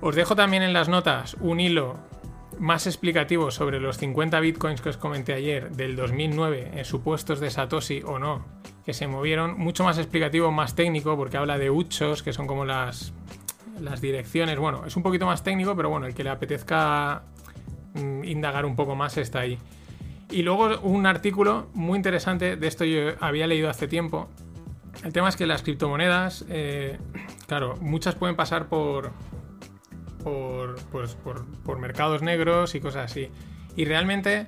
Os 0.00 0.16
dejo 0.16 0.34
también 0.34 0.62
en 0.62 0.72
las 0.72 0.88
notas 0.88 1.36
un 1.40 1.60
hilo 1.60 1.98
más 2.58 2.86
explicativo 2.86 3.50
sobre 3.50 3.80
los 3.80 3.98
50 3.98 4.38
bitcoins 4.40 4.80
que 4.80 4.90
os 4.90 4.96
comenté 4.96 5.32
ayer 5.32 5.70
del 5.70 5.94
2009, 5.94 6.72
en 6.74 6.84
supuestos 6.84 7.40
de 7.40 7.50
Satoshi 7.50 8.02
o 8.04 8.18
no, 8.18 8.44
que 8.84 8.94
se 8.94 9.06
movieron, 9.06 9.58
mucho 9.58 9.84
más 9.84 9.98
explicativo, 9.98 10.50
más 10.50 10.74
técnico, 10.74 11.16
porque 11.16 11.36
habla 11.36 11.56
de 11.56 11.70
uchos, 11.70 12.22
que 12.22 12.32
son 12.32 12.46
como 12.46 12.64
las, 12.64 13.14
las 13.80 14.00
direcciones. 14.00 14.58
Bueno, 14.58 14.84
es 14.86 14.96
un 14.96 15.02
poquito 15.02 15.26
más 15.26 15.42
técnico, 15.42 15.74
pero 15.76 15.88
bueno, 15.90 16.06
el 16.06 16.14
que 16.14 16.24
le 16.24 16.30
apetezca 16.30 17.22
mm, 17.94 18.24
indagar 18.24 18.64
un 18.66 18.76
poco 18.76 18.94
más 18.94 19.16
está 19.16 19.40
ahí. 19.40 19.58
Y 20.30 20.42
luego 20.42 20.78
un 20.82 21.06
artículo 21.06 21.68
muy 21.74 21.96
interesante, 21.96 22.56
de 22.56 22.66
esto 22.66 22.84
yo 22.84 23.12
había 23.20 23.46
leído 23.46 23.68
hace 23.68 23.88
tiempo. 23.88 24.28
El 25.04 25.12
tema 25.12 25.28
es 25.28 25.36
que 25.36 25.46
las 25.46 25.62
criptomonedas, 25.62 26.44
eh, 26.48 26.98
claro, 27.46 27.76
muchas 27.80 28.14
pueden 28.14 28.36
pasar 28.36 28.68
por, 28.68 29.12
por, 30.22 30.76
pues, 30.92 31.14
por, 31.14 31.46
por 31.62 31.78
mercados 31.78 32.22
negros 32.22 32.74
y 32.74 32.80
cosas 32.80 33.10
así. 33.10 33.28
Y 33.76 33.84
realmente 33.84 34.46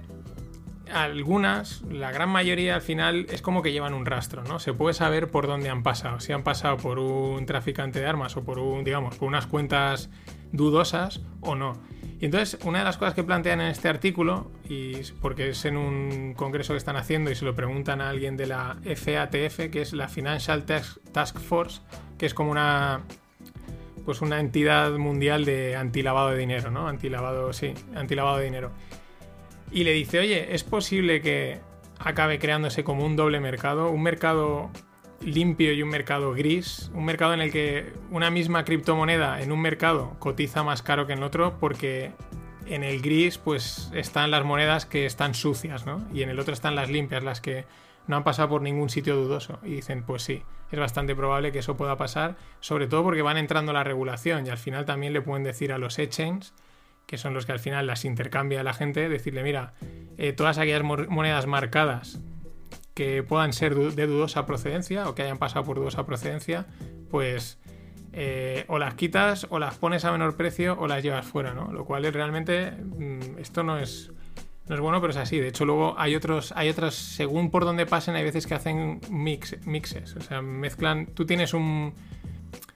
algunas, 0.92 1.82
la 1.82 2.10
gran 2.12 2.28
mayoría 2.28 2.74
al 2.74 2.82
final 2.82 3.26
es 3.30 3.42
como 3.42 3.62
que 3.62 3.72
llevan 3.72 3.94
un 3.94 4.06
rastro, 4.06 4.44
¿no? 4.44 4.58
Se 4.58 4.72
puede 4.72 4.94
saber 4.94 5.30
por 5.30 5.46
dónde 5.46 5.70
han 5.70 5.82
pasado. 5.82 6.20
Si 6.20 6.32
han 6.32 6.42
pasado 6.42 6.76
por 6.76 6.98
un 6.98 7.46
traficante 7.46 8.00
de 8.00 8.06
armas 8.06 8.36
o 8.36 8.44
por 8.44 8.58
un, 8.58 8.84
digamos, 8.84 9.16
por 9.16 9.28
unas 9.28 9.46
cuentas 9.46 10.10
dudosas 10.52 11.20
o 11.40 11.54
no. 11.54 11.74
Y 12.20 12.26
entonces, 12.26 12.58
una 12.64 12.78
de 12.78 12.84
las 12.84 12.98
cosas 12.98 13.14
que 13.14 13.24
plantean 13.24 13.60
en 13.60 13.68
este 13.68 13.88
artículo, 13.88 14.50
y 14.68 14.96
porque 15.20 15.48
es 15.50 15.64
en 15.64 15.76
un 15.76 16.34
congreso 16.34 16.72
que 16.72 16.78
están 16.78 16.96
haciendo 16.96 17.30
y 17.32 17.34
se 17.34 17.44
lo 17.44 17.56
preguntan 17.56 18.00
a 18.00 18.10
alguien 18.10 18.36
de 18.36 18.46
la 18.46 18.76
FATF, 18.84 19.70
que 19.70 19.82
es 19.82 19.92
la 19.92 20.08
Financial 20.08 20.64
Task 20.64 21.38
Force, 21.40 21.80
que 22.18 22.26
es 22.26 22.34
como 22.34 22.52
una 22.52 23.02
pues 24.04 24.20
una 24.20 24.40
entidad 24.40 24.92
mundial 24.92 25.44
de 25.44 25.76
antilavado 25.76 26.30
de 26.30 26.38
dinero, 26.38 26.70
¿no? 26.70 26.88
Antilavado, 26.88 27.52
sí, 27.52 27.74
antilavado 27.94 28.38
de 28.38 28.44
dinero. 28.44 28.72
Y 29.72 29.84
le 29.84 29.92
dice, 29.92 30.18
oye, 30.18 30.54
¿es 30.54 30.64
posible 30.64 31.22
que 31.22 31.60
acabe 31.98 32.38
creándose 32.38 32.84
como 32.84 33.06
un 33.06 33.16
doble 33.16 33.40
mercado? 33.40 33.90
Un 33.90 34.02
mercado 34.02 34.70
limpio 35.22 35.72
y 35.72 35.82
un 35.82 35.88
mercado 35.88 36.32
gris. 36.34 36.90
Un 36.94 37.06
mercado 37.06 37.32
en 37.32 37.40
el 37.40 37.50
que 37.50 37.92
una 38.10 38.30
misma 38.30 38.64
criptomoneda 38.64 39.40
en 39.40 39.50
un 39.50 39.60
mercado 39.60 40.14
cotiza 40.18 40.62
más 40.62 40.82
caro 40.82 41.06
que 41.06 41.14
en 41.14 41.22
otro 41.22 41.58
porque 41.58 42.12
en 42.66 42.84
el 42.84 43.00
gris 43.00 43.38
pues 43.38 43.90
están 43.94 44.30
las 44.30 44.44
monedas 44.44 44.84
que 44.84 45.06
están 45.06 45.34
sucias, 45.34 45.86
¿no? 45.86 46.06
Y 46.12 46.22
en 46.22 46.28
el 46.28 46.38
otro 46.38 46.52
están 46.52 46.74
las 46.74 46.90
limpias, 46.90 47.24
las 47.24 47.40
que 47.40 47.64
no 48.06 48.16
han 48.16 48.24
pasado 48.24 48.50
por 48.50 48.60
ningún 48.62 48.90
sitio 48.90 49.16
dudoso. 49.16 49.58
Y 49.62 49.70
dicen, 49.70 50.02
pues 50.02 50.22
sí, 50.22 50.42
es 50.70 50.78
bastante 50.78 51.14
probable 51.16 51.50
que 51.50 51.60
eso 51.60 51.78
pueda 51.78 51.96
pasar, 51.96 52.36
sobre 52.60 52.88
todo 52.88 53.04
porque 53.04 53.22
van 53.22 53.38
entrando 53.38 53.72
la 53.72 53.84
regulación 53.84 54.46
y 54.46 54.50
al 54.50 54.58
final 54.58 54.84
también 54.84 55.14
le 55.14 55.22
pueden 55.22 55.44
decir 55.44 55.72
a 55.72 55.78
los 55.78 55.98
exchanges 55.98 56.52
que 57.12 57.18
son 57.18 57.34
los 57.34 57.44
que 57.44 57.52
al 57.52 57.58
final 57.58 57.86
las 57.86 58.06
intercambia 58.06 58.62
la 58.62 58.72
gente, 58.72 59.06
decirle, 59.10 59.42
mira, 59.42 59.74
eh, 60.16 60.32
todas 60.32 60.56
aquellas 60.56 60.82
mo- 60.82 60.96
monedas 61.10 61.46
marcadas 61.46 62.18
que 62.94 63.22
puedan 63.22 63.52
ser 63.52 63.74
de 63.74 64.06
dudosa 64.06 64.46
procedencia 64.46 65.06
o 65.10 65.14
que 65.14 65.20
hayan 65.20 65.36
pasado 65.36 65.62
por 65.66 65.76
dudosa 65.76 66.06
procedencia, 66.06 66.64
pues 67.10 67.58
eh, 68.14 68.64
o 68.68 68.78
las 68.78 68.94
quitas 68.94 69.46
o 69.50 69.58
las 69.58 69.74
pones 69.76 70.06
a 70.06 70.12
menor 70.12 70.38
precio 70.38 70.74
o 70.80 70.86
las 70.86 71.02
llevas 71.02 71.26
fuera, 71.26 71.52
¿no? 71.52 71.70
Lo 71.70 71.84
cual 71.84 72.02
es 72.06 72.14
realmente, 72.14 72.70
mm, 72.70 73.36
esto 73.38 73.62
no 73.62 73.78
es, 73.78 74.10
no 74.68 74.74
es 74.74 74.80
bueno, 74.80 74.98
pero 75.02 75.10
es 75.10 75.18
así. 75.18 75.38
De 75.38 75.48
hecho, 75.48 75.66
luego 75.66 75.94
hay 75.98 76.16
otros, 76.16 76.54
hay 76.56 76.70
otros, 76.70 76.94
según 76.94 77.50
por 77.50 77.66
donde 77.66 77.84
pasen, 77.84 78.14
hay 78.14 78.24
veces 78.24 78.46
que 78.46 78.54
hacen 78.54 79.02
mix, 79.10 79.54
mixes. 79.66 80.16
O 80.16 80.22
sea, 80.22 80.40
mezclan. 80.40 81.08
Tú 81.08 81.26
tienes 81.26 81.52
un, 81.52 81.92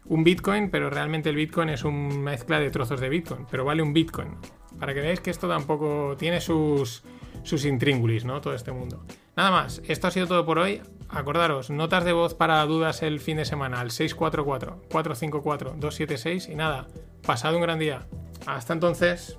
un 0.08 0.24
Bitcoin, 0.24 0.70
pero 0.70 0.90
realmente 0.90 1.30
el 1.30 1.36
Bitcoin 1.36 1.68
es 1.68 1.84
una 1.84 2.12
mezcla 2.14 2.58
de 2.58 2.70
trozos 2.70 3.00
de 3.00 3.08
Bitcoin, 3.08 3.46
pero 3.50 3.64
vale 3.64 3.82
un 3.82 3.92
Bitcoin. 3.92 4.36
Para 4.78 4.94
que 4.94 5.00
veáis 5.00 5.20
que 5.20 5.30
esto 5.30 5.48
tampoco 5.48 6.16
tiene 6.18 6.40
sus, 6.40 7.02
sus 7.42 7.64
intríngulis, 7.64 8.24
¿no? 8.24 8.40
Todo 8.40 8.54
este 8.54 8.72
mundo. 8.72 9.04
Nada 9.36 9.50
más, 9.50 9.82
esto 9.86 10.06
ha 10.06 10.10
sido 10.10 10.26
todo 10.26 10.46
por 10.46 10.58
hoy. 10.58 10.80
Acordaros, 11.08 11.70
notas 11.70 12.04
de 12.04 12.12
voz 12.12 12.34
para 12.34 12.66
dudas 12.66 13.02
el 13.02 13.20
fin 13.20 13.36
de 13.36 13.44
semana 13.44 13.80
al 13.80 13.90
644-454-276 13.90 16.50
y 16.50 16.56
nada, 16.56 16.88
pasad 17.24 17.54
un 17.54 17.62
gran 17.62 17.78
día. 17.78 18.08
Hasta 18.46 18.72
entonces. 18.72 19.38